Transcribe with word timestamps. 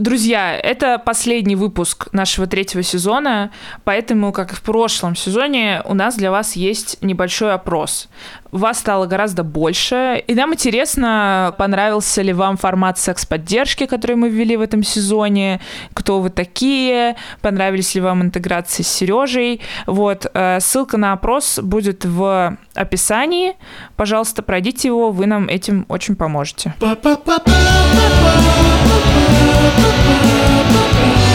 Друзья, 0.00 0.56
это 0.56 0.98
последний 0.98 1.56
выпуск 1.56 2.08
нашего 2.12 2.46
третьего 2.46 2.82
сезона, 2.82 3.50
поэтому, 3.84 4.32
как 4.32 4.52
и 4.52 4.54
в 4.54 4.62
прошлом 4.62 5.14
сезоне, 5.14 5.82
у 5.84 5.92
нас 5.92 6.16
для 6.16 6.30
вас 6.30 6.56
есть 6.56 6.96
небольшой 7.02 7.52
опрос. 7.52 8.08
Вас 8.50 8.78
стало 8.78 9.04
гораздо 9.04 9.44
больше, 9.44 10.24
и 10.26 10.34
нам 10.34 10.54
интересно, 10.54 11.54
понравился 11.58 12.22
ли 12.22 12.32
вам 12.32 12.56
формат 12.56 12.98
секс-поддержки, 12.98 13.84
который 13.84 14.16
мы 14.16 14.30
ввели 14.30 14.56
в 14.56 14.62
этом 14.62 14.82
сезоне, 14.82 15.60
кто 15.92 16.20
вы 16.20 16.30
такие, 16.30 17.16
понравились 17.42 17.94
ли 17.94 18.00
вам 18.00 18.22
интеграции 18.22 18.82
с 18.82 18.88
Сережей. 18.88 19.60
Вот, 19.86 20.24
э, 20.32 20.60
ссылка 20.60 20.96
на 20.96 21.12
опрос 21.12 21.58
будет 21.62 22.06
в 22.06 22.56
описании. 22.72 23.52
Пожалуйста, 23.96 24.42
пройдите 24.42 24.88
его, 24.88 25.10
вы 25.10 25.26
нам 25.26 25.46
этим 25.46 25.84
очень 25.90 26.16
поможете. 26.16 26.72
Bye. 29.90 31.29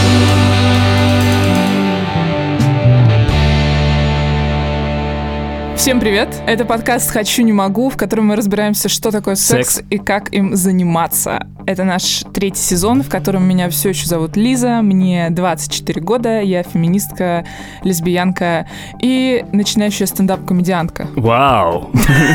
Всем 5.76 6.00
привет! 6.00 6.28
Это 6.46 6.64
подкаст 6.64 7.10
«Хочу, 7.10 7.42
не 7.42 7.52
могу», 7.52 7.90
в 7.90 7.98
котором 7.98 8.26
мы 8.28 8.36
разбираемся, 8.36 8.88
что 8.88 9.10
такое 9.10 9.34
секс, 9.34 9.74
Секс. 9.76 9.86
и 9.90 9.98
как 9.98 10.32
им 10.32 10.56
заниматься. 10.56 11.46
Это 11.66 11.84
наш 11.84 12.24
третий 12.32 12.62
сезон, 12.62 13.02
в 13.02 13.10
котором 13.10 13.46
меня 13.46 13.68
все 13.68 13.90
еще 13.90 14.06
зовут 14.06 14.36
Лиза, 14.36 14.80
мне 14.82 15.28
24 15.30 16.00
года, 16.00 16.40
я 16.40 16.62
феминистка, 16.62 17.44
лесбиянка 17.84 18.66
и 19.02 19.44
начинающая 19.52 20.06
стендап-комедиантка. 20.06 21.08
Вау! 21.14 21.90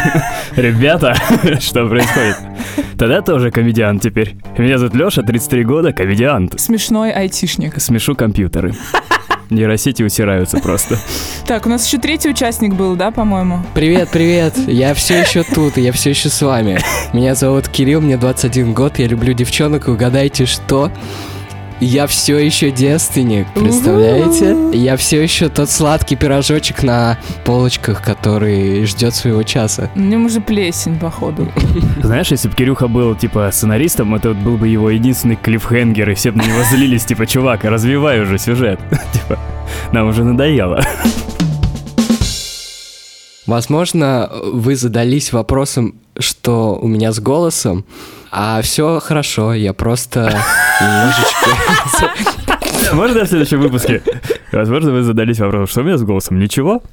Ребята, 0.56 1.16
что 1.60 1.88
происходит? 1.90 2.38
Тогда 2.98 3.22
тоже 3.22 3.50
комедиант 3.50 4.04
теперь. 4.04 4.36
Меня 4.58 4.78
зовут 4.78 4.94
Леша, 4.94 5.24
33 5.24 5.64
года, 5.64 5.94
комедиант. 5.94 6.60
Смешной 6.60 7.12
айтишник. 7.12 7.82
Смешу 7.82 8.16
компьютеры. 8.16 8.76
Нейросети 9.52 10.02
усираются 10.02 10.58
просто. 10.58 10.98
Так, 11.46 11.66
у 11.66 11.70
нас 11.70 11.86
еще 11.86 11.98
третий 11.98 12.30
участник 12.30 12.76
был, 12.76 12.96
да, 12.96 13.12
по-моему? 13.12 13.60
Привет, 13.74 14.10
привет, 14.14 14.54
я 14.68 14.94
все 14.94 15.20
еще 15.20 15.44
тут, 15.44 15.76
я 15.76 15.92
все 15.92 16.12
еще 16.12 16.30
с 16.30 16.42
вами. 16.42 16.80
Меня 17.12 17.36
зовут 17.36 17.68
Кирилл, 17.68 18.00
мне 18.00 18.16
21 18.16 18.74
год, 18.74 19.00
я 19.00 19.08
люблю 19.08 19.34
девчонок, 19.34 19.90
и 19.90 19.92
угадайте 19.92 20.46
что? 20.46 20.90
Я 21.84 22.06
все 22.06 22.38
еще 22.38 22.70
девственник, 22.70 23.48
представляете? 23.56 24.56
Я 24.72 24.96
все 24.98 25.24
еще 25.24 25.50
тот 25.50 25.68
сладкий 25.68 26.16
пирожочек 26.16 26.84
на 26.84 27.18
полочках, 27.44 28.04
который 28.04 28.86
ждет 28.86 29.16
своего 29.16 29.42
часа. 29.42 29.90
У 29.96 30.00
него 30.00 30.26
уже 30.26 30.42
плесень, 30.42 31.00
походу. 31.00 31.52
Знаешь, 32.04 32.30
если 32.30 32.50
бы 32.50 32.56
Кирюха 32.56 32.88
был, 32.88 33.16
типа, 33.16 33.50
сценаристом, 33.52 34.14
это 34.14 34.30
вот 34.30 34.38
был 34.38 34.58
бы 34.58 34.68
его 34.68 34.92
единственный 34.92 35.36
клиффхенгер, 35.38 36.12
и 36.12 36.14
все 36.14 36.30
бы 36.30 36.38
на 36.38 36.44
него 36.44 36.62
злились, 36.70 37.04
типа, 37.04 37.26
чувак, 37.26 37.64
развивай 37.64 38.22
уже 38.22 38.38
сюжет. 38.38 38.80
Типа, 39.14 39.40
нам 39.92 40.08
уже 40.08 40.24
надоело. 40.24 40.86
Возможно, 43.48 44.30
вы 44.32 44.76
задались 44.76 45.34
вопросом, 45.34 45.96
что 46.20 46.78
у 46.80 46.88
меня 46.88 47.12
с 47.12 47.20
голосом, 47.20 47.86
а 48.30 48.62
все 48.62 49.00
хорошо, 49.00 49.56
я 49.56 49.74
просто 49.74 50.32
немножечко... 50.82 52.12
Можно 52.94 53.24
в 53.24 53.28
следующем 53.28 53.62
выпуске? 53.62 54.02
Возможно, 54.52 54.92
вы 54.92 55.04
задались 55.04 55.40
вопросом, 55.40 55.68
что 55.68 55.82
у 55.82 55.84
меня 55.84 55.98
с 55.98 56.04
голосом? 56.04 56.40
Ничего? 56.40 56.84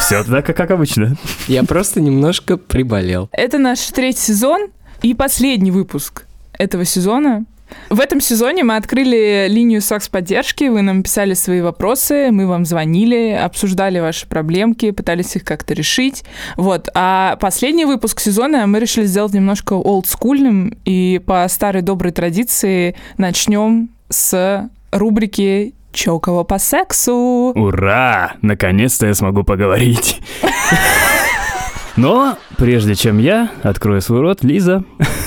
Все 0.00 0.24
так, 0.24 0.46
как 0.46 0.70
обычно. 0.70 1.16
Я 1.46 1.64
просто 1.64 2.00
немножко 2.00 2.56
приболел. 2.56 3.28
Это 3.32 3.58
наш 3.58 3.80
третий 3.80 4.20
сезон 4.20 4.68
и 5.02 5.14
последний 5.14 5.70
выпуск 5.70 6.24
этого 6.58 6.84
сезона. 6.84 7.44
В 7.90 8.00
этом 8.00 8.20
сезоне 8.20 8.64
мы 8.64 8.76
открыли 8.76 9.46
линию 9.48 9.80
секс-поддержки, 9.80 10.64
вы 10.64 10.82
нам 10.82 11.02
писали 11.02 11.34
свои 11.34 11.60
вопросы, 11.60 12.30
мы 12.30 12.46
вам 12.46 12.64
звонили, 12.64 13.30
обсуждали 13.30 14.00
ваши 14.00 14.26
проблемки, 14.26 14.90
пытались 14.90 15.36
их 15.36 15.44
как-то 15.44 15.74
решить. 15.74 16.24
Вот. 16.56 16.88
А 16.94 17.36
последний 17.40 17.84
выпуск 17.84 18.20
сезона 18.20 18.66
мы 18.66 18.80
решили 18.80 19.06
сделать 19.06 19.34
немножко 19.34 19.74
олдскульным, 19.74 20.76
и 20.84 21.20
по 21.24 21.46
старой 21.48 21.82
доброй 21.82 22.12
традиции 22.12 22.96
начнем 23.18 23.88
с 24.08 24.68
рубрики 24.90 25.74
«Чё 25.92 26.16
у 26.16 26.20
кого 26.20 26.44
по 26.44 26.58
сексу?». 26.58 27.52
Ура! 27.54 28.34
Наконец-то 28.42 29.06
я 29.06 29.14
смогу 29.14 29.44
поговорить. 29.44 30.20
Но 31.96 32.36
прежде 32.58 32.94
чем 32.94 33.18
я 33.18 33.50
открою 33.62 34.02
свой 34.02 34.20
рот, 34.20 34.44
Лиза, 34.44 34.84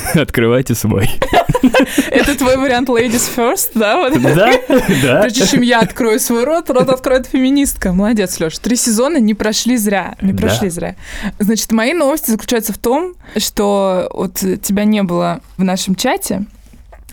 открывайте 0.21 0.75
свой. 0.75 1.09
Это 2.11 2.37
твой 2.37 2.57
вариант 2.57 2.89
ladies 2.89 3.29
first, 3.35 3.71
да? 3.75 4.09
Да, 4.09 4.51
да. 5.03 5.21
Прежде 5.21 5.47
чем 5.47 5.61
я 5.61 5.79
открою 5.79 6.19
свой 6.19 6.43
рот, 6.43 6.69
рот 6.69 6.89
откроет 6.89 7.27
феминистка. 7.27 7.91
Молодец, 7.93 8.39
Леш. 8.39 8.57
Три 8.59 8.75
сезона 8.75 9.17
не 9.17 9.33
прошли 9.33 9.77
зря. 9.77 10.15
Не 10.21 10.33
прошли 10.33 10.69
зря. 10.69 10.95
Значит, 11.39 11.71
мои 11.71 11.93
новости 11.93 12.31
заключаются 12.31 12.73
в 12.73 12.77
том, 12.77 13.13
что 13.37 14.09
вот 14.13 14.35
тебя 14.35 14.83
не 14.85 15.03
было 15.03 15.41
в 15.57 15.63
нашем 15.63 15.95
чате. 15.95 16.45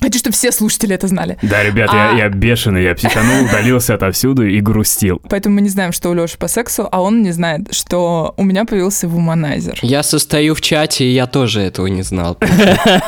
Хочу, 0.01 0.19
чтобы 0.19 0.35
все 0.35 0.53
слушатели 0.53 0.95
это 0.95 1.09
знали. 1.09 1.37
Да, 1.43 1.63
ребят, 1.63 1.91
я, 1.93 2.11
А. 2.11 2.17
я 2.17 2.29
бешеный, 2.29 2.85
я 2.85 2.95
психанул, 2.95 3.45
удалился 3.45 3.95
отовсюду 3.95 4.47
и 4.47 4.61
грустил. 4.61 5.21
Поэтому 5.29 5.57
мы 5.57 5.61
не 5.63 5.69
знаем, 5.69 5.93
что 5.93 6.11
у 6.11 6.15
Леши 6.15 6.39
по 6.39 6.49
сексу, 6.49 6.89
а 6.91 7.01
он 7.03 7.23
не 7.23 7.33
знает, 7.33 7.73
что 7.75 8.35
у 8.37 8.45
меня 8.45 8.65
появился 8.65 9.09
вуманайзер. 9.09 9.79
Я 9.83 10.03
состою 10.03 10.55
в 10.55 10.61
чате, 10.61 11.05
и 11.05 11.13
я 11.13 11.27
тоже 11.27 11.61
этого 11.63 11.87
не 11.87 12.03
знал. 12.03 12.37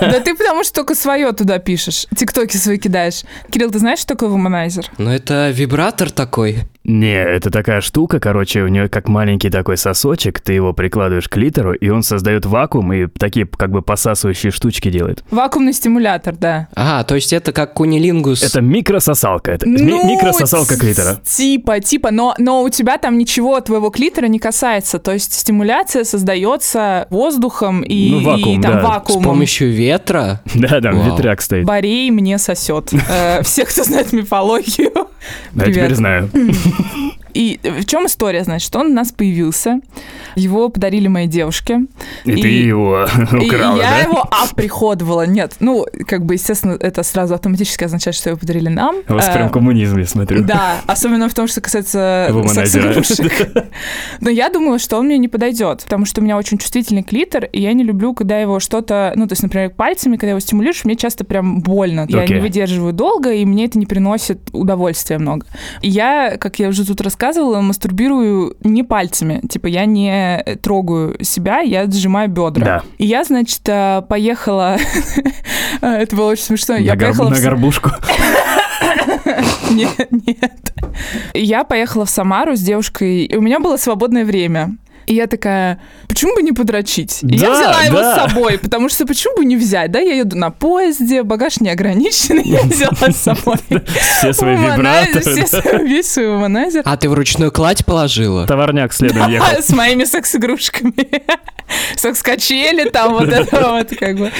Да 0.00 0.20
ты 0.20 0.34
потому 0.34 0.64
что 0.64 0.74
только 0.74 0.94
свое 0.94 1.32
туда 1.32 1.58
пишешь. 1.58 2.06
Тиктоки 2.16 2.56
свои 2.56 2.78
кидаешь. 2.78 3.22
Кирилл, 3.50 3.70
ты 3.70 3.78
знаешь, 3.78 3.98
что 4.00 4.08
такое 4.08 4.28
вуманайзер? 4.28 4.86
Но 4.98 5.14
это 5.14 5.50
вибратор 5.50 6.10
такой. 6.10 6.58
Не, 6.88 7.14
это 7.22 7.50
такая 7.50 7.80
штука, 7.82 8.18
короче, 8.18 8.62
у 8.62 8.68
нее 8.68 8.88
как 8.88 9.08
маленький 9.08 9.50
такой 9.50 9.76
сосочек, 9.76 10.40
ты 10.40 10.54
его 10.54 10.72
прикладываешь 10.72 11.28
к 11.28 11.36
литеру, 11.36 11.74
и 11.74 11.90
он 11.90 12.02
создает 12.02 12.46
вакуум 12.46 12.92
и 12.94 13.06
такие 13.06 13.46
как 13.46 13.70
бы 13.70 13.82
посасывающие 13.82 14.50
штучки 14.50 14.90
делает. 14.90 15.22
Вакуумный 15.30 15.74
стимулятор, 15.74 16.34
да. 16.34 16.68
А, 16.74 17.04
то 17.04 17.14
есть 17.14 17.32
это 17.34 17.52
как 17.52 17.74
кунилингус. 17.74 18.42
Это 18.42 18.62
микрососалка, 18.62 19.52
это 19.52 19.68
ми- 19.68 19.82
Ну, 19.82 20.08
микрососалка 20.16 20.74
т- 20.74 20.80
клитора. 20.80 21.20
Типа, 21.24 21.80
типа, 21.80 22.10
но, 22.10 22.34
но 22.38 22.62
у 22.62 22.70
тебя 22.70 22.96
там 22.96 23.18
ничего 23.18 23.60
твоего 23.60 23.90
клитора 23.90 24.26
не 24.26 24.38
касается. 24.38 24.98
То 24.98 25.12
есть 25.12 25.34
стимуляция 25.34 26.04
создается 26.04 27.06
воздухом 27.10 27.82
и, 27.82 28.10
Ну, 28.12 28.22
вакуум, 28.22 28.58
и 28.60 28.62
там 28.62 28.72
да. 28.72 28.80
С 28.80 28.84
вакуумом. 28.88 29.24
помощью 29.24 29.70
ветра. 29.72 30.40
Да, 30.54 30.80
там 30.80 30.98
Вау. 30.98 31.14
ветряк 31.16 31.42
стоит. 31.42 31.66
Борей 31.66 32.10
мне 32.10 32.38
сосет. 32.38 32.90
Э, 33.10 33.42
Все, 33.42 33.66
кто 33.66 33.84
знает 33.84 34.12
мифологию. 34.14 34.92
Да, 35.52 35.66
теперь 35.66 35.94
знаю. 35.94 36.30
И 37.34 37.60
в 37.62 37.84
чем 37.84 38.06
история, 38.06 38.42
значит? 38.44 38.74
Он 38.74 38.86
у 38.88 38.92
нас 38.94 39.12
появился, 39.12 39.80
его 40.34 40.68
подарили 40.70 41.08
моей 41.08 41.28
девушке. 41.28 41.82
И, 42.24 42.32
И- 42.32 42.42
ты 42.42 42.48
его 42.48 43.06
И 43.32 43.46
украла, 43.46 43.76
я 43.76 43.90
да? 43.90 43.98
его 44.00 44.22
оприходовала. 44.30 45.26
Нет, 45.26 45.54
ну, 45.60 45.86
как 46.06 46.24
бы, 46.24 46.34
естественно, 46.34 46.76
это 46.80 47.02
сразу 47.02 47.34
автоматически 47.34 47.84
означает, 47.84 48.16
что 48.16 48.30
его 48.30 48.38
подарили 48.38 48.68
нам. 48.68 48.96
У 49.08 49.12
вас 49.14 49.28
Э, 49.28 49.32
прям 49.34 49.50
коммунизм, 49.50 49.98
я 49.98 50.06
смотрю. 50.06 50.42
Да, 50.42 50.76
особенно 50.86 51.28
в 51.28 51.34
том, 51.34 51.46
что 51.48 51.60
касается 51.60 52.28
секс-игрушек. 52.48 53.48
Но 54.20 54.30
я 54.30 54.48
думала, 54.48 54.78
что 54.78 54.96
он 54.98 55.06
мне 55.06 55.18
не 55.18 55.28
подойдет, 55.28 55.82
потому 55.84 56.06
что 56.06 56.20
у 56.20 56.24
меня 56.24 56.36
очень 56.36 56.58
чувствительный 56.58 57.02
клитор, 57.02 57.44
и 57.44 57.60
я 57.60 57.72
не 57.72 57.84
люблю, 57.84 58.14
когда 58.14 58.38
его 58.38 58.58
что-то, 58.60 59.12
ну, 59.16 59.26
то 59.26 59.32
есть, 59.32 59.42
например, 59.42 59.70
пальцами, 59.70 60.16
когда 60.16 60.30
его 60.30 60.40
стимулируешь, 60.40 60.84
мне 60.84 60.96
часто 60.96 61.24
прям 61.24 61.60
больно. 61.60 62.06
Я 62.08 62.26
не 62.26 62.40
выдерживаю 62.40 62.92
долго, 62.92 63.32
и 63.32 63.44
мне 63.44 63.66
это 63.66 63.78
не 63.78 63.86
приносит 63.86 64.40
удовольствия 64.52 65.18
много. 65.18 65.46
И 65.82 65.88
я, 65.88 66.36
как 66.38 66.58
я 66.58 66.67
уже 66.68 66.86
тут 66.86 67.00
рассказывала, 67.00 67.60
мастурбирую 67.60 68.56
не 68.62 68.82
пальцами. 68.82 69.40
Типа, 69.48 69.66
я 69.66 69.84
не 69.84 70.42
трогаю 70.62 71.22
себя, 71.24 71.60
я 71.60 71.86
сжимаю 71.90 72.28
бедра. 72.28 72.64
Да. 72.64 72.82
И 72.98 73.06
я, 73.06 73.24
значит, 73.24 73.60
э, 73.66 74.02
поехала... 74.08 74.76
Это 75.80 76.16
было 76.16 76.30
очень 76.30 76.44
смешно. 76.44 76.76
Я 76.76 76.94
На 76.94 76.98
горб- 76.98 77.04
поехала 77.06 77.30
на 77.30 77.40
горбушку. 77.40 77.90
нет, 79.70 80.08
нет. 80.10 80.74
Я 81.34 81.64
поехала 81.64 82.04
в 82.04 82.10
Самару 82.10 82.56
с 82.56 82.60
девушкой, 82.60 83.24
и 83.24 83.36
у 83.36 83.40
меня 83.40 83.60
было 83.60 83.76
свободное 83.76 84.24
время. 84.24 84.76
И 85.08 85.14
я 85.14 85.26
такая, 85.26 85.80
почему 86.06 86.34
бы 86.34 86.42
не 86.42 86.52
подрочить? 86.52 87.20
И 87.22 87.36
я 87.36 87.48
Да, 87.48 87.54
взяла 87.54 87.82
его 87.82 87.98
да. 87.98 88.14
с 88.14 88.30
собой, 88.30 88.58
потому 88.58 88.90
что 88.90 89.06
почему 89.06 89.38
бы 89.38 89.44
не 89.46 89.56
взять, 89.56 89.90
да? 89.90 90.00
Я 90.00 90.14
еду 90.16 90.36
на 90.36 90.50
поезде, 90.50 91.22
багаж 91.22 91.60
не 91.60 91.70
ограниченный, 91.70 92.42
я 92.44 92.60
взяла 92.62 93.10
с 93.10 93.16
собой. 93.16 93.56
Все 94.18 94.34
свои 94.34 94.56
вибраторы. 94.56 95.44
все 95.46 95.62
да. 95.62 95.78
весь 95.78 96.10
свой 96.12 96.28
вуманайзер. 96.28 96.82
А 96.84 96.96
ты 96.98 97.08
в 97.08 97.14
ручную 97.14 97.50
кладь 97.50 97.86
положила? 97.86 98.46
Товарняк 98.46 98.92
следом 98.92 99.30
ехал. 99.30 99.62
С 99.62 99.70
моими 99.70 100.04
секс-игрушками. 100.04 100.92
секс-качели 101.96 102.88
там, 102.90 103.14
вот 103.14 103.28
это 103.28 103.70
вот, 103.70 103.88
как 103.98 104.16
бы. 104.16 104.30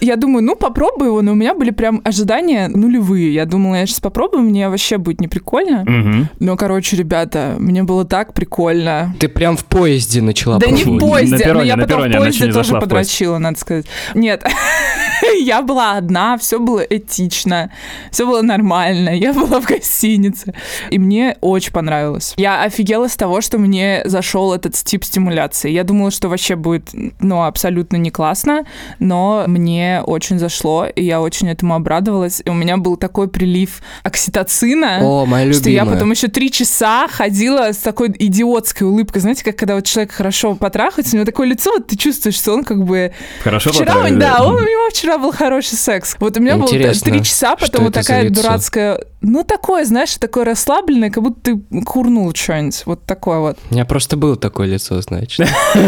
Я 0.00 0.16
думаю, 0.16 0.44
ну, 0.44 0.54
попробую 0.54 1.08
его, 1.10 1.22
но 1.22 1.32
у 1.32 1.34
меня 1.34 1.54
были 1.54 1.70
прям 1.70 2.00
ожидания 2.04 2.68
нулевые. 2.68 3.32
Я 3.32 3.46
думала, 3.46 3.76
я 3.76 3.86
сейчас 3.86 4.00
попробую, 4.00 4.42
мне 4.42 4.68
вообще 4.68 4.98
будет 4.98 5.20
не 5.20 5.28
прикольно. 5.28 5.84
Мгм. 5.86 6.28
Но, 6.40 6.56
короче, 6.56 6.96
ребята, 6.96 7.56
мне 7.58 7.82
было 7.82 8.04
так 8.04 8.34
прикольно. 8.34 9.14
Ты 9.18 9.28
прям 9.28 9.56
в 9.56 9.64
поезде 9.64 10.09
начала 10.18 10.58
Да 10.58 10.66
не 10.66 10.82
в 10.82 10.98
поезде, 10.98 11.36
На 11.36 11.38
но 11.38 11.44
перроне, 11.44 11.68
я 11.68 11.76
на 11.76 11.86
потом 11.86 12.10
в 12.10 12.16
поезде 12.16 12.46
не 12.46 12.52
тоже 12.52 12.80
подрочила, 12.80 13.38
надо 13.38 13.58
сказать. 13.58 13.86
Нет, 14.14 14.44
я 15.40 15.62
была 15.62 15.96
одна, 15.96 16.36
все 16.38 16.58
было 16.58 16.80
этично, 16.80 17.70
все 18.10 18.26
было 18.26 18.42
нормально, 18.42 19.10
я 19.10 19.32
была 19.32 19.60
в 19.60 19.66
гостинице, 19.66 20.52
и 20.90 20.98
мне 20.98 21.36
очень 21.40 21.72
понравилось. 21.72 22.34
Я 22.36 22.62
офигела 22.62 23.08
с 23.08 23.16
того, 23.16 23.40
что 23.40 23.58
мне 23.58 24.02
зашел 24.04 24.52
этот 24.52 24.74
тип 24.74 25.04
стимуляции. 25.04 25.70
Я 25.70 25.84
думала, 25.84 26.10
что 26.10 26.28
вообще 26.28 26.56
будет, 26.56 26.90
ну, 27.20 27.44
абсолютно 27.44 27.96
не 27.96 28.10
классно, 28.10 28.64
но 28.98 29.44
мне 29.46 30.02
очень 30.04 30.38
зашло, 30.38 30.86
и 30.86 31.04
я 31.04 31.20
очень 31.20 31.48
этому 31.48 31.74
обрадовалась. 31.74 32.42
И 32.44 32.50
у 32.50 32.54
меня 32.54 32.76
был 32.76 32.96
такой 32.96 33.28
прилив 33.28 33.80
окситоцина. 34.02 34.98
О, 35.02 35.26
моя 35.26 35.52
Что 35.52 35.70
я 35.70 35.84
потом 35.84 36.10
еще 36.10 36.28
три 36.28 36.50
часа 36.50 37.06
ходила 37.08 37.72
с 37.72 37.78
такой 37.78 38.12
идиотской 38.18 38.86
улыбкой. 38.86 39.20
Знаете, 39.20 39.44
как 39.44 39.60
когда 39.60 39.74
вот 39.74 39.84
человек 39.84 39.99
хорошо 40.06 40.54
потрахается, 40.54 41.14
у 41.14 41.16
него 41.16 41.26
такое 41.26 41.48
лицо, 41.48 41.70
вот 41.72 41.86
ты 41.86 41.96
чувствуешь, 41.96 42.36
что 42.36 42.52
он 42.52 42.64
как 42.64 42.84
бы... 42.84 43.12
Хорошо 43.42 43.70
Вчера, 43.72 43.94
потратили, 43.94 44.18
да, 44.18 44.44
он, 44.44 44.54
у 44.54 44.60
него 44.60 44.90
вчера 44.90 45.18
был 45.18 45.32
хороший 45.32 45.76
секс. 45.76 46.16
Вот 46.18 46.36
у 46.36 46.40
меня 46.40 46.56
было 46.56 46.66
Интересно, 46.66 47.12
три 47.12 47.22
часа, 47.24 47.56
потом 47.56 47.84
вот 47.84 47.94
такая 47.94 48.30
дурацкая... 48.30 49.04
Ну, 49.22 49.44
такое, 49.44 49.84
знаешь, 49.84 50.16
такое 50.16 50.44
расслабленное, 50.44 51.10
как 51.10 51.22
будто 51.22 51.40
ты 51.42 51.60
курнул 51.84 52.34
что-нибудь. 52.34 52.82
Вот 52.86 53.04
такое 53.04 53.38
вот. 53.38 53.58
У 53.70 53.74
меня 53.74 53.84
просто 53.84 54.16
было 54.16 54.36
такое 54.36 54.66
лицо, 54.66 55.00
значит. 55.02 55.46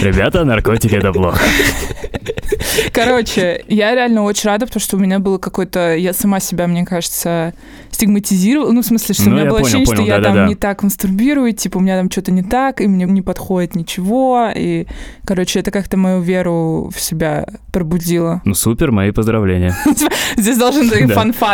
Ребята, 0.00 0.44
наркотики 0.44 0.94
это 0.94 1.12
плохо. 1.12 1.40
Короче, 2.92 3.64
я 3.68 3.94
реально 3.94 4.22
очень 4.24 4.48
рада, 4.48 4.66
потому 4.66 4.80
что 4.80 4.96
у 4.96 5.00
меня 5.00 5.18
было 5.18 5.38
какое-то... 5.38 5.94
Я 5.96 6.12
сама 6.12 6.40
себя, 6.40 6.66
мне 6.66 6.84
кажется, 6.84 7.54
стигматизировала. 7.90 8.72
Ну, 8.72 8.82
в 8.82 8.86
смысле, 8.86 9.14
что 9.14 9.24
Ну, 9.24 9.30
у 9.30 9.34
меня 9.34 9.44
было 9.44 9.58
понял, 9.58 9.66
ощущение, 9.66 9.86
что 9.86 9.96
понял, 9.96 10.06
я 10.08 10.16
да-да-да. 10.18 10.40
там 10.40 10.48
не 10.48 10.54
так 10.54 10.82
мастурбирую, 10.82 11.52
типа, 11.52 11.78
у 11.78 11.80
меня 11.80 11.96
там 11.96 12.10
что-то 12.10 12.32
не 12.32 12.42
так, 12.42 12.80
и 12.80 12.86
мне 12.86 13.04
не 13.04 13.22
подходит 13.22 13.74
ничего. 13.74 14.48
И, 14.54 14.86
короче, 15.24 15.60
это 15.60 15.70
как-то 15.70 15.96
мою 15.96 16.20
веру 16.20 16.90
в 16.94 17.00
себя 17.00 17.46
пробудило. 17.72 18.42
Ну 18.44 18.54
супер, 18.54 18.90
мои 18.90 19.10
поздравления. 19.10 19.76
Здесь 20.36 20.58
должен 20.58 20.88
Да, 20.88 20.96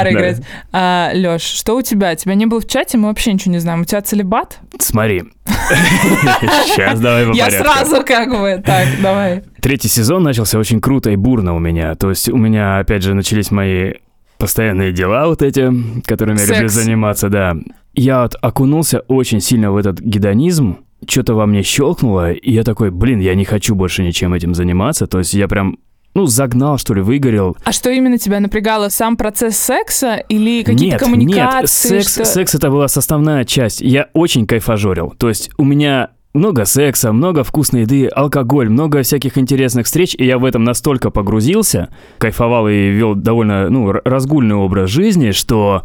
да. 0.05 0.11
играть. 0.13 0.43
А, 0.73 1.11
Лёш, 1.15 1.43
что 1.43 1.77
у 1.77 1.83
тебя? 1.83 2.15
Тебя 2.15 2.35
не 2.35 2.47
было 2.47 2.61
в 2.61 2.67
чате, 2.67 2.99
мы 2.99 3.09
вообще 3.09 3.33
ничего 3.33 3.53
не 3.53 3.59
знаем. 3.59 3.83
У 3.83 3.85
тебя 3.85 4.01
целебат? 4.03 4.59
Смотри. 4.79 5.25
Сейчас 6.67 7.01
давай 7.01 7.27
по 7.27 7.33
Я 7.33 7.51
сразу 7.51 8.03
как 8.05 8.31
бы... 8.31 8.63
Так, 8.65 8.89
давай. 9.03 9.43
Третий 9.61 9.89
сезон 9.89 10.23
начался 10.23 10.59
очень 10.59 10.81
круто 10.81 11.11
и 11.11 11.17
бурно 11.17 11.55
у 11.55 11.59
меня. 11.59 11.95
То 11.95 12.11
есть 12.11 12.29
у 12.29 12.37
меня, 12.37 12.79
опять 12.79 13.03
же, 13.03 13.15
начались 13.15 13.51
мои 13.51 13.95
постоянные 14.39 14.93
дела 14.93 15.27
вот 15.27 15.43
эти, 15.43 15.71
которыми 16.07 16.39
я 16.39 16.47
люблю 16.47 16.69
Секс. 16.69 16.73
заниматься, 16.73 17.29
да. 17.29 17.57
Я 17.95 18.23
вот 18.23 18.37
окунулся 18.41 19.01
очень 19.01 19.41
сильно 19.41 19.71
в 19.71 19.77
этот 19.77 20.01
гедонизм, 20.01 20.79
что-то 21.07 21.35
во 21.35 21.47
мне 21.47 21.63
щелкнуло, 21.63 22.33
и 22.33 22.51
я 22.51 22.65
такой, 22.65 22.91
блин, 22.91 23.21
я 23.21 23.35
не 23.35 23.45
хочу 23.45 23.75
больше 23.75 24.03
ничем 24.03 24.33
этим 24.33 24.55
заниматься. 24.55 25.07
То 25.07 25.19
есть 25.19 25.35
я 25.35 25.49
прям, 25.49 25.79
ну, 26.15 26.27
загнал, 26.27 26.79
что 26.79 26.95
ли, 26.95 27.03
выгорел. 27.03 27.57
А 27.65 27.73
что 27.73 27.91
именно 27.91 28.19
тебя 28.19 28.41
напрягало? 28.41 28.89
Сам 28.89 29.17
процесс 29.17 29.57
секса 29.57 30.17
или 30.29 30.63
какие-то 30.63 30.95
нет, 30.97 31.01
коммуникации? 31.01 31.95
Нет, 31.95 32.03
секс, 32.05 32.15
что- 32.15 32.25
секс 32.25 32.55
это 32.55 32.71
была 32.71 32.89
составная 32.89 33.45
часть. 33.45 33.81
Я 33.81 34.09
очень 34.13 34.47
кайфажорил. 34.47 35.15
То 35.19 35.29
есть 35.29 35.51
у 35.57 35.65
меня 35.65 36.11
много 36.33 36.65
секса, 36.65 37.13
много 37.13 37.43
вкусной 37.43 37.83
еды, 37.83 38.07
алкоголь, 38.07 38.69
много 38.69 39.03
всяких 39.03 39.37
интересных 39.37 39.87
встреч, 39.87 40.15
и 40.17 40.25
я 40.25 40.39
в 40.39 40.45
этом 40.45 40.63
настолько 40.65 41.11
погрузился, 41.11 41.89
кайфовал 42.19 42.69
и 42.69 42.89
вел 42.89 43.15
довольно, 43.15 43.69
ну, 43.69 43.93
разгульный 43.93 44.55
образ 44.55 44.91
жизни, 44.91 45.33
что 45.33 45.85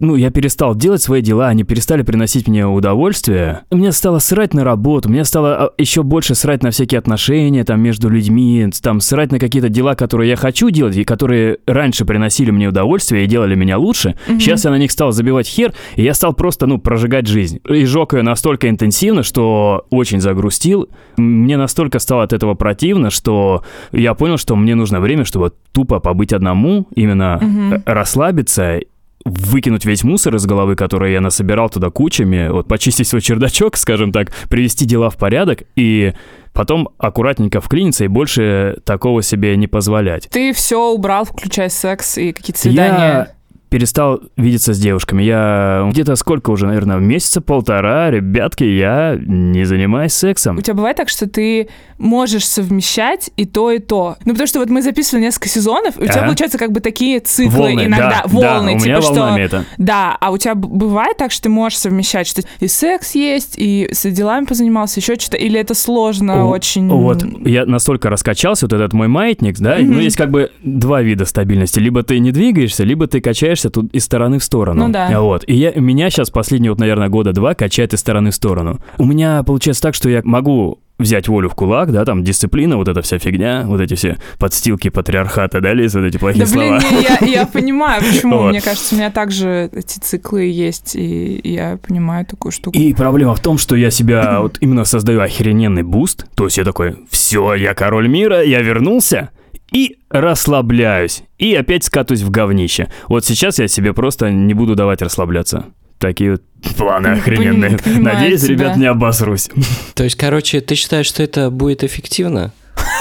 ну, 0.00 0.16
я 0.16 0.30
перестал 0.30 0.74
делать 0.74 1.02
свои 1.02 1.20
дела, 1.20 1.48
они 1.48 1.62
перестали 1.62 2.02
приносить 2.02 2.48
мне 2.48 2.66
удовольствие. 2.66 3.60
Мне 3.70 3.92
стало 3.92 4.18
срать 4.18 4.54
на 4.54 4.64
работу, 4.64 5.08
мне 5.10 5.24
стало 5.24 5.72
еще 5.78 6.02
больше 6.02 6.34
срать 6.34 6.62
на 6.62 6.70
всякие 6.70 6.98
отношения 6.98 7.64
там 7.64 7.80
между 7.80 8.08
людьми, 8.08 8.68
там 8.82 9.00
срать 9.00 9.30
на 9.30 9.38
какие-то 9.38 9.68
дела, 9.68 9.94
которые 9.94 10.30
я 10.30 10.36
хочу 10.36 10.70
делать 10.70 10.96
и 10.96 11.04
которые 11.04 11.58
раньше 11.66 12.04
приносили 12.04 12.50
мне 12.50 12.68
удовольствие 12.68 13.24
и 13.24 13.26
делали 13.26 13.54
меня 13.54 13.78
лучше. 13.78 14.16
Сейчас 14.26 14.64
я 14.64 14.70
на 14.70 14.78
них 14.78 14.90
стал 14.90 15.12
забивать 15.12 15.46
хер, 15.46 15.72
и 15.96 16.02
я 16.02 16.14
стал 16.14 16.32
просто, 16.32 16.66
ну, 16.66 16.78
прожигать 16.78 17.26
жизнь. 17.26 17.60
И 17.68 17.84
жег 17.84 18.14
ее 18.14 18.22
настолько 18.22 18.68
интенсивно, 18.68 19.22
что 19.22 19.86
очень 19.90 20.20
загрустил. 20.20 20.88
Мне 21.16 21.58
настолько 21.58 21.98
стало 21.98 22.22
от 22.22 22.32
этого 22.32 22.54
противно, 22.54 23.10
что 23.10 23.62
я 23.92 24.14
понял, 24.14 24.38
что 24.38 24.56
мне 24.56 24.74
нужно 24.74 25.00
время, 25.00 25.24
чтобы 25.24 25.52
тупо 25.72 26.00
побыть 26.00 26.32
одному, 26.32 26.88
именно 26.94 27.38
э, 27.40 27.92
расслабиться 27.92 28.80
выкинуть 29.24 29.84
весь 29.84 30.02
мусор 30.02 30.36
из 30.36 30.46
головы, 30.46 30.76
который 30.76 31.12
я 31.12 31.20
насобирал 31.20 31.68
туда 31.68 31.90
кучами, 31.90 32.48
вот 32.48 32.68
почистить 32.68 33.06
свой 33.06 33.20
чердачок, 33.20 33.76
скажем 33.76 34.12
так, 34.12 34.32
привести 34.48 34.86
дела 34.86 35.10
в 35.10 35.16
порядок 35.16 35.62
и 35.76 36.14
потом 36.52 36.88
аккуратненько 36.98 37.60
вклиниться 37.60 38.04
и 38.04 38.08
больше 38.08 38.78
такого 38.84 39.22
себе 39.22 39.56
не 39.56 39.66
позволять. 39.66 40.28
Ты 40.30 40.52
все 40.52 40.90
убрал, 40.90 41.24
включая 41.24 41.68
секс 41.68 42.18
и 42.18 42.32
какие-то 42.32 42.60
свидания. 42.60 42.98
Я 42.98 43.28
перестал 43.70 44.20
видеться 44.36 44.74
с 44.74 44.78
девушками. 44.78 45.22
Я 45.22 45.88
где-то 45.90 46.16
сколько 46.16 46.50
уже, 46.50 46.66
наверное, 46.66 46.96
месяца 46.98 47.40
полтора, 47.40 48.10
ребятки, 48.10 48.64
я 48.64 49.16
не 49.18 49.64
занимаюсь 49.64 50.12
сексом. 50.12 50.58
У 50.58 50.60
тебя 50.60 50.74
бывает 50.74 50.96
так, 50.96 51.08
что 51.08 51.28
ты 51.28 51.68
можешь 51.96 52.46
совмещать 52.46 53.30
и 53.36 53.44
то, 53.46 53.70
и 53.70 53.78
то. 53.78 54.16
Ну, 54.24 54.32
потому 54.32 54.46
что 54.46 54.58
вот 54.58 54.70
мы 54.70 54.82
записывали 54.82 55.22
несколько 55.24 55.48
сезонов, 55.48 55.96
и 55.98 56.02
у 56.02 56.06
тебя 56.06 56.16
Ага. 56.16 56.24
получаются 56.26 56.58
как 56.58 56.72
бы 56.72 56.80
такие 56.80 57.20
циклы 57.20 57.58
Волны, 57.58 57.84
иногда. 57.84 58.10
да, 58.10 58.22
волны, 58.26 58.72
да, 58.72 58.76
у 58.76 58.78
типа 58.78 58.84
меня 58.88 59.02
что. 59.02 59.12
волнами 59.14 59.40
это. 59.42 59.64
Да, 59.78 60.16
а 60.20 60.30
у 60.30 60.38
тебя 60.38 60.54
бывает 60.54 61.16
так, 61.16 61.30
что 61.30 61.42
ты 61.44 61.48
можешь 61.48 61.78
совмещать, 61.78 62.26
что 62.26 62.42
и 62.58 62.66
секс 62.68 63.14
есть, 63.14 63.54
и 63.56 63.88
с 63.92 64.08
делами 64.10 64.46
позанимался, 64.46 64.98
еще 65.00 65.14
что-то, 65.14 65.36
или 65.36 65.60
это 65.60 65.74
сложно 65.74 66.42
О, 66.44 66.46
очень. 66.48 66.88
Вот, 66.88 67.22
я 67.46 67.66
настолько 67.66 68.10
раскачался, 68.10 68.66
вот 68.66 68.72
этот 68.72 68.92
мой 68.94 69.06
маятник, 69.08 69.58
да, 69.58 69.76
Мгм. 69.76 69.92
ну, 69.92 70.00
есть 70.00 70.16
как 70.16 70.30
бы 70.30 70.50
два 70.64 71.02
вида 71.02 71.24
стабильности. 71.24 71.78
Либо 71.78 72.02
ты 72.02 72.18
не 72.18 72.32
двигаешься, 72.32 72.82
либо 72.82 73.06
ты 73.06 73.20
качаешься 73.60 73.70
тут 73.70 73.92
из 73.94 74.04
стороны 74.04 74.38
в 74.38 74.44
сторону. 74.44 74.86
Ну 74.86 74.92
да. 74.92 75.20
Вот, 75.20 75.44
и 75.46 75.54
я, 75.54 75.72
меня 75.74 76.10
сейчас 76.10 76.30
последние, 76.30 76.72
вот, 76.72 76.78
наверное, 76.78 77.08
года 77.08 77.32
два 77.32 77.54
качает 77.54 77.92
из 77.92 78.00
стороны 78.00 78.30
в 78.30 78.34
сторону. 78.34 78.80
У 78.98 79.04
меня 79.04 79.42
получается 79.42 79.82
так, 79.82 79.94
что 79.94 80.08
я 80.08 80.22
могу 80.24 80.78
взять 80.98 81.28
волю 81.28 81.48
в 81.48 81.54
кулак, 81.54 81.92
да, 81.92 82.04
там 82.04 82.22
дисциплина, 82.22 82.76
вот 82.76 82.86
эта 82.88 83.00
вся 83.00 83.18
фигня, 83.18 83.64
вот 83.66 83.80
эти 83.80 83.94
все 83.94 84.18
подстилки 84.38 84.90
патриархата, 84.90 85.60
да, 85.60 85.72
лезут 85.72 86.04
эти 86.04 86.18
плохие 86.18 86.44
Да 86.44 86.52
блин, 86.52 86.80
слова. 86.80 86.94
не, 86.94 87.02
я, 87.02 87.40
я 87.40 87.46
понимаю, 87.52 88.02
почему. 88.02 88.36
Вот. 88.36 88.50
Мне 88.50 88.60
кажется, 88.60 88.94
у 88.94 88.98
меня 88.98 89.10
также 89.10 89.70
эти 89.72 89.98
циклы 89.98 90.44
есть, 90.44 90.96
и 90.96 91.40
я 91.42 91.78
понимаю 91.86 92.26
такую 92.26 92.52
штуку. 92.52 92.76
И 92.76 92.92
проблема 92.92 93.34
в 93.34 93.40
том, 93.40 93.56
что 93.56 93.76
я 93.76 93.90
себя 93.90 94.40
вот 94.40 94.58
именно 94.60 94.84
создаю 94.84 95.20
охрененный 95.20 95.82
буст. 95.82 96.26
То 96.34 96.44
есть 96.44 96.58
я 96.58 96.64
такой, 96.64 96.96
все, 97.10 97.54
я 97.54 97.72
король 97.72 98.08
мира, 98.08 98.42
я 98.42 98.60
вернулся. 98.60 99.30
И 99.72 99.98
расслабляюсь. 100.10 101.22
И 101.38 101.54
опять 101.54 101.84
скатываюсь 101.84 102.22
в 102.22 102.30
говнище. 102.30 102.88
Вот 103.08 103.24
сейчас 103.24 103.58
я 103.58 103.68
себе 103.68 103.92
просто 103.92 104.30
не 104.30 104.54
буду 104.54 104.74
давать 104.74 105.02
расслабляться. 105.02 105.66
Такие 105.98 106.32
вот 106.32 106.42
планы 106.76 107.08
охрененные. 107.08 107.78
понимаю 107.78 108.16
Надеюсь, 108.16 108.40
тебя. 108.40 108.50
ребят, 108.54 108.76
не 108.76 108.86
обосрусь. 108.86 109.50
То 109.94 110.04
есть, 110.04 110.16
короче, 110.16 110.60
ты 110.60 110.74
считаешь, 110.74 111.06
что 111.06 111.22
это 111.22 111.50
будет 111.50 111.84
эффективно? 111.84 112.52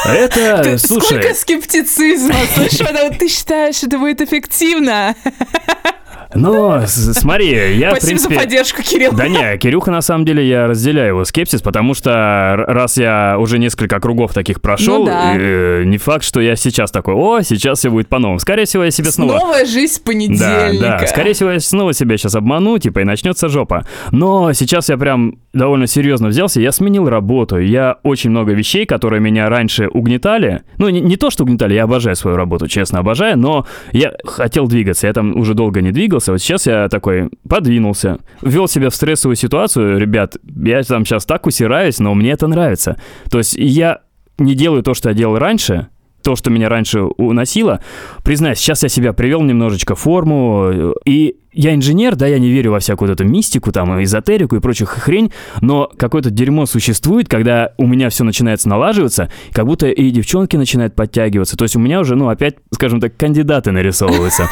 Это, 0.05 0.61
Ты- 0.63 0.77
слушай, 0.77 1.05
Сколько 1.21 1.33
скептицизма! 1.33 2.33
Это 2.57 3.17
ты 3.17 3.27
считаешь, 3.29 3.81
это 3.83 3.97
будет 3.97 4.21
эффективно? 4.21 5.15
но 6.35 6.83
смотри, 6.85 7.75
я, 7.77 7.89
в 7.89 7.97
Спасибо 7.97 7.99
за 7.99 8.07
принципе... 8.27 8.35
поддержку, 8.35 8.81
Кирилл. 8.83 9.11
Да 9.13 9.27
не, 9.27 9.57
Кирюха, 9.57 9.91
на 9.91 10.01
самом 10.01 10.25
деле, 10.25 10.47
я 10.47 10.67
разделяю 10.67 11.09
его 11.09 11.25
скепсис, 11.25 11.61
потому 11.61 11.93
что 11.93 12.55
раз 12.67 12.97
я 12.97 13.37
уже 13.39 13.57
несколько 13.57 13.99
кругов 13.99 14.33
таких 14.33 14.61
прошел, 14.61 14.99
Ну 14.99 15.05
да. 15.05 15.33
э, 15.37 15.83
не 15.85 15.97
факт, 15.97 16.23
что 16.23 16.39
я 16.39 16.55
сейчас 16.55 16.91
такой, 16.91 17.15
о, 17.15 17.41
сейчас 17.41 17.79
все 17.79 17.89
будет 17.89 18.07
по-новому. 18.09 18.39
Скорее 18.39 18.65
всего, 18.65 18.83
я 18.83 18.91
себе 18.91 19.11
снова... 19.11 19.33
Новая 19.39 19.65
жизнь 19.65 19.93
с 19.93 19.97
Да, 19.99 20.03
понедельника. 20.05 20.97
да, 21.01 21.07
скорее 21.07 21.33
всего, 21.33 21.51
я 21.51 21.59
снова 21.59 21.93
себя 21.93 22.17
сейчас 22.17 22.35
обману, 22.35 22.77
типа, 22.77 22.99
и 22.99 23.03
начнется 23.03 23.49
жопа. 23.49 23.85
Но 24.11 24.53
сейчас 24.53 24.89
я 24.89 24.97
прям 24.97 25.39
довольно 25.53 25.87
серьезно 25.87 26.27
взялся, 26.27 26.61
я 26.61 26.71
сменил 26.71 27.09
работу, 27.09 27.57
я 27.57 27.97
очень 28.03 28.29
много 28.29 28.53
вещей, 28.53 28.85
которые 28.85 29.19
меня 29.19 29.49
раньше 29.49 29.87
угнетали, 29.87 30.61
ну, 30.77 30.89
не, 30.89 31.01
не 31.01 31.17
то, 31.17 31.31
что 31.31 31.43
угнетали, 31.43 31.73
я 31.73 31.85
обожаю 31.85 32.15
свою 32.15 32.37
работу, 32.37 32.67
честно 32.67 32.99
обожаю, 32.99 33.35
но 33.37 33.65
я 33.91 34.13
хотел 34.25 34.67
двигаться, 34.67 35.07
я 35.07 35.13
там 35.13 35.35
уже 35.35 35.55
долго 35.55 35.81
не 35.81 35.91
двигался, 35.91 36.18
вот 36.27 36.41
сейчас 36.41 36.67
я 36.67 36.89
такой 36.89 37.29
подвинулся, 37.47 38.19
ввел 38.41 38.67
себя 38.67 38.89
в 38.89 38.95
стрессовую 38.95 39.35
ситуацию, 39.35 39.99
ребят, 39.99 40.37
я 40.43 40.83
там 40.83 41.05
сейчас 41.05 41.25
так 41.25 41.45
усираюсь, 41.45 41.99
но 41.99 42.13
мне 42.13 42.31
это 42.31 42.47
нравится. 42.47 42.97
То 43.29 43.37
есть 43.37 43.55
я 43.55 44.01
не 44.37 44.55
делаю 44.55 44.83
то, 44.83 44.93
что 44.93 45.09
я 45.09 45.15
делал 45.15 45.37
раньше, 45.37 45.87
то, 46.23 46.35
что 46.35 46.49
меня 46.49 46.69
раньше 46.69 47.01
уносило. 47.01 47.81
Признаюсь, 48.23 48.59
сейчас 48.59 48.83
я 48.83 48.89
себя 48.89 49.13
привел 49.13 49.41
немножечко 49.41 49.95
в 49.95 49.99
форму, 49.99 50.93
и 51.05 51.37
я 51.51 51.73
инженер, 51.73 52.15
да, 52.15 52.27
я 52.27 52.39
не 52.39 52.49
верю 52.49 52.71
во 52.71 52.79
всякую 52.79 53.09
вот 53.09 53.19
эту 53.19 53.27
мистику, 53.27 53.71
там, 53.71 54.01
эзотерику 54.03 54.55
и 54.55 54.59
прочую 54.59 54.87
хрень, 54.87 55.31
но 55.61 55.89
какое-то 55.97 56.29
дерьмо 56.29 56.65
существует, 56.65 57.27
когда 57.27 57.73
у 57.77 57.87
меня 57.87 58.09
все 58.09 58.23
начинается 58.23 58.69
налаживаться, 58.69 59.31
как 59.51 59.65
будто 59.65 59.87
и 59.87 60.11
девчонки 60.11 60.55
начинают 60.55 60.95
подтягиваться. 60.95 61.57
То 61.57 61.63
есть 61.63 61.75
у 61.75 61.79
меня 61.79 61.99
уже, 61.99 62.15
ну, 62.15 62.29
опять, 62.29 62.55
скажем 62.71 62.99
так, 62.99 63.17
кандидаты 63.17 63.71
нарисовываются. 63.71 64.47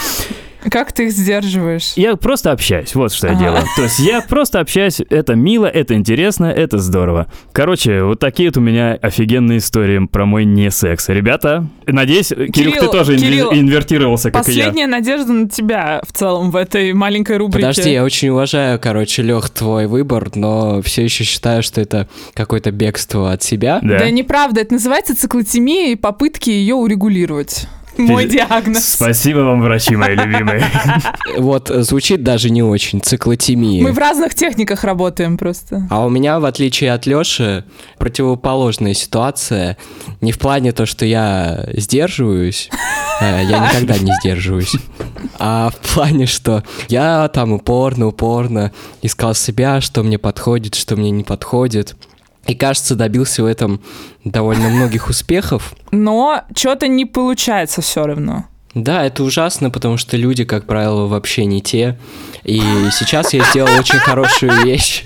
Как 0.70 0.92
ты 0.92 1.06
их 1.06 1.12
сдерживаешь? 1.12 1.94
Я 1.96 2.16
просто 2.16 2.52
общаюсь, 2.52 2.94
вот 2.96 3.14
что 3.14 3.28
я 3.28 3.36
делаю. 3.36 3.64
То 3.76 3.84
есть 3.84 4.00
я 4.00 4.22
просто 4.22 4.60
общаюсь, 4.60 5.00
это 5.10 5.36
мило, 5.36 5.66
это 5.66 5.94
интересно, 5.94 6.46
это 6.46 6.80
здорово. 6.80 7.28
Короче, 7.54 8.04
вот 8.04 8.20
такие 8.20 8.50
вот 8.50 8.58
у 8.58 8.62
меня 8.62 8.94
офигенные 8.94 9.60
истории 9.60 10.06
про 10.06 10.26
мой 10.26 10.46
не 10.46 10.70
секс. 10.72 11.10
Ребята, 11.10 11.68
надеюсь, 11.86 12.30
Кирилл, 12.30 12.74
ты 12.74 12.88
тоже 12.88 13.18
Кирилл, 13.18 13.54
инвертировался, 13.54 14.32
как 14.32 14.50
и 14.50 14.52
я. 14.52 14.66
Последняя 14.66 14.88
надежда 14.88 15.32
на 15.32 15.50
тебя 15.50 16.02
в 16.06 16.12
целом 16.12 16.52
в 16.52 16.56
этой 16.56 16.87
маленькой 16.94 17.38
рубрике. 17.38 17.68
Подожди, 17.68 17.92
я 17.92 18.04
очень 18.04 18.30
уважаю, 18.30 18.80
короче, 18.80 19.22
Лех, 19.22 19.50
твой 19.50 19.88
выбор, 19.88 20.30
но 20.36 20.82
все 20.82 21.04
еще 21.04 21.24
считаю, 21.24 21.64
что 21.64 21.82
это 21.82 22.08
какое-то 22.34 22.72
бегство 22.72 23.32
от 23.32 23.44
себя. 23.44 23.80
Да, 23.82 24.00
да 24.00 24.10
неправда, 24.10 24.62
это 24.62 24.74
называется 24.74 25.16
циклотемия 25.16 25.92
и 25.92 25.96
попытки 25.96 26.50
ее 26.50 26.76
урегулировать. 26.76 27.68
Мой 27.98 28.26
диагноз. 28.26 28.86
Спасибо 28.86 29.40
вам, 29.40 29.62
врачи 29.62 29.96
мои 29.96 30.16
любимые. 30.16 30.64
Вот, 31.38 31.70
звучит 31.70 32.24
даже 32.24 32.50
не 32.50 32.64
очень, 32.64 33.00
циклотемия. 33.00 33.84
Мы 33.84 33.92
в 33.92 33.98
разных 33.98 34.34
техниках 34.34 34.84
работаем 34.84 35.38
просто. 35.38 35.88
А 35.90 36.06
у 36.06 36.10
меня, 36.10 36.40
в 36.40 36.46
отличие 36.46 36.92
от 36.94 37.06
Лёши, 37.06 37.64
противоположная 38.00 38.94
ситуация. 38.94 39.78
Не 40.22 40.32
в 40.32 40.40
плане 40.40 40.72
то, 40.72 40.86
что 40.86 41.06
я 41.06 41.68
сдерживаюсь, 41.74 42.70
э, 43.22 43.44
я 43.44 43.60
никогда 43.70 43.98
не 43.98 44.12
сдерживаюсь. 44.20 44.76
А 45.40 45.70
в 45.70 45.94
плане, 45.94 46.26
что 46.26 46.64
я 46.88 47.28
там 47.28 47.54
упорно-упорно 47.54 48.72
искал 49.02 49.36
себя, 49.36 49.82
что 49.82 50.04
мне 50.04 50.18
подходит, 50.18 50.76
что 50.76 50.96
мне 50.96 51.12
не 51.12 51.24
подходит. 51.24 51.96
И, 52.48 52.56
кажется, 52.56 52.96
добился 52.96 53.44
в 53.44 53.46
этом 53.46 53.82
довольно 54.24 54.70
многих 54.70 55.10
успехов. 55.10 55.74
Но 55.92 56.44
что-то 56.56 56.88
не 56.88 57.06
получается 57.06 57.82
все 57.82 58.06
равно. 58.06 58.46
Да, 58.74 59.06
это 59.06 59.24
ужасно, 59.24 59.72
потому 59.72 59.98
что 59.98 60.18
люди, 60.18 60.44
как 60.44 60.66
правило, 60.66 61.08
вообще 61.08 61.46
не 61.46 61.62
те. 61.62 61.98
И 62.44 62.62
сейчас 62.92 63.34
я 63.34 63.44
сделал 63.46 63.70
очень 63.80 63.98
хорошую 63.98 64.64
вещь. 64.64 65.04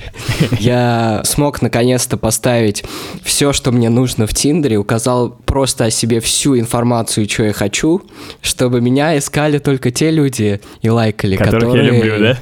Я 0.60 1.22
смог 1.24 1.62
наконец-то 1.62 2.18
поставить 2.18 2.84
все, 3.24 3.54
что 3.54 3.72
мне 3.72 3.90
нужно 3.90 4.28
в 4.28 4.34
Тиндере, 4.34 4.78
указал 4.78 5.30
просто 5.30 5.86
о 5.86 5.92
себе 5.92 6.20
всю 6.20 6.60
информацию, 6.60 7.30
что 7.30 7.44
я 7.44 7.54
хочу, 7.54 8.02
чтобы 8.42 8.82
меня 8.82 9.18
искали 9.18 9.60
только 9.60 9.90
те 9.90 10.12
люди 10.12 10.60
и 10.82 10.90
лайкали, 10.90 11.38
Которых 11.38 11.64
которые... 11.64 11.86
я 11.86 11.92
люблю, 11.94 12.20
да? 12.20 12.38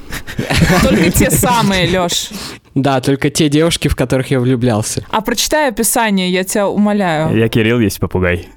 Только 0.82 1.10
те 1.12 1.30
самые, 1.30 1.86
Лёш. 1.86 2.30
Да, 2.74 3.00
только 3.00 3.30
те 3.30 3.48
девушки, 3.48 3.88
в 3.88 3.96
которых 3.96 4.30
я 4.30 4.38
влюблялся. 4.38 5.04
А 5.10 5.20
прочитай 5.22 5.68
описание, 5.68 6.30
я 6.30 6.44
тебя 6.44 6.68
умоляю. 6.68 7.36
Я 7.36 7.48
Кирилл, 7.48 7.80
есть 7.80 7.98
попугай. 7.98 8.48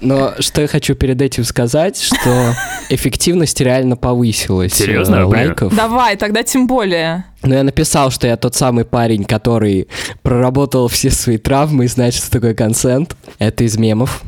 Но 0.00 0.34
что 0.40 0.60
я 0.60 0.66
хочу 0.68 0.94
перед 0.94 1.20
этим 1.22 1.44
сказать, 1.44 1.98
что 2.00 2.54
эффективность 2.90 3.60
реально 3.60 3.96
повысилась. 3.96 4.72
Э, 4.80 4.84
Серьезно? 4.84 5.26
Лайков. 5.26 5.74
Давай, 5.74 6.16
тогда 6.16 6.42
тем 6.42 6.66
более. 6.66 7.24
Но 7.42 7.54
я 7.54 7.62
написал, 7.62 8.10
что 8.10 8.26
я 8.26 8.36
тот 8.36 8.54
самый 8.54 8.84
парень, 8.84 9.24
который 9.24 9.88
проработал 10.22 10.88
все 10.88 11.10
свои 11.10 11.38
травмы 11.38 11.86
и 11.86 11.88
знает, 11.88 12.14
что 12.14 12.30
такое 12.30 12.54
консент. 12.54 13.16
Это 13.38 13.64
из 13.64 13.78
мемов. 13.78 14.22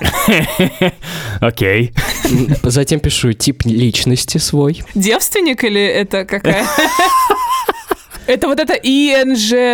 Окей. 1.40 1.94
Затем 2.62 3.00
пишу 3.00 3.32
тип 3.32 3.62
личности 3.64 4.38
свой. 4.38 4.82
Девственник 4.94 5.64
или 5.64 5.82
это 5.82 6.24
какая? 6.24 6.66
Это 8.26 8.48
вот 8.48 8.58
это 8.58 8.74
INGSGVBB. 8.74 9.72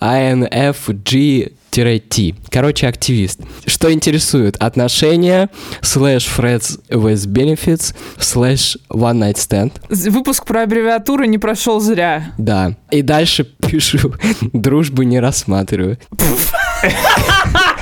INFG 0.00 1.52
T. 1.70 2.34
Короче, 2.50 2.86
активист. 2.86 3.40
Что 3.66 3.92
интересует? 3.92 4.56
Отношения, 4.58 5.50
слэш 5.80 6.26
friends 6.26 6.80
with 6.88 7.26
benefits, 7.26 7.94
слэш 8.18 8.78
one 8.90 9.18
night 9.18 9.36
stand. 9.36 9.72
Выпуск 9.88 10.44
про 10.44 10.62
аббревиатуру 10.62 11.24
не 11.24 11.38
прошел 11.38 11.80
зря. 11.80 12.32
Да. 12.38 12.76
И 12.92 13.02
дальше 13.02 13.44
пишу, 13.44 14.14
дружбу 14.52 15.02
не 15.02 15.18
рассматриваю. 15.18 15.98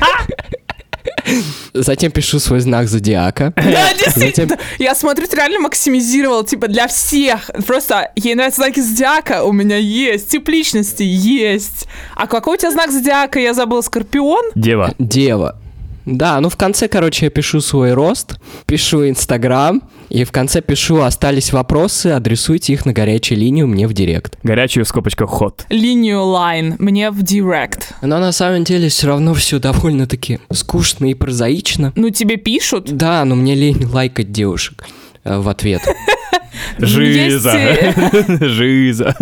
Затем 1.73 2.11
пишу 2.13 2.39
свой 2.39 2.61
знак 2.61 2.89
зодиака. 2.89 3.53
Да, 3.73 3.95
действительно. 3.95 4.59
Я 4.79 4.95
смотрю, 4.95 5.27
ты 5.27 5.37
реально 5.37 5.61
максимизировал, 5.61 6.45
типа, 6.45 6.69
для 6.69 6.89
всех. 6.89 7.51
Просто 7.67 8.11
ей 8.17 8.35
нравятся 8.35 8.63
знаки 8.63 8.81
зодиака, 8.81 9.45
у 9.45 9.53
меня 9.53 9.77
есть. 9.77 10.29
Тип 10.31 10.49
личности 10.49 11.03
есть. 11.03 11.87
А 12.15 12.27
какой 12.27 12.57
у 12.57 12.59
тебя 12.59 12.71
знак 12.71 12.91
зодиака? 12.91 13.41
Я 13.41 13.55
забыла, 13.55 13.81
Скорпион? 13.81 14.45
Дева. 14.55 14.95
Дева. 14.99 15.59
Да, 16.05 16.41
ну 16.41 16.49
в 16.49 16.57
конце, 16.57 16.89
короче, 16.89 17.27
я 17.27 17.31
пишу 17.31 17.61
свой 17.61 17.93
рост, 17.93 18.39
пишу 18.67 19.09
Инстаграм, 19.09 19.83
и 20.09 20.25
в 20.25 20.33
конце 20.33 20.61
пишу 20.61 21.01
«Остались 21.01 21.53
вопросы, 21.53 22.09
адресуйте 22.09 22.73
их 22.73 22.85
на 22.85 22.93
горячую 22.93 23.39
линию 23.39 23.67
мне 23.67 23.87
в 23.87 23.93
директ». 23.93 24.39
Горячую 24.43 24.85
в 24.85 24.89
скобочках 24.89 25.31
hot. 25.31 25.65
Линию 25.71 26.23
line 26.23 26.77
мне 26.79 27.11
в 27.11 27.23
директ. 27.23 27.95
Но 28.03 28.19
на 28.19 28.33
самом 28.33 28.65
деле 28.65 28.89
все 28.89 29.07
равно 29.07 29.33
все 29.35 29.59
довольно-таки 29.59 30.41
скучно 30.53 31.07
и 31.07 31.15
прозаично. 31.15 31.93
Ну 31.97 32.11
тебе 32.11 32.37
пишут? 32.37 32.93
Да, 32.93 33.25
но 33.25 33.35
мне 33.35 33.55
лень 33.55 33.87
лайкать 33.87 34.33
девушек 34.33 34.85
в 35.25 35.49
ответ. 35.49 35.83
Жиза. 36.79 37.53
Жиза. 38.41 39.17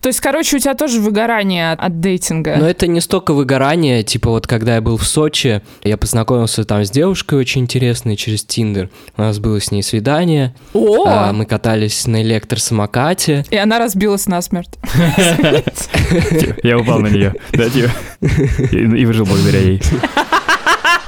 То 0.00 0.08
есть, 0.08 0.20
короче, 0.20 0.56
у 0.56 0.58
тебя 0.58 0.74
тоже 0.74 1.00
выгорание 1.00 1.72
от 1.72 2.00
дейтинга. 2.00 2.56
Но 2.58 2.68
это 2.68 2.86
не 2.86 3.00
столько 3.00 3.32
выгорание, 3.32 4.02
типа 4.02 4.28
вот 4.28 4.46
когда 4.46 4.74
я 4.74 4.82
был 4.82 4.98
в 4.98 5.06
Сочи, 5.06 5.62
я 5.82 5.96
познакомился 5.96 6.64
там 6.64 6.84
с 6.84 6.90
девушкой 6.90 7.38
очень 7.38 7.62
интересной 7.62 8.16
через 8.16 8.44
Тиндер. 8.44 8.90
У 9.16 9.22
нас 9.22 9.38
было 9.38 9.60
с 9.60 9.70
ней 9.70 9.82
свидание. 9.82 10.54
О! 10.74 11.04
А, 11.06 11.32
мы 11.32 11.46
катались 11.46 12.06
на 12.06 12.22
электросамокате. 12.22 13.46
И 13.48 13.56
она 13.56 13.78
разбилась 13.78 14.26
насмерть. 14.26 14.78
Я 16.62 16.78
упал 16.78 17.00
на 17.00 17.08
нее. 17.08 17.34
Да, 17.52 17.70
типа. 17.70 17.90
И 18.20 19.06
выжил 19.06 19.24
благодаря 19.24 19.60
ей. 19.60 19.80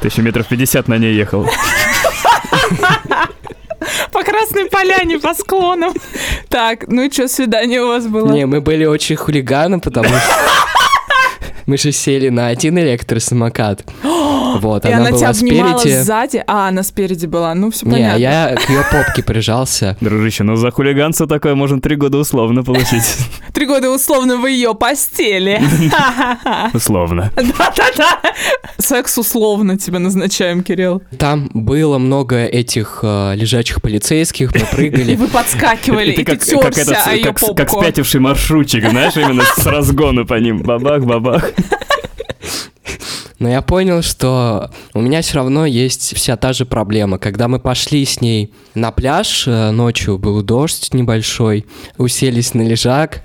Ты 0.01 0.09
еще 0.09 0.23
метров 0.23 0.47
пятьдесят 0.47 0.89
на 0.89 0.97
ней 0.97 1.15
ехал. 1.15 1.47
По 4.13 4.23
Красной 4.23 4.67
Поляне, 4.67 5.19
по 5.19 5.35
склонам. 5.35 5.93
Так, 6.49 6.89
ну 6.89 7.03
и 7.03 7.11
что, 7.11 7.29
свидание 7.29 7.83
у 7.83 7.89
вас 7.89 8.07
было? 8.07 8.33
Не, 8.33 8.47
мы 8.47 8.61
были 8.61 8.85
очень 8.85 9.17
хулиганы, 9.17 9.81
потому 9.81 10.09
что... 10.09 10.35
Мы 11.67 11.79
же 11.79 11.91
сели 11.91 12.29
на 12.29 12.47
один 12.47 12.79
электросамокат. 12.79 13.85
Вот, 14.67 14.85
и 14.85 14.89
она, 14.89 14.99
она 14.99 15.11
была 15.11 15.19
тебя 15.19 15.29
обнимала 15.31 15.79
спереди. 15.79 16.03
сзади? 16.03 16.45
А, 16.47 16.69
она 16.69 16.83
спереди 16.83 17.27
была, 17.27 17.55
ну 17.55 17.71
все 17.71 17.87
Не, 17.87 17.93
понятно. 17.93 18.19
я 18.21 18.55
к 18.67 18.69
ее 18.71 18.83
попке 18.91 19.23
прижался. 19.23 19.97
Дружище, 20.01 20.43
ну 20.45 20.57
за 20.57 20.71
хулиганство 20.71 21.27
такое 21.27 21.55
можно 21.55 21.81
три 21.81 21.97
года 21.97 22.19
условно 22.19 22.63
получить. 22.65 23.05
Три 23.53 23.65
года 23.67 23.91
условно 23.91 24.37
в 24.37 24.47
ее 24.47 24.75
постели. 24.75 25.63
Условно. 26.75 27.33
Да-да-да. 27.37 28.19
Секс 28.79 29.17
условно 29.19 29.79
тебя 29.79 29.99
назначаем, 29.99 30.63
Кирилл. 30.63 31.03
Там 31.19 31.51
было 31.55 31.97
много 31.99 32.45
этих 32.45 33.01
э, 33.03 33.35
лежачих 33.35 33.81
полицейских, 33.81 34.55
мы 34.55 34.61
И 34.61 34.65
прыгали. 34.65 35.15
вы 35.17 35.29
подскакивали, 35.29 36.13
и 36.13 36.23
ты 36.25 36.37
терся 36.37 37.03
о 37.07 37.15
ее 37.15 37.25
как, 37.25 37.39
как 37.39 37.57
попку. 37.57 37.81
спятивший 37.81 38.21
маршрутчик, 38.21 38.91
знаешь, 38.91 39.17
именно 39.17 39.43
с 39.45 39.65
разгону 39.67 40.27
по 40.27 40.35
ним. 40.35 40.63
Бабах-бабах. 40.63 41.51
Но 43.47 43.53
я 43.53 43.63
понял, 43.63 44.03
что 44.03 44.73
у 44.93 45.01
меня 45.01 45.23
все 45.23 45.37
равно 45.37 45.67
есть 45.67 46.17
вся 46.17 46.37
та 46.37 46.53
же 46.53 46.67
проблема. 46.67 47.17
Когда 47.21 47.47
мы 47.47 47.61
пошли 47.61 48.05
с 48.05 48.21
ней 48.21 48.53
на 48.75 48.91
пляж, 48.91 49.45
э, 49.47 49.71
ночью 49.71 50.19
был 50.19 50.43
дождь 50.43 50.93
небольшой, 50.93 51.65
уселись 51.97 52.55
на 52.55 52.63
лежак, 52.63 53.23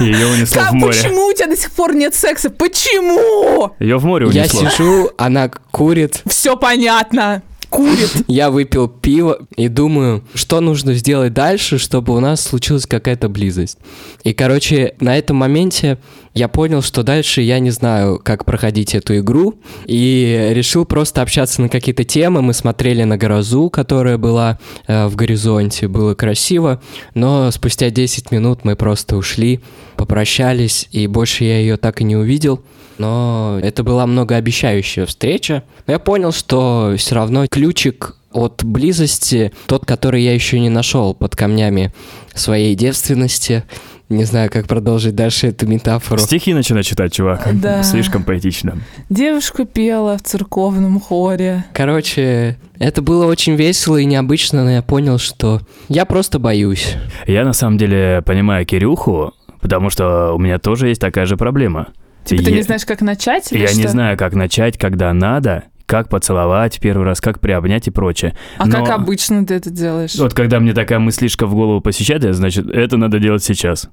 Ее 0.00 0.26
унесло 0.26 0.62
Как, 0.62 0.72
в 0.72 0.74
море. 0.74 0.92
почему 1.00 1.26
у 1.28 1.32
тебя 1.32 1.46
до 1.46 1.56
сих 1.56 1.70
пор 1.70 1.94
нет 1.94 2.12
секса? 2.16 2.50
Почему? 2.50 3.70
Ее 3.78 3.98
в 3.98 4.04
море 4.04 4.26
я 4.32 4.42
унесло. 4.42 4.68
сижу, 4.68 5.10
она 5.16 5.48
курит, 5.70 6.22
Все 6.26 6.56
понятно. 6.56 7.44
Курит. 7.68 8.10
Я 8.26 8.50
выпил 8.50 8.86
пиво 8.86 9.38
и 9.56 9.68
думаю, 9.68 10.24
что 10.34 10.60
нужно 10.60 10.92
сделать 10.92 11.32
дальше, 11.32 11.78
чтобы 11.78 12.14
у 12.14 12.20
нас 12.20 12.40
случилась 12.42 12.84
какая-то 12.86 13.30
близость. 13.30 13.78
И, 14.24 14.34
короче, 14.34 14.94
на 15.00 15.16
этом 15.16 15.36
моменте 15.36 15.96
я 16.34 16.48
понял, 16.48 16.82
что 16.82 17.02
дальше 17.02 17.42
я 17.42 17.58
не 17.58 17.70
знаю, 17.70 18.20
как 18.22 18.44
проходить 18.44 18.94
эту 18.94 19.18
игру, 19.18 19.54
и 19.86 20.50
решил 20.52 20.84
просто 20.84 21.22
общаться 21.22 21.60
на 21.60 21.68
какие-то 21.68 22.04
темы. 22.04 22.42
Мы 22.42 22.54
смотрели 22.54 23.04
на 23.04 23.18
грозу, 23.18 23.68
которая 23.70 24.16
была 24.18 24.58
э, 24.86 25.06
в 25.06 25.16
горизонте, 25.16 25.88
было 25.88 26.14
красиво, 26.14 26.80
но 27.14 27.50
спустя 27.50 27.90
10 27.90 28.30
минут 28.30 28.64
мы 28.64 28.76
просто 28.76 29.16
ушли, 29.16 29.60
попрощались, 29.96 30.88
и 30.90 31.06
больше 31.06 31.44
я 31.44 31.58
ее 31.58 31.76
так 31.76 32.00
и 32.00 32.04
не 32.04 32.16
увидел. 32.16 32.62
Но 32.98 33.58
это 33.62 33.82
была 33.82 34.06
многообещающая 34.06 35.06
встреча. 35.06 35.64
Но 35.86 35.94
я 35.94 35.98
понял, 35.98 36.32
что 36.32 36.94
все 36.96 37.14
равно 37.14 37.46
ключик 37.50 38.16
от 38.32 38.64
близости, 38.64 39.52
тот, 39.66 39.84
который 39.84 40.22
я 40.22 40.34
еще 40.34 40.58
не 40.60 40.68
нашел 40.68 41.14
под 41.14 41.36
камнями 41.36 41.92
своей 42.34 42.74
девственности. 42.74 43.64
Не 44.08 44.24
знаю, 44.24 44.50
как 44.50 44.66
продолжить 44.66 45.14
дальше 45.14 45.48
эту 45.48 45.66
метафору. 45.66 46.20
Стихи 46.20 46.52
начинай 46.52 46.82
читать, 46.82 47.12
чувак. 47.14 47.48
Да. 47.54 47.82
Слишком 47.82 48.24
поэтично. 48.24 48.78
Девушка 49.08 49.64
пела 49.64 50.18
в 50.18 50.22
церковном 50.22 51.00
хоре. 51.00 51.64
Короче, 51.72 52.58
это 52.78 53.00
было 53.00 53.26
очень 53.26 53.54
весело 53.54 53.96
и 53.96 54.04
необычно, 54.04 54.64
но 54.64 54.70
я 54.70 54.82
понял, 54.82 55.18
что 55.18 55.60
я 55.88 56.04
просто 56.04 56.38
боюсь. 56.38 56.96
Я 57.26 57.44
на 57.44 57.52
самом 57.54 57.78
деле 57.78 58.22
понимаю 58.26 58.66
Кирюху, 58.66 59.32
потому 59.60 59.88
что 59.88 60.32
у 60.34 60.38
меня 60.38 60.58
тоже 60.58 60.88
есть 60.88 61.00
такая 61.00 61.24
же 61.24 61.36
проблема. 61.36 61.88
Типа 62.24 62.42
ты 62.44 62.50
Я- 62.50 62.56
не 62.56 62.62
знаешь, 62.62 62.84
как 62.84 63.00
начать? 63.00 63.50
или 63.52 63.60
Я 63.62 63.72
не 63.72 63.80
что? 63.82 63.88
знаю, 63.88 64.16
как 64.18 64.34
начать, 64.34 64.78
когда 64.78 65.12
надо, 65.12 65.64
как 65.86 66.08
поцеловать 66.08 66.80
первый 66.80 67.04
раз, 67.04 67.20
как 67.20 67.40
приобнять 67.40 67.88
и 67.88 67.90
прочее. 67.90 68.34
А 68.58 68.66
Но 68.66 68.84
как 68.84 68.90
обычно 68.90 69.44
ты 69.46 69.54
это 69.54 69.70
делаешь? 69.70 70.14
Вот 70.16 70.34
когда 70.34 70.60
мне 70.60 70.72
такая 70.72 70.98
мыслишка 70.98 71.46
в 71.46 71.54
голову 71.54 71.80
посещает, 71.80 72.24
я, 72.24 72.32
значит, 72.32 72.66
это 72.68 72.96
надо 72.96 73.18
делать 73.18 73.42
сейчас. 73.44 73.88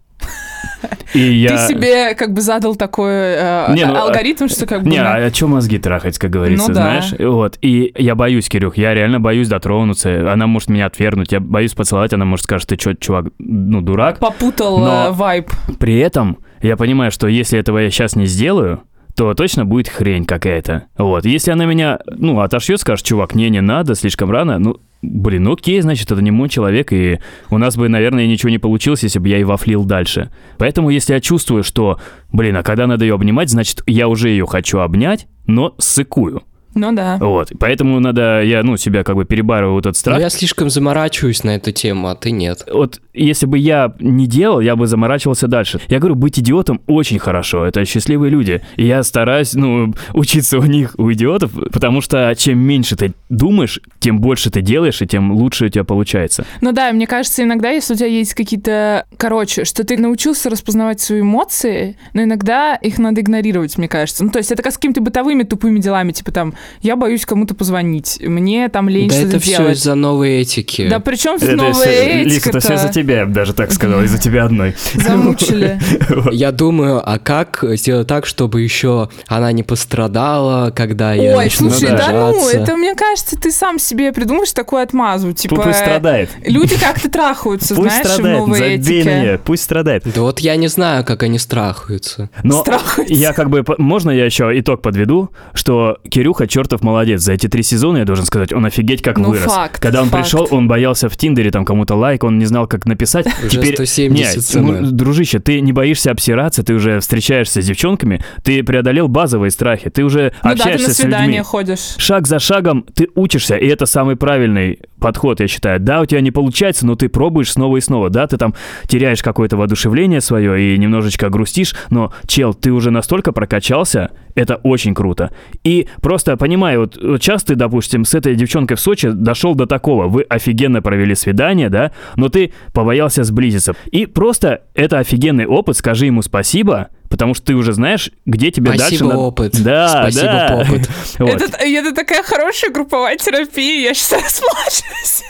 И 1.14 1.20
я... 1.20 1.66
Ты 1.68 1.74
себе 1.74 2.14
как 2.16 2.34
бы 2.34 2.42
задал 2.42 2.76
такой 2.76 3.12
э, 3.12 3.74
Не, 3.74 3.86
ну, 3.86 3.96
а- 3.96 4.04
алгоритм, 4.04 4.48
что 4.48 4.66
как 4.66 4.84
бы... 4.84 4.90
Не, 4.90 5.02
на- 5.02 5.16
а 5.16 5.34
что 5.34 5.48
мозги 5.48 5.80
трахать, 5.80 6.18
как 6.20 6.30
говорится, 6.30 6.68
Ну 6.70 6.74
да. 6.76 6.82
знаешь? 6.82 7.14
Вот. 7.20 7.58
И 7.62 7.92
я 7.98 8.16
боюсь, 8.16 8.48
Кирюх, 8.50 8.78
я 8.78 8.94
реально 8.94 9.20
боюсь 9.20 9.48
дотронуться. 9.48 10.32
Она 10.32 10.46
может 10.48 10.70
меня 10.70 10.86
отвергнуть. 10.86 11.32
Я 11.32 11.40
боюсь 11.40 11.74
поцеловать, 11.74 12.14
она 12.14 12.26
может 12.26 12.44
скажет, 12.44 12.68
ты 12.70 12.78
что, 12.80 12.96
чувак, 12.96 13.28
ну, 13.40 13.82
дурак. 13.82 14.20
Попутал 14.20 14.80
Но- 14.80 15.08
э, 15.08 15.12
вайб. 15.12 15.50
При 15.80 15.98
этом 15.98 16.38
я 16.62 16.78
понимаю, 16.78 17.12
что 17.12 17.28
если 17.28 17.58
этого 17.58 17.80
я 17.80 17.90
сейчас 17.90 18.16
не 18.16 18.26
сделаю, 18.26 18.82
то 19.20 19.34
точно 19.34 19.66
будет 19.66 19.90
хрень 19.90 20.24
какая-то. 20.24 20.86
Вот. 20.98 21.26
Если 21.26 21.52
она 21.52 21.66
меня, 21.66 22.00
ну, 22.08 22.40
отошьет, 22.40 22.80
скажет, 22.80 23.06
чувак, 23.06 23.36
не, 23.36 23.50
не 23.50 23.60
надо, 23.60 23.94
слишком 23.96 24.32
рано, 24.32 24.60
ну, 24.60 24.78
блин, 25.02 25.44
ну 25.44 25.56
окей, 25.56 25.82
значит, 25.82 26.10
это 26.10 26.22
не 26.22 26.32
мой 26.32 26.48
человек, 26.48 26.94
и 26.94 27.20
у 27.50 27.58
нас 27.58 27.76
бы, 27.76 27.90
наверное, 27.90 28.28
ничего 28.28 28.50
не 28.50 28.60
получилось, 28.60 29.04
если 29.04 29.20
бы 29.20 29.28
я 29.28 29.40
и 29.40 29.44
вафлил 29.44 29.84
дальше. 29.84 30.32
Поэтому, 30.58 30.90
если 30.90 31.12
я 31.12 31.20
чувствую, 31.20 31.64
что, 31.66 32.00
блин, 32.32 32.56
а 32.56 32.64
когда 32.64 32.88
надо 32.88 33.04
ее 33.04 33.16
обнимать, 33.16 33.50
значит, 33.50 33.84
я 33.88 34.08
уже 34.08 34.30
ее 34.30 34.48
хочу 34.48 34.80
обнять, 34.80 35.28
но 35.48 35.76
сыкую. 35.80 36.44
Ну 36.76 36.94
да. 36.94 37.18
Вот. 37.18 37.52
Поэтому 37.60 38.00
надо, 38.00 38.42
я, 38.42 38.64
ну, 38.64 38.78
себя 38.78 39.04
как 39.04 39.16
бы 39.16 39.26
перебарываю 39.26 39.74
вот 39.74 39.86
этот 39.86 39.96
Но 39.96 40.00
страх. 40.00 40.20
я 40.20 40.30
слишком 40.30 40.70
заморачиваюсь 40.70 41.44
на 41.44 41.52
эту 41.56 41.72
тему, 41.72 42.08
а 42.10 42.16
ты 42.16 42.32
нет. 42.32 42.66
Вот 42.72 43.02
если 43.14 43.46
бы 43.46 43.58
я 43.58 43.94
не 44.00 44.28
делал, 44.28 44.60
я 44.60 44.76
бы 44.76 44.88
заморачивался 44.88 45.48
дальше. 45.48 45.82
Я 45.88 46.00
говорю, 46.00 46.16
быть 46.16 46.40
идиотом 46.40 46.82
очень 46.88 47.20
хорошо. 47.20 47.66
Это 47.66 47.84
счастливые 47.86 48.30
люди. 48.32 48.62
И 48.76 48.86
я 48.86 49.04
стараюсь, 49.04 49.54
ну, 49.54 49.94
учиться 50.14 50.60
у 50.60 50.64
них, 50.64 50.96
у 50.98 51.12
идиотов, 51.12 51.52
потому 51.72 52.02
что 52.02 52.34
чем 52.36 52.60
меньше 52.60 52.96
ты 52.96 53.14
думаешь, 53.30 53.80
тем 54.00 54.20
больше 54.20 54.50
ты 54.50 54.62
делаешь, 54.62 55.02
и 55.02 55.08
тем 55.08 55.32
лучше 55.32 55.66
у 55.66 55.70
тебя 55.70 55.84
получается. 55.84 56.46
Ну 56.62 56.72
да, 56.72 56.92
мне 56.92 57.08
кажется, 57.08 57.44
иногда, 57.44 57.70
если 57.70 57.94
у 57.94 57.98
тебя 57.98 58.08
есть 58.08 58.34
какие-то... 58.34 59.06
Короче, 59.18 59.66
что 59.66 59.84
ты 59.84 59.98
научился 59.98 60.50
распознавать 60.50 61.02
свои 61.02 61.22
эмоции, 61.22 61.98
но 62.14 62.24
иногда 62.24 62.76
их 62.76 62.98
надо 63.00 63.22
игнорировать, 63.22 63.78
мне 63.78 63.88
кажется. 63.88 64.24
Ну 64.24 64.30
то 64.30 64.38
есть 64.38 64.52
это 64.52 64.64
как 64.64 64.72
с 64.72 64.76
какими-то 64.76 65.02
бытовыми 65.02 65.44
тупыми 65.44 65.80
делами, 65.80 66.12
типа 66.12 66.32
там, 66.32 66.54
я 66.82 66.96
боюсь 66.96 67.26
кому-то 67.26 67.56
позвонить, 67.56 68.20
мне 68.22 68.70
там 68.70 68.90
лень 68.90 69.10
да 69.10 69.16
что-то 69.16 69.30
это 69.30 69.40
все 69.40 69.58
делать. 69.58 69.78
из-за 69.78 69.96
новой 69.96 70.42
этики. 70.42 70.88
Да 70.90 71.00
при 71.00 71.16
чем 71.16 71.40
тут 71.40 71.50
Это 71.50 71.58
новая 71.58 71.74
всё- 71.74 72.24
Лиз, 72.24 72.48
это 72.48 72.60
все 72.60 72.78
за 72.78 72.90
тебя, 72.90 73.20
я 73.20 73.26
бы 73.26 73.34
даже 73.34 73.54
так 73.54 73.72
сказал, 73.72 74.04
из-за 74.04 74.18
тебя 74.20 74.46
одной. 74.46 74.76
Замучили. 74.94 75.80
Я 76.32 76.52
думаю, 76.52 77.02
а 77.04 77.20
как 77.20 77.64
сделать 77.74 78.08
так, 78.08 78.26
чтобы 78.26 78.62
еще 78.62 79.10
она 79.28 79.52
не 79.52 79.64
пострадала, 79.64 80.72
когда 80.72 81.14
я 81.14 81.38
Ой, 81.38 81.50
слушай, 81.50 81.90
да. 81.90 81.98
да 81.98 82.12
ну, 82.32 82.50
это, 82.50 82.76
мне 82.76 82.96
кажется, 82.96 83.36
ты 83.40 83.52
сам 83.52 83.80
себе 83.80 84.12
придумаешь 84.14 84.52
такую 84.52 84.82
отмазу. 84.82 85.34
Типа, 85.34 85.56
Пусть 85.58 85.80
страдает. 85.80 86.30
люди 86.46 86.78
как-то 86.80 87.10
трахаются, 87.10 87.76
знаешь, 87.76 88.06
в 88.08 88.20
новой 88.20 88.76
этике. 88.76 89.40
пусть 89.44 89.64
страдает. 89.64 90.04
Да 90.06 90.22
вот 90.22 90.40
я 90.40 90.56
не 90.56 90.68
знаю, 90.68 91.04
как 91.06 91.24
они 91.24 91.40
страхаются. 91.40 92.30
Но 92.44 92.62
Страхуется. 92.62 93.14
я 93.14 93.34
как 93.34 93.50
бы, 93.50 93.64
можно 93.78 94.12
я 94.12 94.26
еще 94.26 94.52
итог 94.60 94.82
подведу, 94.82 95.30
что 95.54 95.98
Кирюха 96.10 96.48
чертов 96.50 96.82
молодец. 96.82 97.22
За 97.22 97.32
эти 97.34 97.48
три 97.48 97.64
сезона, 97.64 98.00
я 98.00 98.06
должен 98.06 98.26
сказать, 98.26 98.52
он 98.52 98.66
офигеть 98.66 99.02
как 99.02 99.18
Ну, 99.18 99.30
вырос. 99.30 99.44
факт, 99.44 99.82
Когда 99.82 100.02
он 100.02 100.10
факт. 100.10 100.24
пришел, 100.26 100.48
он 100.52 100.68
боялся 100.68 101.08
в 101.08 101.16
Тиндере 101.16 101.52
там 101.52 101.64
кому-то 101.64 101.96
лайк, 101.96 102.24
он 102.26 102.38
не 102.38 102.46
знал, 102.46 102.68
как 102.68 102.86
написать. 102.86 103.26
Уже 103.46 103.62
170 103.64 104.36
Не, 104.36 104.42
цена. 104.42 104.80
ну, 104.82 104.92
дружище, 104.92 105.40
ты 105.40 105.62
не 105.62 105.72
боишься 105.72 106.12
обсираться, 106.12 106.64
ты 106.64 106.74
уже 106.74 107.00
встречаешься 107.00 107.62
с 107.62 107.66
девчонками, 107.66 108.22
ты 108.44 108.64
преодолел 108.64 109.08
базовые 109.08 109.52
страхи, 109.52 109.90
ты 109.90 110.04
уже 110.04 110.34
Ну 110.44 110.50
да, 110.50 110.56
ты 110.56 110.62
общаешься 110.72 111.08
на 111.08 111.18
с 111.20 111.22
людьми. 111.22 111.40
ходишь. 111.40 111.80
Шаг 111.98 112.28
за 112.28 112.40
шагом 112.40 112.86
ты 112.94 113.08
учишься, 113.16 113.56
и 113.56 113.68
это 113.68 113.86
самый 113.86 114.16
правильный 114.16 114.80
подход, 115.00 115.40
я 115.40 115.48
считаю. 115.48 115.80
Да, 115.80 116.02
у 116.02 116.06
тебя 116.06 116.20
не 116.22 116.32
получается, 116.32 116.86
но 116.86 116.96
ты 116.96 117.08
пробуешь 117.10 117.52
снова 117.54 117.78
и 117.78 117.82
снова. 117.82 118.10
Да, 118.10 118.28
ты 118.28 118.38
там 118.38 118.54
теряешь 118.88 119.22
какое-то 119.22 119.56
воодушевление 119.56 120.20
свое 120.20 120.74
и 120.76 120.78
немножечко 120.78 121.30
грустишь, 121.30 121.76
но, 121.90 122.12
чел, 122.28 122.54
ты 122.54 122.72
уже 122.72 122.92
настолько 122.92 123.32
прокачался, 123.32 124.12
это 124.40 124.56
очень 124.56 124.96
круто. 124.96 125.32
И 125.66 125.88
просто 126.02 126.38
понимаю, 126.38 126.80
вот, 126.82 127.20
ты, 127.44 127.56
допустим, 127.56 128.06
с 128.06 128.16
этой 128.16 128.36
девчонкой 128.36 128.78
в 128.78 128.80
Сочи 128.80 129.10
дошел 129.10 129.54
до 129.54 129.66
такого, 129.66 130.08
вы 130.08 130.22
офигенно 130.24 130.82
провели 130.82 131.14
свидание, 131.14 131.70
да, 131.70 131.92
но 132.16 132.30
ты 132.30 132.54
побоялся 132.74 133.24
сблизиться. 133.24 133.76
И 133.92 134.06
просто 134.06 134.62
это 134.76 135.00
офигенный 135.00 135.46
опыт, 135.46 135.76
скажи 135.76 136.06
ему 136.06 136.22
спасибо, 136.22 136.88
потому 137.20 137.34
что 137.34 137.48
ты 137.48 137.54
уже 137.56 137.74
знаешь, 137.74 138.12
где 138.26 138.50
тебе 138.50 138.72
дальше... 138.72 138.86
Спасибо, 138.96 139.08
надо- 139.10 139.20
опыт. 139.20 139.62
Да, 139.62 139.90
Спасибо, 139.90 140.24
да. 140.24 140.56
опыт. 140.62 140.90
Вот. 141.20 141.42
Это, 141.42 141.58
это 141.58 141.94
такая 141.94 142.24
хорошая 142.24 142.72
групповая 142.72 143.18
терапия, 143.18 143.90
я 143.90 143.94
сейчас 143.94 144.14
расплачусь. 144.24 145.24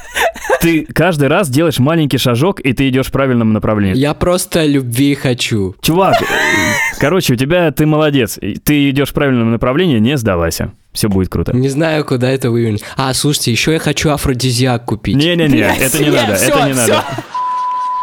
Ты 0.62 0.86
каждый 0.86 1.30
раз 1.30 1.50
делаешь 1.50 1.80
маленький 1.80 2.20
шажок, 2.20 2.60
и 2.60 2.74
ты 2.74 2.90
идешь 2.90 3.08
в 3.08 3.12
правильном 3.12 3.54
направлении. 3.54 3.98
Я 4.00 4.14
просто 4.14 4.68
любви 4.68 5.16
хочу. 5.16 5.76
Чувак, 5.82 6.16
короче, 7.00 7.34
у 7.34 7.36
тебя 7.36 7.72
ты 7.72 7.88
молодец. 7.88 8.38
Ты 8.64 8.92
идешь 8.92 9.10
в 9.10 9.14
правильном 9.14 9.50
направлении, 9.50 9.98
не 9.98 10.16
сдавайся. 10.16 10.74
Все 10.94 11.10
будет 11.10 11.30
круто. 11.30 11.56
Не 11.56 11.70
знаю, 11.70 12.06
куда 12.06 12.30
это 12.30 12.52
вывернуть. 12.52 12.84
А, 12.98 13.12
слушайте, 13.16 13.50
еще 13.52 13.74
я 13.74 13.80
хочу 13.80 14.12
афродизиак 14.12 14.86
купить. 14.86 15.16
Не-не-не, 15.16 15.58
это 15.58 16.04
не 16.04 16.12
надо, 16.12 16.34
это 16.34 16.68
не 16.68 16.74
надо. 16.74 17.04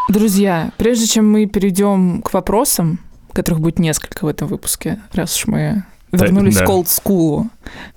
Друзья, 0.09 0.71
прежде 0.77 1.07
чем 1.07 1.29
мы 1.31 1.45
перейдем 1.47 2.21
к 2.21 2.33
вопросам, 2.33 2.99
которых 3.37 3.61
будет 3.61 3.77
несколько 3.77 4.25
в 4.25 4.27
этом 4.27 4.47
выпуске, 4.47 4.99
раз 5.13 5.37
уж 5.37 5.45
мы 5.45 5.83
вернулись 6.11 6.57
да. 6.57 6.65
к 6.65 6.69
олдскулу, 6.69 7.47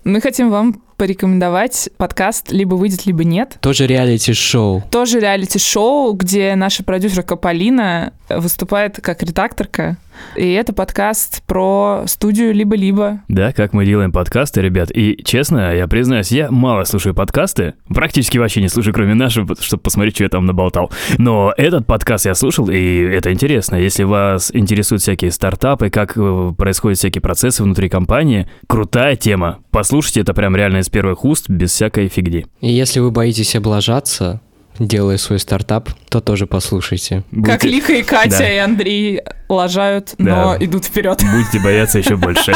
мы 0.05 0.21
хотим 0.21 0.51
вам 0.51 0.83
порекомендовать 1.01 1.89
подкаст 1.97 2.53
«Либо 2.53 2.75
выйдет, 2.75 3.07
либо 3.07 3.25
нет». 3.25 3.57
Тоже 3.63 3.87
реалити-шоу. 3.87 4.83
Тоже 4.91 5.19
реалити-шоу, 5.19 6.13
где 6.13 6.55
наша 6.57 6.85
продюсерка 6.85 7.37
Полина 7.37 8.13
выступает 8.29 9.01
как 9.01 9.23
редакторка. 9.23 9.97
И 10.37 10.53
это 10.53 10.75
подкаст 10.75 11.43
про 11.47 12.05
студию 12.07 12.53
«Либо-либо». 12.53 13.23
Да, 13.29 13.55
как 13.55 13.73
мы 13.73 13.87
делаем 13.87 14.13
подкасты, 14.13 14.61
ребят. 14.61 14.91
И 14.95 15.19
честно, 15.25 15.75
я 15.75 15.89
признаюсь, 15.89 16.31
я 16.33 16.51
мало 16.51 16.85
слушаю 16.85 17.15
подкасты. 17.15 17.73
Практически 17.89 18.37
вообще 18.37 18.61
не 18.61 18.69
слушаю, 18.69 18.93
кроме 18.93 19.15
нашего, 19.15 19.57
чтобы 19.59 19.83
посмотреть, 19.83 20.17
что 20.17 20.25
я 20.25 20.29
там 20.29 20.45
наболтал. 20.45 20.93
Но 21.17 21.55
этот 21.57 21.87
подкаст 21.87 22.27
я 22.27 22.35
слушал, 22.35 22.69
и 22.69 23.01
это 23.01 23.33
интересно. 23.33 23.77
Если 23.77 24.03
вас 24.03 24.51
интересуют 24.55 25.01
всякие 25.01 25.31
стартапы, 25.31 25.89
как 25.89 26.13
э, 26.19 26.53
происходят 26.59 26.99
всякие 26.99 27.23
процессы 27.23 27.63
внутри 27.63 27.89
компании, 27.89 28.47
крутая 28.67 29.17
тема. 29.17 29.60
Послушайте, 29.71 30.21
это 30.21 30.35
прям 30.35 30.57
реально 30.57 30.79
из 30.79 30.89
первых 30.89 31.25
уст, 31.25 31.49
без 31.49 31.71
всякой 31.73 32.09
фигни. 32.09 32.47
И 32.61 32.71
если 32.71 33.01
вы 33.01 33.11
боитесь 33.11 33.55
облажаться, 33.57 34.41
делая 34.79 35.17
свой 35.19 35.39
стартап, 35.39 35.91
то 36.09 36.21
тоже 36.21 36.47
послушайте. 36.47 37.23
Как 37.31 37.61
Будете- 37.63 37.69
Лика 37.69 37.93
и 37.93 38.03
Катя 38.03 38.39
Да. 38.39 38.53
и 38.53 38.57
Андрей 38.57 39.21
лажают, 39.49 40.15
но 40.19 40.57
Да. 40.59 40.65
идут 40.65 40.85
вперед. 40.87 41.23
Будете 41.33 41.61
бояться 41.63 41.99
еще 41.99 42.17
больше. 42.17 42.53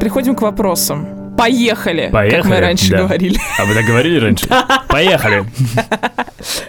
Переходим 0.00 0.34
к 0.34 0.42
вопросам. 0.42 1.34
Поехали, 1.36 2.02
как 2.04 2.12
Поехали, 2.12 2.52
мы 2.52 2.60
раньше 2.60 2.90
да. 2.90 2.98
говорили. 2.98 3.38
А 3.58 3.64
вы 3.64 3.74
так 3.74 3.84
говорили 3.86 4.20
раньше? 4.20 4.46
Поехали. 4.88 5.44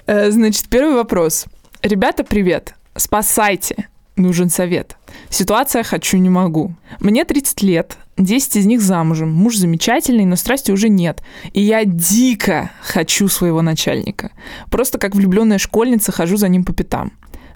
Э, 0.08 0.32
Значит, 0.32 0.68
первый 0.70 0.96
вопрос. 0.96 1.46
Ребята, 1.84 2.24
привет. 2.24 2.74
Спасайте. 2.96 3.90
Нужен 4.16 4.50
совет. 4.50 4.96
Ситуация 5.30 5.84
«хочу, 5.84 6.18
не 6.18 6.30
могу». 6.30 6.74
Мне 7.02 7.26
30 7.26 7.62
лет, 7.64 7.98
10 8.18 8.56
из 8.56 8.66
них 8.66 8.82
замужем. 8.82 9.30
Муж 9.34 9.58
замечательный, 9.58 10.24
но 10.24 10.38
страсти 10.38 10.72
уже 10.72 10.88
нет. 10.88 11.22
И 11.52 11.62
я 11.62 11.84
дико 11.84 12.72
хочу 12.82 13.28
своего 13.28 13.62
начальника. 13.62 14.32
Просто 14.72 14.98
как 14.98 15.16
влюбленная 15.16 15.58
школьница 15.58 16.14
хожу 16.14 16.38
за 16.38 16.48
ним 16.48 16.64
по 16.64 16.72
пятам. 16.72 17.12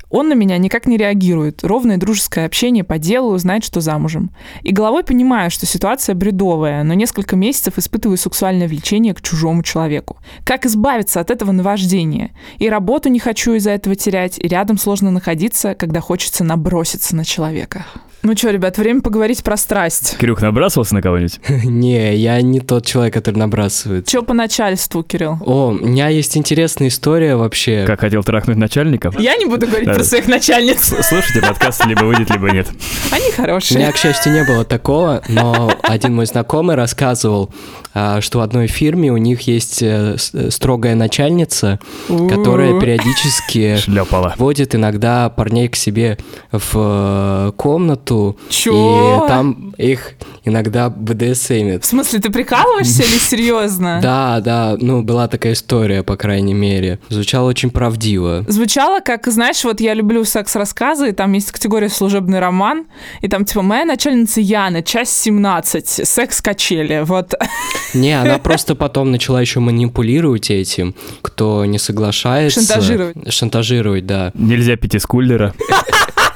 Он 0.10 0.28
на 0.28 0.34
меня 0.34 0.58
никак 0.58 0.88
не 0.88 0.98
реагирует. 0.98 1.64
Ровное 1.64 1.98
дружеское 1.98 2.46
общение 2.46 2.84
по 2.84 2.98
делу, 2.98 3.38
знает, 3.38 3.64
что 3.64 3.80
замужем. 3.80 4.32
И 4.64 4.72
головой 4.72 5.04
понимаю, 5.04 5.52
что 5.52 5.66
ситуация 5.66 6.16
бредовая, 6.16 6.84
но 6.84 6.94
несколько 6.96 7.36
месяцев 7.36 7.78
испытываю 7.78 8.18
сексуальное 8.18 8.68
влечение 8.68 9.14
к 9.14 9.22
чужому 9.22 9.62
человеку. 9.62 10.18
Как 10.44 10.66
избавиться 10.66 11.20
от 11.20 11.30
этого 11.30 11.52
наваждения? 11.52 12.32
И 12.58 12.70
работу 12.70 13.10
не 13.10 13.20
хочу 13.20 13.54
из-за 13.54 13.72
этого 13.72 13.96
терять, 13.96 14.40
и 14.40 14.48
рядом 14.48 14.78
сложно 14.78 15.12
находиться, 15.12 15.76
когда 15.76 16.02
хочется 16.02 16.44
наброситься 16.44 17.16
на 17.16 17.24
человека. 17.24 17.86
Ну 18.22 18.36
что, 18.36 18.50
ребят, 18.50 18.78
время 18.78 19.02
поговорить 19.02 19.44
про 19.44 19.56
страсть. 19.56 20.18
Кирюх 20.20 20.42
набрасывался 20.42 20.94
на 20.94 21.02
кого-нибудь? 21.02 21.40
Не, 21.64 22.16
я 22.18 22.42
не 22.42 22.60
тот 22.60 22.86
человек, 22.86 23.14
который 23.14 23.38
набрасывает. 23.38 24.08
Че 24.08 24.24
по 24.24 24.34
начальству, 24.34 25.04
Кирилл? 25.04 25.38
О, 25.46 25.70
у 25.70 25.72
меня 25.72 26.10
есть 26.10 26.36
интересная 26.36 26.90
история 26.90 27.38
вообще. 27.38 27.86
Как 27.88 28.02
хотел 28.02 28.22
трахнуть 28.24 28.58
начальников? 28.58 29.18
Я 29.18 29.38
не 29.38 29.46
буду 29.46 29.68
говорить 29.68 29.88
про 29.88 30.04
своих 30.04 30.28
начальниц. 30.28 30.94
Слушайте 31.02 31.42
подкаст, 31.42 31.86
либо 31.86 32.04
выйдет, 32.04 32.30
либо 32.30 32.52
нет. 32.52 32.68
Они 33.12 33.24
У 33.24 33.28
меня, 33.28 33.36
хорошие. 33.36 33.92
к 33.94 33.98
счастью, 33.98 34.34
не 34.34 34.44
было 34.44 34.66
такого, 34.66 35.22
но 35.30 35.72
один 35.84 36.14
мой 36.14 36.26
знакомый 36.26 36.76
рассказывал, 36.76 37.54
а, 37.94 38.20
что 38.22 38.40
в 38.40 38.42
одной 38.42 38.68
фирме 38.68 39.12
у 39.12 39.18
них 39.18 39.42
есть 39.42 39.82
э, 39.82 40.18
э, 40.34 40.50
строгая 40.52 40.96
начальница, 40.96 41.80
которая 42.08 42.80
периодически 42.80 43.78
водит 44.38 44.76
иногда 44.76 45.30
парней 45.30 45.70
к 45.70 45.76
себе 45.76 46.18
в 46.52 46.72
э, 46.76 47.52
комнату, 48.10 48.38
Чё? 48.50 49.24
и 49.26 49.28
там 49.28 49.74
их 49.78 50.14
иногда 50.46 50.90
БДСМит. 50.90 51.84
В 51.84 51.86
смысле, 51.86 52.20
ты 52.20 52.32
прикалываешься 52.32 53.04
или 53.04 53.18
серьезно? 53.20 54.00
Да, 54.02 54.42
да, 54.42 54.76
ну 54.80 55.02
была 55.04 55.28
такая 55.28 55.54
история, 55.54 56.04
по 56.04 56.16
крайней 56.16 56.54
мере. 56.54 57.00
Звучало 57.10 57.50
очень 57.50 57.70
правдиво. 57.70 58.44
Звучало 58.48 59.00
как, 59.00 59.28
знаешь, 59.28 59.64
вот 59.64 59.80
я 59.82 59.94
люблю 59.94 60.24
секс-рассказы, 60.24 61.10
и 61.10 61.12
там 61.12 61.34
есть 61.34 61.52
категория 61.52 61.90
служебный 61.90 62.40
роман, 62.40 62.86
и 63.22 63.28
там 63.28 63.46
типа 63.46 63.62
моя 63.62 63.86
начальница 63.86 64.42
Яна, 64.42 64.82
часть 64.82 65.18
17, 65.22 66.08
секс-качели, 66.08 67.04
вот. 67.06 67.34
Не, 67.94 68.20
она 68.20 68.38
просто 68.44 68.76
потом 68.76 69.12
начала 69.12 69.42
еще 69.42 69.60
манипулировать 69.60 70.50
этим, 70.50 70.96
кто 71.22 71.66
не 71.66 71.78
соглашается. 71.80 72.62
Шантажировать. 72.62 73.34
Шантажировать, 73.34 74.06
да. 74.06 74.32
Нельзя 74.34 74.76
пить 74.76 74.96
из 74.96 75.06
кулера. 75.06 75.54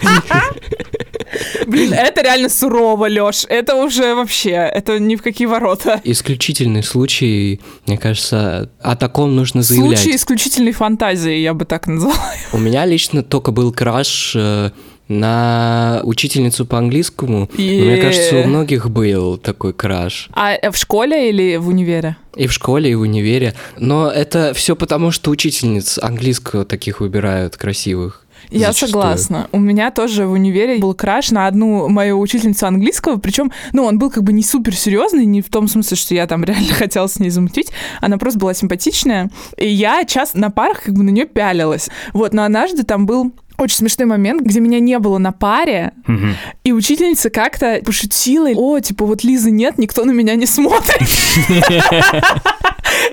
Блин, 1.67 1.93
это 1.93 2.21
реально 2.21 2.49
сурово, 2.49 3.07
Лёш, 3.07 3.45
это 3.49 3.75
уже 3.75 4.15
вообще, 4.15 4.51
это 4.51 4.99
ни 4.99 5.15
в 5.15 5.21
какие 5.21 5.47
ворота. 5.47 5.99
Исключительный 6.03 6.83
случай, 6.83 7.59
мне 7.87 7.97
кажется, 7.97 8.69
о 8.81 8.95
таком 8.95 9.35
нужно 9.35 9.61
заявлять. 9.61 9.99
Случай 9.99 10.15
исключительной 10.15 10.73
фантазии, 10.73 11.37
я 11.37 11.53
бы 11.53 11.65
так 11.65 11.87
назвала. 11.87 12.15
У 12.51 12.57
меня 12.57 12.85
лично 12.85 13.23
только 13.23 13.51
был 13.51 13.71
краш 13.71 14.33
э, 14.35 14.71
на 15.07 16.01
учительницу 16.03 16.65
по 16.65 16.77
английскому. 16.77 17.49
Но 17.57 17.63
Мне 17.63 17.97
кажется, 17.97 18.37
у 18.37 18.43
многих 18.45 18.89
был 18.89 19.37
такой 19.37 19.73
краш. 19.73 20.29
А 20.33 20.53
э, 20.53 20.71
в 20.71 20.77
школе 20.77 21.29
или 21.29 21.57
в 21.57 21.67
универе? 21.67 22.17
И 22.35 22.47
в 22.47 22.53
школе, 22.53 22.91
и 22.91 22.95
в 22.95 23.01
универе. 23.01 23.53
Но 23.77 24.09
это 24.09 24.53
все 24.55 24.75
потому, 24.75 25.11
что 25.11 25.31
учительниц 25.31 25.99
английского 25.99 26.65
таких 26.65 26.99
выбирают 26.99 27.57
красивых. 27.57 28.22
Я 28.53 28.67
Зачастую. 28.67 28.89
согласна. 28.91 29.47
У 29.51 29.59
меня 29.59 29.89
тоже 29.91 30.25
в 30.27 30.31
универе 30.31 30.77
был 30.79 30.93
краш 30.93 31.31
на 31.31 31.47
одну 31.47 31.89
мою 31.89 32.19
учительницу 32.19 32.67
английского, 32.67 33.17
причем, 33.17 33.51
ну, 33.73 33.83
он 33.85 33.97
был 33.97 34.09
как 34.11 34.23
бы 34.23 34.31
не 34.33 34.43
супер 34.43 34.75
серьезный, 34.75 35.25
не 35.25 35.41
в 35.41 35.49
том 35.49 35.67
смысле, 35.67 35.97
что 35.97 36.13
я 36.13 36.27
там 36.27 36.43
реально 36.45 36.73
хотела 36.73 37.07
с 37.07 37.19
ней 37.19 37.29
замутить, 37.29 37.71
она 38.01 38.17
просто 38.17 38.39
была 38.39 38.53
симпатичная, 38.53 39.29
и 39.57 39.67
я 39.67 40.05
часто 40.05 40.39
на 40.39 40.49
парах 40.51 40.83
как 40.83 40.93
бы 40.93 41.03
на 41.03 41.09
нее 41.09 41.25
пялилась. 41.25 41.89
Вот, 42.13 42.33
но 42.33 42.43
однажды 42.43 42.83
там 42.83 43.05
был 43.05 43.31
очень 43.57 43.77
смешной 43.77 44.07
момент, 44.07 44.41
где 44.41 44.59
меня 44.59 44.79
не 44.79 44.97
было 44.97 45.19
на 45.19 45.31
паре, 45.31 45.91
Мгм. 46.07 46.35
и 46.63 46.71
учительница 46.73 47.29
как-то 47.29 47.81
пошутила, 47.85 48.49
о, 48.55 48.79
типа, 48.79 49.05
вот 49.05 49.23
Лизы 49.23 49.51
нет, 49.51 49.77
никто 49.77 50.05
на 50.05 50.11
меня 50.11 50.35
не 50.35 50.45
смотрит. 50.47 51.07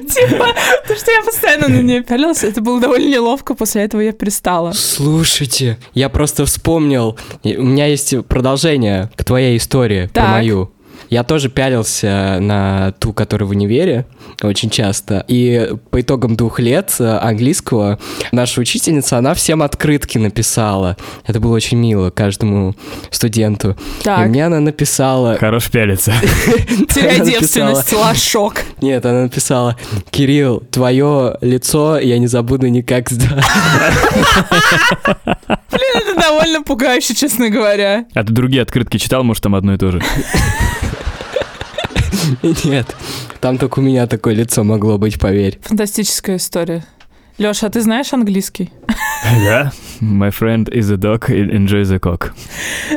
Типа, 0.01 0.47
потому 0.83 0.99
что 0.99 1.11
я 1.11 1.23
постоянно 1.25 1.69
на 1.69 1.81
нее 1.83 2.03
пялилась, 2.03 2.45
это 2.45 2.61
было 2.61 2.81
довольно 2.81 3.09
неловко, 3.09 3.55
после 3.55 3.83
этого 3.83 4.01
я 4.01 4.13
перестала. 4.13 4.73
Слушайте, 4.73 5.79
я 5.95 6.09
просто 6.09 6.45
вспомнил. 6.47 7.19
И 7.43 7.57
У 7.57 7.63
меня 7.65 7.87
есть 7.87 8.15
продолжение 8.27 9.11
к 9.17 9.25
твоей 9.25 9.57
истории 9.57 10.09
про 10.13 10.29
мою. 10.29 10.73
Я 11.09 11.25
тоже 11.25 11.49
пялился 11.49 12.39
на 12.41 12.93
ту, 13.01 13.13
которая 13.13 13.49
в 13.49 13.51
универе, 13.51 14.07
очень 14.43 14.71
часто. 14.71 15.25
И 15.27 15.73
по 15.91 16.01
итогам 16.01 16.37
двух 16.37 16.61
лет 16.61 16.95
э, 17.01 17.05
английского 17.19 17.99
наша 18.31 18.61
учительница, 18.61 19.19
она 19.19 19.35
всем 19.35 19.63
открытки 19.63 20.19
написала. 20.19 20.97
Это 21.27 21.41
было 21.41 21.57
очень 21.57 21.79
мило 21.79 22.11
каждому 22.11 22.77
студенту. 23.11 23.77
И 24.01 24.05
Так. 24.05 24.29
мне 24.29 24.47
она 24.47 24.61
написала... 24.61 25.37
Хорош 25.37 25.69
пялиться. 25.69 26.13
Теряй 26.95 27.21
девственность, 27.25 27.93
лошок. 27.93 28.63
Нет, 28.83 29.05
она 29.05 29.23
написала, 29.23 29.77
Кирилл, 30.11 30.61
твое 30.71 31.37
лицо 31.41 31.99
я 31.99 32.19
не 32.19 32.27
забуду 32.27 32.69
никогда. 32.69 33.27
Блин, 35.71 35.95
это 35.95 36.15
довольно 36.21 36.63
пугающе, 36.63 37.15
честно 37.15 37.51
говоря. 37.51 38.07
А 38.15 38.25
ты 38.25 38.33
другие 38.33 38.63
открытки 38.63 38.97
читал, 38.97 39.23
может, 39.25 39.43
там 39.43 39.55
одно 39.55 39.75
и 39.75 39.77
то 39.79 39.91
же? 39.91 40.03
Нет, 42.65 42.95
там 43.41 43.59
только 43.59 43.81
у 43.81 43.83
меня 43.83 44.07
такое 44.07 44.35
лицо 44.35 44.65
могло 44.65 44.99
быть, 44.99 45.19
поверь. 45.19 45.59
Фантастическая 45.63 46.37
история. 46.37 46.85
Леша, 47.41 47.69
а 47.69 47.71
ты 47.71 47.81
знаешь 47.81 48.13
английский? 48.13 48.71
Да. 49.47 49.71
My 50.01 50.31
friend 50.31 50.71
is 50.71 50.91
a 50.91 50.97
dog, 50.97 51.29
and 51.29 51.51
enjoy 51.51 51.83
the 51.83 51.99
cock. 51.99 52.33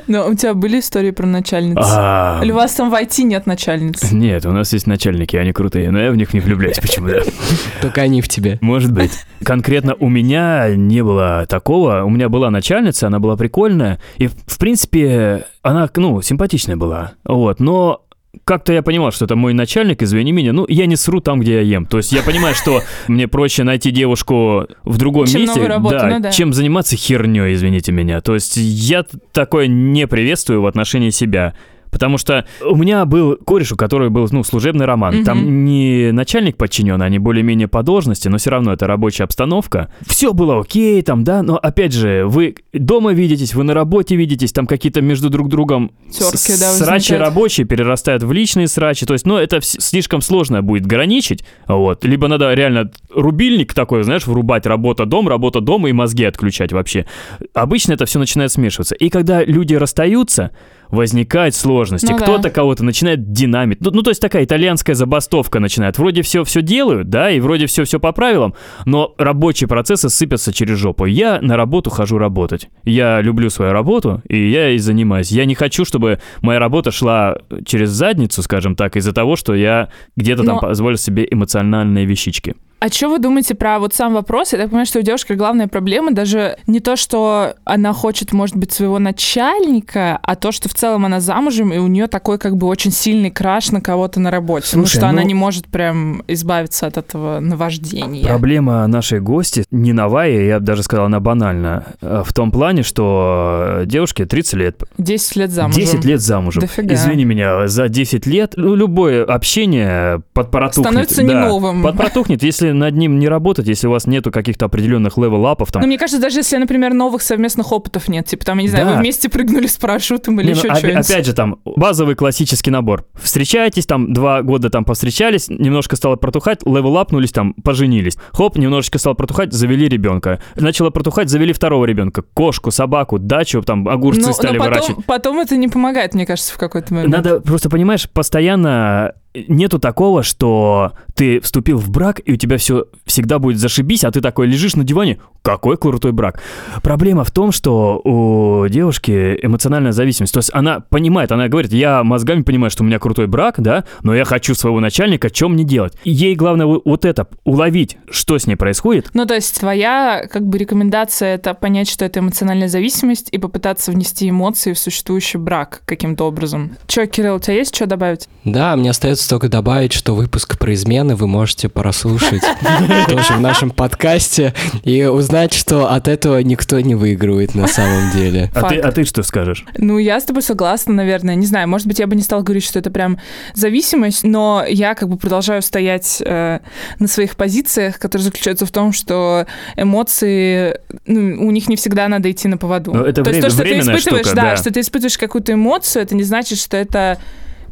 Ну, 0.07 0.25
у 0.25 0.35
тебя 0.35 0.53
были 0.53 0.79
истории 0.79 1.11
про 1.11 1.25
начальниц? 1.25 1.77
А, 1.79 2.39
Или 2.41 2.51
у 2.51 2.55
вас 2.55 2.73
там 2.73 2.89
в 2.89 2.93
IT 2.93 3.23
нет 3.23 3.45
начальниц? 3.45 4.11
Нет, 4.11 4.45
у 4.45 4.51
нас 4.51 4.71
есть 4.71 4.87
начальники, 4.87 5.35
они 5.35 5.51
крутые, 5.51 5.91
но 5.91 5.99
я 5.99 6.11
в 6.11 6.15
них 6.15 6.33
не 6.33 6.39
влюбляюсь 6.39 6.79
почему-то. 6.79 7.23
Только 7.81 8.01
они 8.01 8.21
в 8.21 8.29
тебе. 8.29 8.57
Может 8.61 8.93
быть. 8.93 9.11
Конкретно 9.43 9.95
у 9.95 10.07
меня 10.07 10.73
не 10.75 11.03
было 11.03 11.45
такого. 11.47 12.03
У 12.03 12.09
меня 12.09 12.29
была 12.29 12.49
начальница, 12.49 13.07
она 13.07 13.19
была 13.19 13.35
прикольная. 13.35 13.99
И, 14.17 14.27
в 14.27 14.57
принципе, 14.57 15.45
она, 15.61 15.89
ну, 15.97 16.21
симпатичная 16.21 16.77
была. 16.77 17.13
Вот, 17.25 17.59
но 17.59 18.03
как-то 18.45 18.73
я 18.73 18.81
понимал, 18.81 19.11
что 19.11 19.25
это 19.25 19.35
мой 19.35 19.53
начальник, 19.53 20.01
извини 20.01 20.31
меня, 20.31 20.53
ну, 20.53 20.65
я 20.67 20.85
не 20.85 20.95
сру 20.95 21.19
там, 21.19 21.39
где 21.39 21.55
я 21.55 21.61
ем. 21.61 21.85
То 21.85 21.97
есть 21.97 22.11
я 22.11 22.23
понимаю, 22.23 22.55
что 22.55 22.81
мне 23.07 23.27
проще 23.27 23.63
найти 23.63 23.91
девушку 23.91 24.67
в 24.83 24.97
другом 24.97 25.27
Чем 25.27 25.41
месте, 25.41 25.65
работу, 25.67 25.95
да, 25.95 26.07
ну 26.07 26.19
да. 26.19 26.31
чем 26.31 26.53
заниматься 26.53 26.95
херней, 26.95 27.53
извините 27.53 27.91
меня. 27.91 28.21
То 28.21 28.33
есть 28.33 28.57
я 28.57 29.05
такое 29.31 29.67
не 29.67 30.07
приветствую 30.07 30.61
в 30.61 30.65
отношении 30.65 31.09
себя. 31.11 31.53
Потому 31.93 32.17
что 32.17 32.45
у 32.65 32.75
меня 32.75 33.05
был 33.05 33.37
кореш, 33.37 33.71
у 33.71 33.77
которого 33.77 34.09
был, 34.09 34.27
ну, 34.31 34.43
служебный 34.43 34.85
роман. 34.85 35.17
Мгм. 35.17 35.23
Там 35.23 35.63
не 35.63 36.11
начальник 36.11 36.57
подчиненный, 36.57 37.05
они 37.05 37.19
более-менее 37.19 37.67
по 37.67 37.83
должности, 37.83 38.27
но 38.27 38.37
все 38.37 38.49
равно 38.49 38.73
это 38.73 38.87
рабочая 38.87 39.23
обстановка. 39.23 39.89
Все 40.05 40.33
было 40.33 40.59
окей, 40.59 41.01
там, 41.03 41.23
да, 41.23 41.43
но 41.43 41.55
опять 41.55 41.93
же, 41.93 42.25
вы 42.25 42.55
дома 42.73 43.13
видитесь, 43.13 43.53
вы 43.53 43.63
на 43.63 43.73
работе 43.73 44.15
видитесь, 44.15 44.51
там 44.51 44.65
какие-то 44.65 45.01
между 45.01 45.29
друг 45.29 45.49
другом 45.49 45.91
Терки, 46.11 46.59
да, 46.59 46.73
срачи 46.73 47.13
рабочие 47.13 47.65
перерастают 47.67 48.23
в 48.23 48.31
личные 48.31 48.67
срачи. 48.67 49.05
То 49.05 49.13
есть, 49.13 49.25
ну, 49.25 49.37
это 49.37 49.59
слишком 49.61 50.21
сложно 50.21 50.61
будет 50.61 50.85
граничить. 50.85 51.43
Вот. 51.67 52.03
Либо 52.05 52.27
надо 52.27 52.53
реально 52.53 52.91
рубильник 53.13 53.73
такой, 53.73 54.03
знаешь, 54.03 54.25
врубать 54.25 54.65
работа-дом, 54.65 55.27
работа-дом 55.27 55.87
и 55.87 55.91
мозги 55.91 56.23
отключать 56.25 56.73
вообще. 56.73 57.05
Обычно 57.53 57.93
это 57.93 58.05
все 58.05 58.19
начинает 58.19 58.51
смешиваться. 58.51 58.95
И 58.95 59.09
когда 59.09 59.43
люди 59.43 59.75
расстаются, 59.75 60.51
возникают 60.93 61.55
сложности. 61.55 62.11
Ну 62.11 62.17
да. 62.19 62.23
Кто-то 62.23 62.49
кого-то 62.49 62.83
начинает 62.83 63.31
динамить. 63.31 63.81
Ну, 63.81 63.89
ну, 63.91 64.03
то 64.03 64.11
есть 64.11 64.21
такая 64.21 64.45
итальянская 64.45 64.95
забастовка 64.95 65.59
начинает. 65.59 65.97
Вроде 65.97 66.21
все 66.21 66.43
все 66.43 66.61
делают, 66.61 67.09
да, 67.09 67.31
и 67.31 67.39
вроде 67.39 67.65
все 67.65 67.83
все 67.83 67.99
по 67.99 68.11
правилам, 68.11 68.53
но 68.85 69.13
рабочие 69.17 69.67
процессы 69.67 70.09
сыпятся 70.09 70.53
через 70.53 70.77
жопу. 70.77 71.05
Я 71.05 71.39
на 71.41 71.57
работу 71.57 71.89
хожу 71.89 72.17
работать. 72.17 72.69
Я 72.83 73.21
люблю 73.21 73.49
свою 73.49 73.73
работу, 73.73 74.21
и 74.29 74.49
я 74.49 74.67
ей 74.67 74.77
занимаюсь. 74.77 75.31
Я 75.31 75.45
не 75.45 75.55
хочу, 75.55 75.83
чтобы 75.83 76.19
моя 76.41 76.59
работа 76.59 76.91
шла 76.91 77.37
через 77.65 77.89
задницу, 77.89 78.43
скажем 78.43 78.75
так, 78.75 78.95
из-за 78.95 79.13
того, 79.13 79.35
что 79.35 79.55
я 79.55 79.89
где-то 80.15 80.43
там 80.43 80.55
Но- 80.55 80.61
позволил 80.61 80.97
себе 80.97 81.27
эмоциональные 81.29 82.05
вещички. 82.05 82.55
А 82.83 82.89
что 82.89 83.07
вы 83.07 83.19
думаете 83.19 83.55
про 83.55 83.79
вот 83.79 83.93
сам 83.93 84.13
вопрос? 84.13 84.51
Я 84.51 84.59
так 84.59 84.67
понимаю, 84.67 84.85
что 84.85 84.99
у 84.99 85.01
девушки 85.03 85.31
главная 85.31 85.69
проблема 85.69 86.11
даже 86.11 86.57
не 86.67 86.81
то, 86.81 86.97
что 86.97 87.53
она 87.63 87.93
хочет, 87.93 88.33
может 88.33 88.57
быть, 88.57 88.73
своего 88.73 88.99
начальника, 88.99 90.19
а 90.21 90.35
то, 90.35 90.51
что 90.51 90.67
в 90.67 90.73
целом 90.73 91.05
она 91.05 91.21
замужем, 91.21 91.71
и 91.71 91.77
у 91.77 91.87
нее 91.87 92.07
такой 92.07 92.37
как 92.37 92.57
бы 92.57 92.67
очень 92.67 92.91
сильный 92.91 93.31
краш 93.31 93.71
на 93.71 93.79
кого-то 93.79 94.19
на 94.19 94.31
работе. 94.31 94.67
ну, 94.73 94.81
Слушай, 94.81 94.97
что 94.97 95.07
она 95.07 95.21
ну- 95.21 95.27
не 95.29 95.33
может 95.33 95.67
прям 95.67 96.23
избавиться 96.27 96.85
от 96.85 96.97
этого 96.97 97.39
наваждения. 97.39 98.25
Проблема 98.27 98.85
нашей 98.87 99.21
гостьи 99.21 99.63
не 99.71 99.93
новая, 99.93 100.43
я 100.43 100.59
бы 100.59 100.65
даже 100.65 100.83
сказал, 100.83 101.05
она 101.05 101.21
банальна. 101.21 101.85
э, 102.01 102.23
В 102.25 102.33
том 102.33 102.51
плане, 102.51 102.83
что 102.83 103.83
девушке 103.85 104.25
30 104.25 104.53
лет, 104.55 104.83
10 104.97 105.37
лет 105.37 105.51
замужем. 105.51 105.81
10 105.81 106.03
лет 106.03 106.19
замужем. 106.19 106.59
Дофига. 106.59 106.93
Извини 106.95 107.23
меня, 107.23 107.65
за 107.69 107.87
10 107.87 108.25
лет 108.25 108.55
ну, 108.57 108.75
любое 108.75 109.23
общение 109.23 110.21
подпротухнет. 110.33 110.85
Становится 110.85 111.23
не 111.23 111.29
Да, 111.29 111.47
новым. 111.47 111.81
Подпротухнет, 111.81 112.43
если 112.43 112.72
над 112.73 112.95
ним 112.95 113.19
не 113.19 113.27
работать, 113.27 113.67
если 113.67 113.87
у 113.87 113.91
вас 113.91 114.07
нету 114.07 114.31
каких-то 114.31 114.65
определенных 114.65 115.17
левел-апов. 115.17 115.71
Там, 115.71 115.81
Ну, 115.81 115.87
мне 115.87 115.97
кажется, 115.97 116.21
даже 116.21 116.39
если, 116.39 116.57
например, 116.57 116.93
новых 116.93 117.21
совместных 117.21 117.71
опытов 117.71 118.07
нет, 118.07 118.25
типа 118.27 118.45
там, 118.45 118.57
я 118.57 118.63
не 118.63 118.69
знаю, 118.69 118.85
Да. 118.85 118.91
вы 118.93 118.99
вместе 118.99 119.29
прыгнули 119.29 119.67
с 119.67 119.77
парашютом 119.77 120.39
или 120.39 120.47
Не, 120.47 120.53
ну, 120.53 120.59
еще 120.59 120.67
опя- 120.69 120.77
что-нибудь. 120.77 121.09
Опять 121.09 121.25
же, 121.25 121.33
там, 121.33 121.59
базовый 121.65 122.15
классический 122.15 122.71
набор. 122.71 123.05
Встречаетесь, 123.15 123.85
там, 123.85 124.13
два 124.13 124.41
года 124.41 124.69
там 124.69 124.85
повстречались, 124.85 125.49
немножко 125.49 125.95
стало 125.95 126.15
протухать, 126.15 126.63
левел-апнулись, 126.63 127.31
там, 127.31 127.53
поженились. 127.53 128.17
Хоп, 128.31 128.57
немножечко 128.57 128.99
стало 128.99 129.13
протухать, 129.13 129.53
завели 129.53 129.87
ребенка. 129.87 130.41
Начало 130.55 130.89
протухать, 130.89 131.29
завели 131.29 131.53
второго 131.53 131.85
ребенка. 131.85 132.23
Кошку, 132.33 132.71
собаку, 132.71 133.19
дачу, 133.19 133.61
там, 133.61 133.87
огурцы 133.87 134.21
Ну, 134.21 134.27
но 134.27 134.33
стали 134.33 134.57
потом, 134.57 134.73
выращивать. 134.73 135.05
потом 135.05 135.39
это 135.39 135.57
не 135.57 135.67
помогает, 135.67 136.13
мне 136.13 136.25
кажется, 136.25 136.53
в 136.53 136.57
какой-то 136.57 136.93
момент. 136.93 137.11
Надо 137.11 137.39
просто, 137.41 137.69
понимаешь, 137.69 138.09
постоянно 138.09 139.13
нету 139.33 139.79
такого, 139.79 140.23
что 140.23 140.93
ты 141.15 141.39
вступил 141.41 141.77
в 141.77 141.89
брак, 141.89 142.21
и 142.23 142.33
у 142.33 142.35
тебя 142.35 142.57
все 142.57 142.85
всегда 143.05 143.39
будет 143.39 143.59
зашибись, 143.59 144.03
а 144.03 144.11
ты 144.11 144.21
такой 144.21 144.47
лежишь 144.47 144.75
на 144.75 144.83
диване, 144.83 145.19
какой 145.41 145.77
крутой 145.77 146.13
брак. 146.13 146.41
Проблема 146.81 147.23
в 147.23 147.31
том, 147.31 147.51
что 147.51 147.99
у 148.03 148.67
девушки 148.69 149.37
эмоциональная 149.41 149.91
зависимость. 149.91 150.33
То 150.33 150.39
есть 150.39 150.51
она 150.53 150.79
понимает, 150.79 151.31
она 151.31 151.47
говорит, 151.49 151.73
я 151.73 152.03
мозгами 152.03 152.43
понимаю, 152.43 152.71
что 152.71 152.83
у 152.83 152.85
меня 152.85 152.99
крутой 152.99 153.27
брак, 153.27 153.55
да, 153.57 153.83
но 154.03 154.15
я 154.15 154.25
хочу 154.25 154.55
своего 154.55 154.79
начальника, 154.79 155.29
что 155.33 155.49
мне 155.49 155.63
делать? 155.63 155.93
Ей 156.03 156.35
главное 156.35 156.65
вот 156.65 156.83
вот 156.93 157.05
это, 157.05 157.27
уловить, 157.43 157.97
что 158.09 158.37
с 158.37 158.47
ней 158.47 158.55
происходит, 158.55 159.09
Ну, 159.13 159.25
то 159.25 159.33
есть 159.33 159.59
твоя 159.59 160.27
как 160.31 160.47
бы 160.47 160.57
рекомендация 160.57 161.35
это 161.35 161.53
понять, 161.53 161.89
что 161.89 162.05
это 162.05 162.19
эмоциональная 162.19 162.67
зависимость 162.67 163.29
и 163.31 163.37
попытаться 163.37 163.91
внести 163.91 164.29
эмоции 164.29 164.73
в 164.73 164.79
существующий 164.79 165.37
брак 165.37 165.81
каким-то 165.85 166.25
образом. 166.25 166.77
Че, 166.87 167.07
Кирилл, 167.07 167.35
у 167.35 167.39
тебя 167.39 167.55
есть 167.55 167.75
что 167.75 167.87
добавить? 167.87 168.29
Да, 168.45 168.75
мне 168.75 168.91
остается 168.91 169.22
только 169.27 169.49
добавить, 169.49 169.93
что 169.93 170.15
выпуск 170.15 170.57
про 170.57 170.73
измены 170.73 171.15
вы 171.15 171.27
можете 171.27 171.69
прослушать 171.69 172.41
тоже 173.07 173.33
в 173.33 173.41
нашем 173.41 173.71
подкасте 173.71 174.53
и 174.83 175.05
узнать, 175.05 175.53
что 175.53 175.91
от 175.91 176.07
этого 176.07 176.39
никто 176.39 176.79
не 176.79 176.95
выигрывает 176.95 177.55
на 177.55 177.67
самом 177.67 178.11
деле. 178.11 178.51
а 178.55 178.69
ты, 178.69 178.79
а 178.79 178.91
ты 178.91 179.03
что 179.05 179.23
скажешь? 179.23 179.65
Ну, 179.77 179.97
я 179.97 180.19
с 180.19 180.23
тобой 180.23 180.41
согласна, 180.41 180.93
наверное. 180.93 181.35
Не 181.35 181.45
знаю, 181.45 181.67
может 181.67 181.87
быть, 181.87 181.99
я 181.99 182.07
бы 182.07 182.15
не 182.15 182.21
стала 182.21 182.41
говорить, 182.41 182.63
что 182.63 182.79
это 182.79 182.91
прям 182.91 183.19
зависимость, 183.53 184.23
но 184.23 184.63
я 184.67 184.95
как 184.95 185.09
бы 185.09 185.17
продолжаю 185.17 185.61
стоять 185.61 186.21
э, 186.25 186.59
на 186.99 187.07
своих 187.07 187.35
позициях, 187.35 187.99
которые 187.99 188.25
заключаются 188.25 188.65
в 188.65 188.71
том, 188.71 188.93
что 188.93 189.45
эмоции, 189.75 190.79
ну, 191.05 191.47
у 191.47 191.51
них 191.51 191.69
не 191.69 191.75
всегда 191.75 192.07
надо 192.07 192.31
идти 192.31 192.47
на 192.47 192.57
поводу. 192.57 192.93
Это 192.93 193.23
то 193.23 193.29
есть 193.29 193.41
время- 193.41 193.41
то, 193.41 193.49
что 193.49 193.63
ты 193.63 193.79
испытываешь, 193.79 194.25
штука, 194.25 194.35
да, 194.35 194.41
да. 194.51 194.57
что 194.57 194.71
ты 194.71 194.79
испытываешь 194.79 195.17
какую-то 195.17 195.53
эмоцию, 195.53 196.03
это 196.03 196.15
не 196.15 196.23
значит, 196.23 196.59
что 196.59 196.77
это 196.77 197.17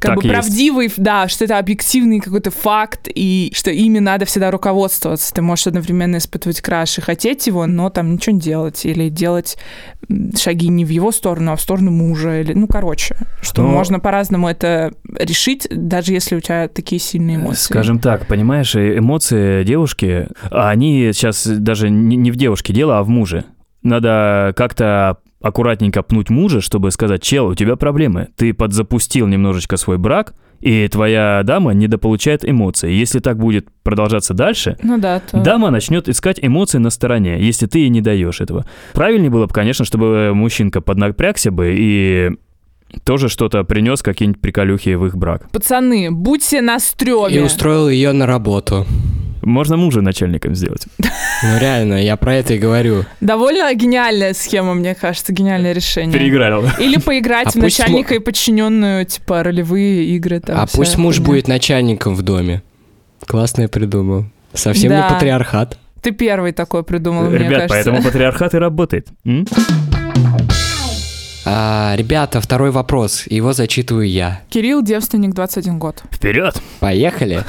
как 0.02 0.16
Так 0.16 0.16
бы 0.18 0.24
есть. 0.24 0.34
правдивый, 0.34 0.92
да, 0.98 1.28
что 1.28 1.46
это 1.46 1.60
объективный 1.60 2.20
какой-то 2.20 2.50
факт, 2.50 3.08
и 3.14 3.52
что 3.56 3.70
ими 3.70 4.00
надо 4.00 4.26
всегда 4.26 4.50
руководствоваться. 4.50 5.32
Ты 5.32 5.44
можешь 5.44 5.68
одновременно 5.68 6.18
испытывать 6.18 6.60
краш 6.60 6.98
и 6.98 7.02
хотеть 7.02 7.46
его, 7.46 7.68
но 7.68 7.90
там 7.92 8.14
ничего 8.14 8.34
не 8.34 8.42
делать, 8.42 8.84
или 8.84 9.10
делать 9.10 9.58
шаги 10.38 10.70
не 10.70 10.86
в 10.86 10.90
его 10.90 11.12
сторону, 11.12 11.52
а 11.52 11.56
в 11.56 11.62
сторону 11.62 11.92
мужа, 11.92 12.42
или, 12.42 12.54
ну, 12.54 12.66
короче, 12.68 13.16
что 13.42 13.62
Но- 13.62 13.70
можно 13.70 14.00
по-разному 14.00 14.50
это 14.50 14.92
решить, 15.18 15.68
даже 15.70 16.14
если 16.14 16.36
у 16.36 16.40
тебя 16.40 16.68
такие 16.68 17.00
сильные 17.00 17.36
эмоции. 17.38 17.66
Скажем 17.66 18.00
так, 18.00 18.26
понимаешь, 18.28 18.76
э, 18.76 18.98
эмоции 18.98 19.64
девушки, 19.64 20.28
а 20.50 20.70
они 20.72 21.12
сейчас 21.14 21.46
даже 21.46 21.90
не 21.92 22.32
в 22.32 22.36
девушке 22.38 22.74
дело, 22.74 22.98
а 22.98 23.04
в 23.04 23.10
муже. 23.10 23.46
Надо 23.84 24.54
как-то 24.56 25.18
аккуратненько 25.42 26.02
пнуть 26.04 26.30
мужа, 26.30 26.62
чтобы 26.62 26.92
сказать, 26.92 27.22
чел, 27.22 27.48
у 27.48 27.56
тебя 27.56 27.76
проблемы. 27.76 28.30
Ты 28.36 28.54
подзапустил 28.54 29.28
немножечко 29.28 29.78
свой 29.78 29.98
брак, 29.98 30.34
и 30.60 30.88
твоя 30.88 31.42
дама 31.44 31.74
недополучает 31.74 32.48
эмоции. 32.48 32.92
Если 32.92 33.20
так 33.20 33.38
будет 33.40 33.68
продолжаться 33.84 34.34
дальше, 34.36 34.78
Ну 34.84 35.00
да, 35.00 35.20
то... 35.20 35.40
Дама 35.42 35.72
начнет 35.72 36.08
искать 36.08 36.38
эмоции 36.42 36.78
на 36.78 36.92
стороне, 36.92 37.42
если 37.42 37.66
ты 37.66 37.80
ей 37.80 37.90
не 37.90 38.02
даешь 38.02 38.42
этого. 38.42 38.66
Правильнее 38.94 39.32
было 39.32 39.48
бы, 39.48 39.54
конечно, 39.54 39.86
чтобы 39.86 40.34
мужчинка 40.36 40.80
поднапрягся 40.82 41.50
бы 41.52 41.74
и 41.76 42.32
тоже 43.04 43.30
что-то 43.30 43.64
принес, 43.64 44.04
какие-нибудь 44.04 44.42
приколюхи 44.42 44.94
в 44.96 45.06
их 45.08 45.16
брак. 45.18 45.50
Пацаны, 45.52 46.12
будьте 46.12 46.62
на 46.62 46.76
И 46.76 46.80
стреме. 46.80 47.42
устроил 47.44 47.90
ее 47.90 48.12
на 48.12 48.28
работу. 48.28 48.86
Можно 49.42 49.78
мужа 49.78 50.02
начальником 50.02 50.56
сделать. 50.56 50.86
Ну 51.44 51.58
реально, 51.60 51.96
я 52.04 52.18
про 52.18 52.36
это 52.36 52.54
и 52.54 52.60
говорю. 52.60 53.04
Довольно 53.20 53.74
гениальная 53.74 54.36
схема, 54.36 54.76
мне 54.76 54.94
кажется, 54.94 55.34
гениальное 55.34 55.74
решение. 55.74 56.14
Переиграл. 56.14 56.64
Или 56.80 56.98
поиграть 57.00 57.48
А 57.50 57.52
в 57.52 57.56
начальника 57.56 58.14
и 58.14 58.20
подчиненную, 58.20 59.06
типа 59.08 59.42
ролевые 59.42 60.06
игры. 60.16 60.40
Там 60.40 60.60
А 60.60 60.68
пусть 60.68 60.98
муж 60.98 61.16
хуйня. 61.16 61.28
будет 61.28 61.48
начальником 61.48 62.14
в 62.14 62.22
доме. 62.22 62.62
Классно 63.26 63.64
я 63.64 63.70
придумал. 63.70 64.26
Совсем 64.54 64.90
Да. 64.92 65.08
не 65.08 65.14
патриархат. 65.16 65.80
Ты 66.04 66.12
первый 66.12 66.52
такой 66.52 66.84
придумал, 66.84 67.24
мне 67.24 67.40
Ребят, 67.40 67.50
кажется. 67.70 67.70
поэтому 67.70 68.04
патриархат 68.04 68.54
и 68.54 68.58
работает. 68.58 69.08
М? 69.26 69.48
А, 71.46 71.96
ребята, 71.98 72.40
второй 72.40 72.70
вопрос. 72.70 73.24
Его 73.26 73.54
зачитываю 73.54 74.08
я. 74.08 74.42
Кирилл, 74.50 74.84
девственник, 74.84 75.34
21 75.34 75.80
год. 75.80 76.04
Вперед! 76.12 76.62
Поехали. 76.80 77.44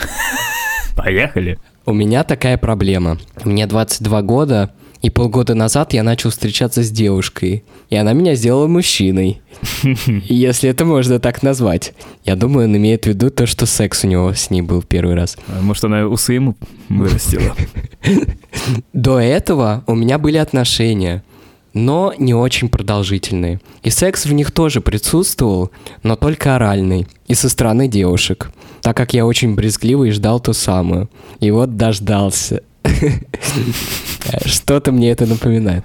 Поехали! 0.97 1.59
У 1.85 1.93
меня 1.93 2.23
такая 2.25 2.57
проблема. 2.59 3.19
Мне 3.45 3.67
22 3.67 4.23
года, 4.23 4.73
и 5.03 5.11
полгода 5.11 5.55
назад 5.55 5.93
я 5.93 6.05
начал 6.05 6.31
встречаться 6.31 6.83
с 6.85 6.91
девушкой, 6.91 7.65
и 7.91 7.97
она 7.97 8.13
меня 8.13 8.37
сделала 8.37 8.69
мужчиной. 8.69 9.43
Если 10.29 10.71
это 10.71 10.85
можно 10.85 11.19
так 11.19 11.43
назвать. 11.43 11.93
Я 12.25 12.37
думаю, 12.37 12.69
он 12.69 12.77
имеет 12.77 13.05
в 13.05 13.09
виду 13.09 13.31
то, 13.31 13.47
что 13.47 13.67
секс 13.67 14.05
у 14.05 14.07
него 14.07 14.33
с 14.33 14.49
ней 14.51 14.63
был 14.63 14.83
первый 14.83 15.17
раз. 15.17 15.37
А 15.49 15.61
Может, 15.61 15.85
она 15.85 16.07
усы 16.07 16.35
ему 16.35 16.57
вырастила? 16.89 17.57
До 18.93 19.19
этого 19.19 19.83
у 19.89 19.97
меня 19.97 20.19
были 20.19 20.37
отношения, 20.37 21.25
но 21.75 22.15
не 22.19 22.35
очень 22.35 22.69
продолжительные. 22.69 23.61
И 23.83 23.91
секс 23.91 24.27
в 24.27 24.33
них 24.33 24.51
тоже 24.51 24.81
присутствовал, 24.81 25.71
но 26.03 26.17
только 26.17 26.57
оральный, 26.57 27.07
и 27.27 27.35
со 27.35 27.49
стороны 27.49 27.89
девушек, 27.89 28.51
так 28.83 28.97
как 28.97 29.15
я 29.15 29.27
очень 29.27 29.55
брезгливый 29.55 30.11
и 30.11 30.13
ждал 30.13 30.41
ту 30.41 30.53
самую. 30.53 31.09
И 31.41 31.51
вот 31.51 31.77
дождался. 31.77 32.63
Что-то 34.45 34.93
мне 34.93 35.11
это 35.11 35.27
напоминает. 35.27 35.85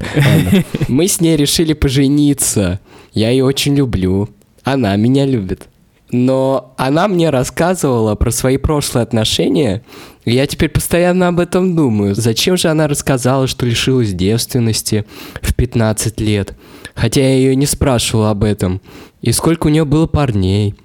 Мы 0.88 1.08
с 1.08 1.21
ней 1.21 1.36
решили 1.36 1.73
пожениться. 1.73 2.80
Я 3.13 3.30
ее 3.30 3.45
очень 3.45 3.76
люблю. 3.76 4.30
Она 4.63 4.95
меня 4.95 5.26
любит. 5.26 5.67
Но 6.12 6.74
она 6.78 7.08
мне 7.08 7.30
рассказывала 7.30 8.15
про 8.15 8.32
свои 8.32 8.58
прошлые 8.58 9.04
отношения, 9.04 9.84
и 10.24 10.34
я 10.34 10.48
теперь 10.48 10.70
постоянно 10.70 11.28
об 11.28 11.39
этом 11.39 11.76
думаю. 11.76 12.15
Зачем 12.15 12.56
же 12.56 12.70
она 12.70 12.88
рассказала, 12.88 13.48
что 13.48 13.65
лишилась 13.65 14.13
девственности 14.13 15.06
в 15.41 15.54
15 15.54 16.20
лет? 16.22 16.56
Хотя 16.96 17.22
я 17.22 17.36
ее 17.36 17.56
не 17.56 17.65
спрашивал 17.65 18.26
об 18.26 18.43
этом. 18.43 18.82
И 19.22 19.32
сколько 19.32 19.67
у 19.67 19.70
нее 19.70 19.86
было 19.86 20.08
парней. 20.08 20.76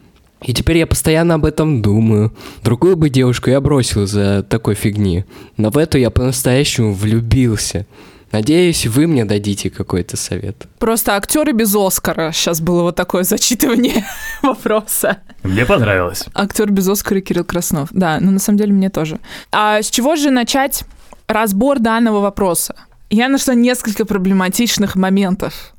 И 0.45 0.53
теперь 0.53 0.79
я 0.79 0.87
постоянно 0.87 1.35
об 1.35 1.45
этом 1.45 1.83
думаю. 1.83 2.33
Другую 2.65 2.97
бы 2.97 3.09
девушку 3.09 3.51
я 3.51 3.61
бросил 3.61 4.07
за 4.07 4.43
такой 4.43 4.75
фигни. 4.75 5.25
Но 5.57 5.71
в 5.71 5.79
эту 5.79 5.99
я 5.99 6.11
по-настоящему 6.11 6.93
влюбился. 6.93 7.87
Надеюсь, 8.33 8.87
вы 8.87 9.07
мне 9.07 9.25
дадите 9.25 9.69
какой-то 9.71 10.17
совет. 10.17 10.67
Просто 10.79 11.15
актеры 11.17 11.53
без 11.53 11.75
Оскара. 11.77 12.33
Сейчас 12.33 12.61
было 12.61 12.83
вот 12.83 12.97
такое 12.97 13.25
зачитывание 13.25 14.05
вопроса. 14.43 15.19
Мне 15.43 15.67
понравилось. 15.67 16.25
Актер 16.35 16.71
без 16.71 16.89
Оскара 16.89 17.21
Кирилл 17.21 17.45
Краснов. 17.45 17.89
Да, 17.93 18.19
но 18.21 18.31
на 18.31 18.39
самом 18.39 18.59
деле 18.59 18.73
мне 18.73 18.89
тоже. 18.91 19.19
А 19.51 19.83
с 19.83 19.91
чего 19.91 20.17
же 20.17 20.31
начать 20.31 20.85
разбор 21.27 21.79
данного 21.79 22.21
вопроса? 22.21 22.75
Я 23.11 23.29
нашла 23.29 23.55
несколько 23.55 24.07
проблематичных 24.07 24.97
моментов. 24.97 25.75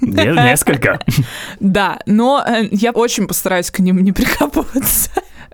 Не- 0.00 0.34
Несколько. 0.34 0.98
Да, 1.60 2.00
но 2.06 2.44
э, 2.44 2.66
я 2.72 2.90
очень 2.90 3.28
постараюсь 3.28 3.70
к 3.70 3.78
ним 3.78 4.02
не 4.02 4.10
прикапываться. 4.10 5.10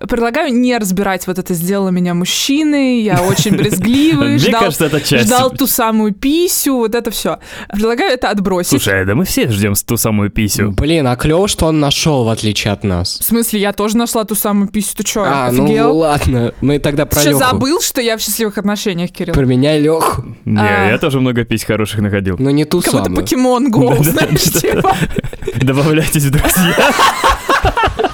Предлагаю 0.08 0.52
не 0.54 0.76
разбирать 0.78 1.26
вот 1.26 1.38
это 1.38 1.54
«сделала 1.54 1.88
меня 1.88 2.14
мужчиной», 2.14 3.00
я 3.02 3.20
очень 3.22 3.52
брезгливый, 3.56 4.28
Мне 4.30 4.38
ждал, 4.38 4.60
кажется, 4.60 4.84
это 4.86 5.00
часть. 5.00 5.26
ждал 5.26 5.50
ту 5.50 5.66
самую 5.66 6.12
писю, 6.14 6.76
вот 6.76 6.94
это 6.94 7.10
все. 7.10 7.38
Предлагаю 7.70 8.12
это 8.12 8.30
отбросить. 8.30 8.70
Слушай, 8.82 9.04
да 9.06 9.14
мы 9.14 9.24
все 9.24 9.48
ждем 9.50 9.74
ту 9.74 9.96
самую 9.96 10.30
писю. 10.30 10.72
Блин, 10.72 11.06
а 11.06 11.16
клево, 11.16 11.48
что 11.48 11.66
он 11.66 11.80
нашел, 11.80 12.24
в 12.24 12.28
отличие 12.28 12.72
от 12.72 12.84
нас. 12.84 13.18
В 13.18 13.24
смысле, 13.24 13.60
я 13.60 13.72
тоже 13.72 13.96
нашла 13.96 14.24
ту 14.24 14.34
самую 14.34 14.68
писю, 14.68 14.96
ты 14.96 15.02
чё, 15.04 15.24
А, 15.26 15.50
ну 15.50 15.64
офигел? 15.64 15.96
ладно, 15.96 16.52
мы 16.60 16.78
тогда 16.78 17.04
про 17.06 17.16
Ты 17.20 17.30
что, 17.30 17.38
забыл, 17.38 17.80
что 17.80 18.00
я 18.00 18.16
в 18.16 18.20
счастливых 18.20 18.58
отношениях, 18.58 19.10
Кирилл? 19.10 19.34
Про 19.34 19.46
меня 19.46 19.76
и 19.76 19.82
Леху. 19.82 20.24
Не, 20.44 20.60
А. 20.60 20.90
я 20.90 20.98
тоже 20.98 21.20
много 21.20 21.44
пись 21.44 21.64
хороших 21.64 22.00
находил. 22.00 22.36
Но 22.38 22.50
не 22.50 22.64
ту 22.64 22.80
Как 22.80 22.92
будто 22.92 23.04
самую. 23.04 23.22
покемон 23.22 23.72
Go, 23.72 23.90
Да-да-да. 23.96 24.10
знаешь, 24.12 24.42
типа. 24.42 24.96
Добавляйтесь 25.62 26.24
в 26.24 26.30
друзья. 26.30 26.92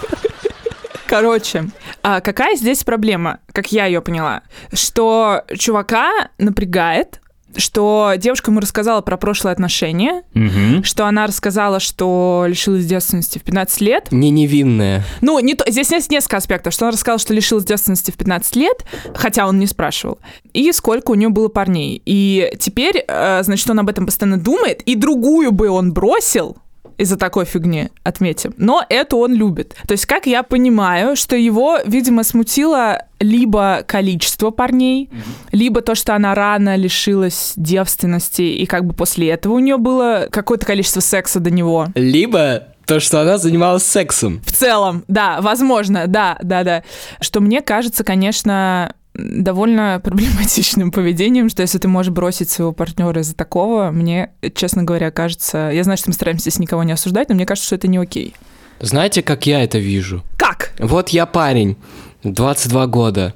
Короче, 1.15 1.67
а 2.03 2.21
какая 2.21 2.57
здесь 2.57 2.83
проблема, 2.83 3.39
как 3.53 3.71
я 3.71 3.87
ее 3.87 4.01
поняла? 4.03 4.43
Что 4.73 5.43
чувака 5.57 6.11
напрягает, 6.39 7.21
что 7.57 8.15
девушка 8.17 8.51
ему 8.51 8.59
рассказала 8.59 9.01
про 9.01 9.17
прошлые 9.17 9.53
отношения, 9.53 10.25
Мгм. 10.35 10.83
что 10.83 11.07
она 11.07 11.29
рассказала, 11.29 11.79
что 11.79 12.47
лишилась 12.49 12.85
девственности 12.85 13.39
в 13.39 13.43
15 13.43 13.81
лет. 13.81 14.09
Не 14.11 14.31
невинная. 14.31 15.05
Ну, 15.21 15.39
не 15.39 15.55
то, 15.55 15.65
здесь 15.71 15.93
есть 15.93 16.11
несколько 16.11 16.39
аспектов, 16.39 16.73
что 16.75 16.87
она 16.87 16.91
рассказала, 16.93 17.21
что 17.21 17.33
лишилась 17.33 17.65
девственности 17.65 18.11
в 18.11 18.17
15 18.17 18.57
лет, 18.57 18.85
хотя 19.15 19.47
он 19.47 19.61
не 19.61 19.69
спрашивал, 19.69 20.19
и 20.53 20.73
сколько 20.73 21.13
у 21.13 21.15
нее 21.15 21.29
было 21.29 21.47
парней. 21.47 22.03
И 22.05 22.51
теперь, 22.59 23.05
э, 23.07 23.43
значит, 23.45 23.71
он 23.71 23.79
об 23.79 23.89
этом 23.89 24.07
постоянно 24.07 24.37
думает, 24.37 24.83
и 24.83 24.97
другую 24.97 25.53
бы 25.53 25.69
он 25.69 25.93
бросил, 25.93 26.57
из-за 26.99 27.17
такой 27.17 27.45
фигни, 27.45 27.89
отметим. 28.03 28.55
Но 28.57 28.85
это 28.89 29.17
он 29.17 29.35
любит. 29.35 29.75
То 29.87 29.93
есть, 29.93 30.07
как 30.07 30.27
я 30.27 30.43
понимаю, 30.43 31.17
что 31.17 31.37
его, 31.37 31.79
видимо, 31.85 32.23
смутило 32.25 33.05
либо 33.21 33.85
количество 33.87 34.51
парней, 34.51 35.11
либо 35.53 35.81
то, 35.81 35.95
что 35.95 36.15
она 36.15 36.35
рано 36.35 36.77
лишилась 36.77 37.55
девственности, 37.57 38.43
и 38.43 38.67
как 38.67 38.85
бы 38.85 38.95
после 38.95 39.31
этого 39.31 39.55
у 39.55 39.59
нее 39.59 39.77
было 39.77 40.29
какое-то 40.31 40.67
количество 40.67 41.01
секса 41.01 41.41
до 41.41 41.51
него. 41.51 41.89
Либо 41.95 42.69
то, 42.87 43.01
что 43.01 43.21
она 43.21 43.39
занималась 43.39 43.85
сексом. 43.85 44.41
В 44.45 44.53
целом, 44.53 45.05
да, 45.09 45.41
возможно, 45.41 46.07
да, 46.07 46.39
да, 46.43 46.65
да. 46.65 46.85
Что 47.21 47.41
мне 47.41 47.63
кажется, 47.63 48.05
конечно, 48.05 48.95
довольно 49.15 50.01
проблематичным 50.03 50.91
поведением, 50.91 51.49
что 51.49 51.63
если 51.63 51.79
ты 51.79 51.89
можешь 51.89 52.13
бросить 52.13 52.51
своего 52.51 52.73
партнера 52.73 53.21
из-за 53.21 53.35
такого, 53.35 53.91
мне, 53.91 54.31
честно 54.55 54.83
говоря, 54.83 55.11
кажется... 55.11 55.71
Я 55.73 55.85
знаю, 55.85 55.97
что 55.97 56.11
мы 56.11 56.15
стараемся 56.15 56.43
здесь 56.51 56.59
никого 56.59 56.83
не 56.83 56.93
осуждать, 56.93 57.29
но 57.29 57.35
мне 57.35 57.47
кажется, 57.47 57.67
что 57.67 57.77
это 57.77 57.89
не 57.89 57.99
окей. 57.99 58.35
Знаете, 58.81 59.23
как 59.23 59.47
я 59.47 59.63
это 59.63 59.79
вижу? 59.79 60.23
Как? 60.37 60.73
Вот 60.79 61.11
я 61.11 61.27
парень, 61.27 61.77
22 62.25 62.87
года. 62.89 63.35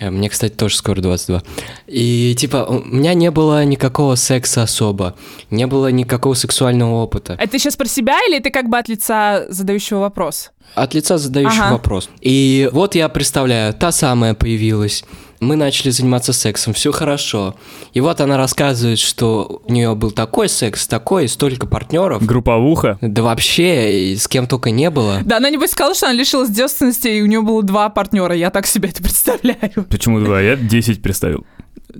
Э, 0.00 0.10
Мне, 0.10 0.28
кстати, 0.28 0.52
тоже 0.52 0.76
скоро 0.76 1.00
22. 1.00 1.42
И, 1.86 2.34
типа, 2.38 2.64
у 2.68 2.84
меня 2.84 3.14
не 3.14 3.30
было 3.30 3.64
никакого 3.64 4.16
секса 4.16 4.62
особо. 4.62 5.14
Не 5.50 5.66
было 5.66 5.90
никакого 5.90 6.34
сексуального 6.34 7.02
опыта. 7.02 7.34
Это 7.34 7.52
ты 7.52 7.58
сейчас 7.58 7.76
про 7.76 7.86
себя 7.86 8.18
или 8.28 8.38
ты 8.40 8.50
как 8.50 8.68
бы 8.68 8.78
от 8.78 8.88
лица 8.88 9.46
задающего 9.48 10.00
вопрос? 10.00 10.50
От 10.74 10.94
лица 10.94 11.18
задающего 11.18 11.64
Ага. 11.66 11.72
вопрос. 11.74 12.08
И 12.20 12.68
вот 12.72 12.94
я 12.94 13.08
представляю, 13.08 13.72
та 13.74 13.92
самая 13.92 14.34
появилась. 14.34 15.04
Мы 15.40 15.56
начали 15.56 15.90
заниматься 15.90 16.32
сексом, 16.32 16.72
все 16.74 16.92
хорошо. 16.92 17.54
И 17.92 18.00
вот 18.00 18.20
она 18.20 18.36
рассказывает, 18.36 18.98
что 18.98 19.62
у 19.64 19.72
нее 19.72 19.94
был 19.94 20.10
такой 20.10 20.48
секс, 20.48 20.86
такой, 20.86 21.28
столько 21.28 21.66
партнеров. 21.66 22.24
Групповуха. 22.24 22.98
Да 23.00 23.22
вообще, 23.22 24.12
и 24.12 24.16
с 24.16 24.28
кем 24.28 24.46
только 24.46 24.70
не 24.70 24.90
было. 24.90 25.20
Да, 25.24 25.38
она 25.38 25.50
небось 25.50 25.70
сказала, 25.70 25.94
что 25.94 26.06
она 26.06 26.14
лишилась 26.14 26.50
девственности, 26.50 27.08
и 27.08 27.22
у 27.22 27.26
нее 27.26 27.42
было 27.42 27.62
два 27.62 27.88
партнера. 27.88 28.34
Я 28.34 28.50
так 28.50 28.66
себе 28.66 28.88
это 28.88 29.02
представляю. 29.02 29.86
Почему 29.90 30.20
два? 30.20 30.40
Я 30.40 30.56
10 30.56 31.02
представил. 31.02 31.46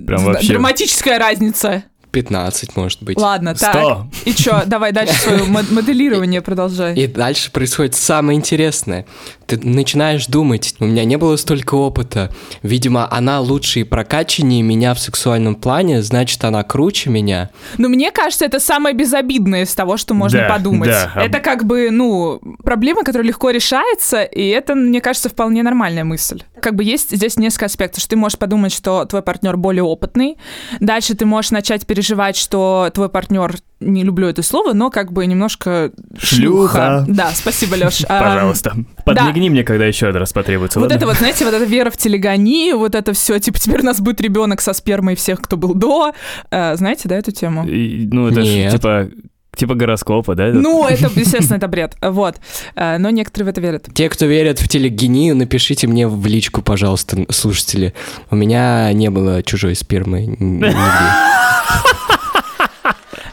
Прям 0.05 0.25
вообще. 0.25 0.49
Драматическая 0.49 1.17
разница. 1.19 1.83
15, 2.15 2.77
может 2.77 3.03
быть. 3.03 3.17
Ладно, 3.17 3.53
так. 3.55 3.73
Сто. 3.75 4.07
И 4.23 4.33
чё, 4.33 4.61
давай 4.65 4.93
дальше 4.93 5.13
свое 5.15 5.43
мод- 5.47 5.69
моделирование 5.71 6.41
продолжай. 6.41 6.95
И 6.95 7.07
дальше 7.07 7.51
происходит 7.51 7.93
самое 7.95 8.37
интересное. 8.39 9.05
Ты 9.47 9.59
начинаешь 9.61 10.25
думать, 10.27 10.73
у 10.79 10.85
меня 10.85 11.03
не 11.03 11.17
было 11.17 11.35
столько 11.35 11.75
опыта. 11.75 12.33
Видимо, 12.63 13.07
она 13.11 13.41
лучше 13.41 13.81
и 13.81 13.83
прокачаннее 13.83 14.61
меня 14.63 14.93
в 14.93 14.99
сексуальном 14.99 15.55
плане, 15.55 16.01
значит, 16.01 16.43
она 16.45 16.63
круче 16.63 17.09
меня. 17.09 17.49
Но 17.77 17.89
мне 17.89 18.11
кажется, 18.11 18.45
это 18.45 18.59
самое 18.61 18.95
безобидное 18.95 19.63
из 19.63 19.75
того, 19.75 19.97
что 19.97 20.13
можно 20.13 20.39
Да, 20.39 20.49
подумать. 20.49 20.89
да. 20.89 21.11
Это 21.17 21.39
как 21.39 21.65
бы, 21.65 21.89
ну, 21.91 22.39
проблема, 22.63 23.03
которая 23.03 23.27
легко 23.27 23.49
решается, 23.51 24.23
и 24.23 24.47
это, 24.47 24.73
мне 24.73 25.01
кажется, 25.01 25.27
вполне 25.29 25.63
нормальная 25.63 26.05
мысль. 26.05 26.41
Как 26.61 26.73
бы 26.75 26.83
есть 26.85 27.11
здесь 27.15 27.37
несколько 27.37 27.65
аспектов, 27.65 27.99
что 27.99 28.11
ты 28.11 28.15
можешь 28.15 28.39
подумать, 28.39 28.73
что 28.73 29.03
твой 29.05 29.21
партнер 29.21 29.57
более 29.57 29.83
опытный. 29.83 30.37
Дальше 30.79 31.13
ты 31.13 31.25
можешь 31.25 31.51
начать 31.51 31.85
переживать, 31.85 32.04
что 32.13 32.89
твой 32.93 33.09
партнер, 33.09 33.55
не 33.79 34.03
люблю 34.03 34.27
это 34.27 34.43
слово, 34.43 34.73
но 34.73 34.89
как 34.89 35.11
бы 35.11 35.25
немножко 35.25 35.91
Шлюха. 36.17 37.05
Да, 37.07 37.31
спасибо, 37.33 37.75
Леш. 37.75 38.05
Пожалуйста. 38.07 38.75
Подмигни 39.05 39.49
мне, 39.49 39.63
когда 39.63 39.85
еще 39.85 40.09
раз 40.09 40.33
потребуется. 40.33 40.79
Вот 40.79 40.85
ладно? 40.85 40.95
это 40.97 41.05
вот, 41.05 41.17
знаете, 41.17 41.45
вот 41.45 41.53
эта 41.53 41.65
вера 41.65 41.89
в 41.89 41.97
телегонию, 41.97 42.77
вот 42.77 42.95
это 42.95 43.13
все, 43.13 43.39
типа, 43.39 43.59
теперь 43.59 43.81
у 43.81 43.85
нас 43.85 43.99
будет 43.99 44.21
ребенок 44.21 44.61
со 44.61 44.73
спермой 44.73 45.15
всех, 45.15 45.41
кто 45.41 45.57
был 45.57 45.73
до. 45.73 46.13
Э, 46.51 46.75
знаете, 46.75 47.07
да, 47.09 47.17
эту 47.17 47.31
тему? 47.31 47.67
И, 47.67 48.07
Ну, 48.11 48.27
это 48.27 48.41
ж 48.41 48.45
Нет. 48.45 48.71
типа 48.73 49.09
типа 49.55 49.73
гороскопа, 49.73 50.35
да? 50.35 50.47
Ну, 50.53 50.85
это, 50.85 51.09
естественно, 51.15 51.57
это 51.57 51.67
бред. 51.67 51.95
Вот. 52.01 52.35
Э, 52.75 52.97
Но 52.97 53.09
некоторые 53.09 53.45
в 53.45 53.49
это 53.49 53.61
верят. 53.61 53.87
Те, 53.93 54.09
кто 54.09 54.25
верят 54.25 54.59
в 54.59 54.67
телегению, 54.67 55.35
напишите 55.35 55.87
мне 55.87 56.07
в 56.07 56.25
личку, 56.25 56.61
пожалуйста, 56.61 57.25
слушатели. 57.29 57.93
У 58.29 58.35
меня 58.35 58.91
не 58.93 59.09
было 59.09 59.43
чужой 59.43 59.75
спермы. 59.75 60.37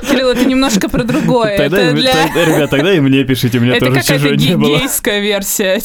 Кирилл, 0.02 0.30
это 0.30 0.44
немножко 0.44 0.88
про 0.88 1.04
другое. 1.04 1.56
Тогда, 1.56 1.80
Это 1.80 1.94
для... 1.96 2.12
тогда, 2.12 2.44
ребят, 2.44 2.70
тогда 2.70 2.92
и 2.94 3.00
мне 3.00 3.24
пишите, 3.24 3.58
у 3.58 3.60
меня 3.60 3.76
Это 3.76 3.86
тоже 3.86 4.00
какая-то 4.00 4.22
чужой 4.22 4.36
не 4.36 4.56
было. 4.56 4.78
гейская 4.78 5.20
версия. 5.20 5.80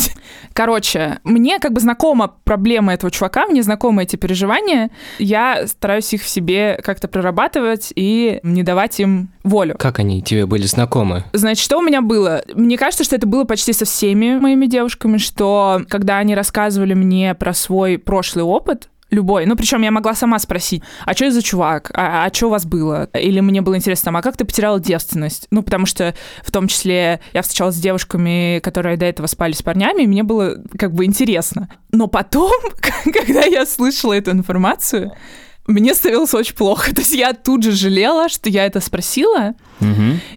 Короче, 0.54 1.20
мне 1.24 1.60
как 1.60 1.74
бы 1.74 1.80
знакома 1.80 2.34
проблема 2.44 2.94
этого 2.94 3.12
чувака, 3.12 3.46
мне 3.48 3.62
знакомы 3.62 4.04
эти 4.04 4.16
переживания. 4.16 4.90
Я 5.20 5.68
стараюсь 5.68 6.12
их 6.14 6.24
в 6.24 6.28
себе 6.28 6.80
как-то 6.84 7.08
прорабатывать 7.08 7.94
и 7.96 8.40
не 8.44 8.64
давать 8.64 9.00
им 9.00 9.30
волю. 9.44 9.76
Как 9.78 10.00
они 10.00 10.22
тебе 10.24 10.46
были 10.48 10.64
знакомы? 10.64 11.24
Значит, 11.34 11.64
что 11.64 11.78
у 11.78 11.82
меня 11.84 12.02
было? 12.02 12.44
Мне 12.56 12.78
кажется, 12.78 13.04
что 13.04 13.16
это 13.16 13.28
было 13.28 13.44
почти 13.44 13.72
со 13.74 13.86
всеми 13.86 14.38
моими 14.40 14.66
девушками, 14.66 15.18
что 15.18 15.82
когда 15.90 16.18
они 16.18 16.34
рассказывали 16.34 16.96
мне 16.96 17.36
про 17.36 17.54
свой 17.54 17.98
прошлый 18.00 18.44
опыт, 18.44 18.90
любой. 19.10 19.46
Ну, 19.46 19.56
причем 19.56 19.82
я 19.82 19.92
могла 19.92 20.14
сама 20.14 20.40
спросить, 20.40 20.84
а 21.06 21.14
что 21.14 21.26
это 21.26 21.36
за 21.36 21.42
чувак? 21.42 21.92
А, 21.94 22.26
а 22.26 22.34
что 22.34 22.48
у 22.48 22.50
вас 22.50 22.66
было? 22.66 23.10
Или 23.14 23.40
мне 23.40 23.62
было 23.62 23.76
интересно, 23.76 24.06
там, 24.06 24.18
а 24.18 24.22
как 24.22 24.38
ты 24.38 24.46
потеряла 24.46 24.80
девственность? 24.80 25.48
Ну, 25.52 25.64
потому 25.64 25.86
что 25.86 26.14
в 26.44 26.52
том 26.52 26.68
числе 26.68 27.22
я 27.34 27.42
встречалась 27.42 27.76
с 27.76 27.80
девушками, 27.80 28.60
которые 28.60 28.98
до 28.98 29.06
этого 29.06 29.28
спали 29.28 29.54
с 29.54 29.62
парнями, 29.62 30.04
и 30.04 30.08
мне 30.08 30.24
было 30.24 30.58
как 30.78 30.94
бы 30.94 31.06
интересно. 31.06 31.70
Но 31.92 32.08
потом, 32.08 32.52
когда 33.06 33.46
я 33.46 33.66
слышала 33.66 34.14
эту 34.14 34.32
информацию, 34.32 35.14
мне 35.68 35.94
становилось 35.94 36.34
очень 36.34 36.56
плохо. 36.56 36.94
То 36.94 37.02
есть 37.02 37.14
я 37.14 37.34
тут 37.34 37.64
же 37.64 37.72
жалела, 37.72 38.30
что 38.30 38.50
я 38.50 38.66
это 38.66 38.80
спросила, 38.80 39.56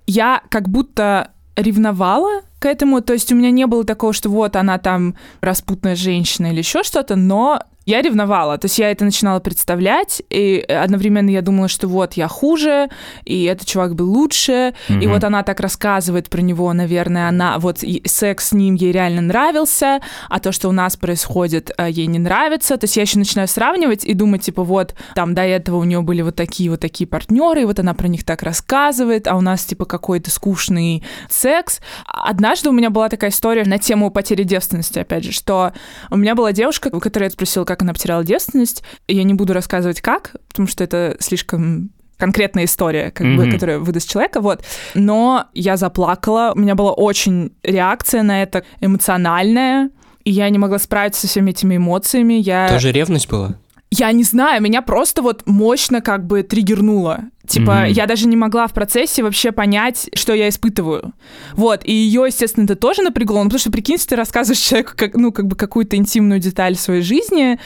я 0.06 0.42
как 0.48 0.68
будто 0.68 1.32
ревновала 1.56 2.42
к 2.58 2.66
этому, 2.66 3.00
то 3.00 3.12
есть 3.12 3.32
у 3.32 3.36
меня 3.36 3.50
не 3.50 3.66
было 3.66 3.84
такого, 3.84 4.12
что 4.12 4.28
вот 4.28 4.56
она 4.56 4.78
там 4.78 5.14
распутная 5.40 5.96
женщина 5.96 6.46
или 6.46 6.58
еще 6.58 6.82
что-то, 6.82 7.16
но 7.16 7.60
я 7.90 8.02
ревновала, 8.02 8.56
то 8.58 8.66
есть 8.66 8.78
я 8.78 8.90
это 8.90 9.04
начинала 9.04 9.40
представлять, 9.40 10.22
и 10.30 10.60
одновременно 10.60 11.28
я 11.30 11.42
думала, 11.42 11.68
что 11.68 11.88
вот 11.88 12.14
я 12.14 12.28
хуже, 12.28 12.88
и 13.24 13.44
этот 13.44 13.66
чувак 13.66 13.94
был 13.94 14.10
лучше, 14.10 14.74
и 14.88 14.92
Мгм. 14.92 15.10
вот 15.12 15.24
она 15.24 15.42
так 15.42 15.60
рассказывает 15.60 16.28
про 16.30 16.40
него, 16.40 16.72
наверное, 16.72 17.28
она 17.28 17.58
вот 17.58 17.82
и 17.82 18.02
секс 18.06 18.48
с 18.48 18.52
ним 18.52 18.74
ей 18.74 18.92
реально 18.92 19.22
нравился, 19.22 20.00
а 20.28 20.38
то, 20.40 20.52
что 20.52 20.68
у 20.68 20.72
нас 20.72 20.96
происходит, 20.96 21.70
э, 21.76 21.90
ей 21.90 22.06
не 22.06 22.18
нравится, 22.18 22.76
то 22.76 22.84
есть 22.84 22.96
я 22.96 23.02
еще 23.02 23.18
начинаю 23.18 23.48
сравнивать 23.48 24.04
и 24.04 24.14
думать, 24.14 24.42
типа, 24.42 24.62
вот 24.64 24.94
там 25.14 25.34
до 25.34 25.42
этого 25.42 25.76
у 25.76 25.84
нее 25.84 26.00
были 26.00 26.22
вот 26.22 26.36
такие 26.36 26.70
вот 26.70 26.80
такие 26.80 27.06
партнеры, 27.08 27.62
и 27.62 27.64
вот 27.64 27.78
она 27.80 27.94
про 27.94 28.08
них 28.08 28.24
так 28.24 28.42
рассказывает, 28.42 29.26
а 29.26 29.36
у 29.36 29.40
нас 29.40 29.64
типа 29.64 29.84
какой-то 29.84 30.30
скучный 30.30 31.02
секс. 31.28 31.80
Однажды 32.06 32.68
у 32.68 32.72
меня 32.72 32.90
была 32.90 33.08
такая 33.08 33.30
история 33.30 33.64
на 33.64 33.78
тему 33.78 34.10
потери 34.10 34.44
девственности, 34.44 34.98
опять 35.00 35.24
же, 35.24 35.32
что 35.32 35.72
у 36.10 36.16
меня 36.16 36.34
была 36.34 36.52
девушка, 36.52 36.88
у 36.92 37.00
которой 37.00 37.24
я 37.24 37.30
спросила, 37.30 37.64
как 37.64 37.79
она 37.82 37.92
потеряла 37.92 38.24
девственность. 38.24 38.82
Я 39.08 39.22
не 39.24 39.34
буду 39.34 39.52
рассказывать 39.52 40.00
как, 40.00 40.36
потому 40.48 40.68
что 40.68 40.84
это 40.84 41.16
слишком 41.20 41.90
конкретная 42.18 42.64
история, 42.64 43.10
как 43.10 43.26
бы, 43.26 43.44
Мгм. 43.46 43.52
которая 43.52 43.78
выдаст 43.78 44.08
человека, 44.10 44.40
вот. 44.40 44.62
Но 44.94 45.46
я 45.54 45.76
заплакала, 45.78 46.52
у 46.54 46.58
меня 46.58 46.74
была 46.74 46.92
очень 46.92 47.52
реакция 47.62 48.22
на 48.22 48.42
это 48.42 48.62
эмоциональная, 48.80 49.90
и 50.24 50.30
я 50.30 50.48
не 50.50 50.58
могла 50.58 50.78
справиться 50.78 51.22
со 51.22 51.28
всеми 51.28 51.50
этими 51.50 51.76
эмоциями. 51.76 52.34
Я... 52.34 52.68
Тоже 52.68 52.92
ревность 52.92 53.28
была? 53.28 53.54
Я 53.90 54.12
не 54.12 54.22
знаю, 54.22 54.62
меня 54.62 54.82
просто 54.82 55.22
вот 55.22 55.42
мощно 55.46 56.00
как 56.00 56.26
бы 56.26 56.42
триггернуло. 56.42 57.20
Типа, 57.50 57.80
Мгм. 57.80 57.92
я 57.92 58.06
даже 58.06 58.28
не 58.28 58.36
могла 58.36 58.68
в 58.68 58.72
процессе 58.72 59.24
вообще 59.24 59.50
понять, 59.50 60.08
что 60.14 60.32
я 60.34 60.48
испытываю. 60.48 61.12
Вот, 61.54 61.80
и 61.84 61.92
ее, 61.92 62.22
естественно, 62.26 62.62
это 62.64 62.76
тоже 62.76 63.02
напрягло, 63.02 63.38
ну, 63.38 63.46
потому 63.46 63.58
что, 63.58 63.72
прикинь, 63.72 63.98
ты 63.98 64.14
рассказываешь 64.14 64.60
человеку, 64.60 64.92
как, 64.94 65.14
ну, 65.14 65.32
как 65.32 65.46
бы 65.48 65.56
какую-то 65.56 65.96
интимную 65.96 66.38
деталь 66.38 66.76
своей 66.76 67.02
жизни, 67.02 67.58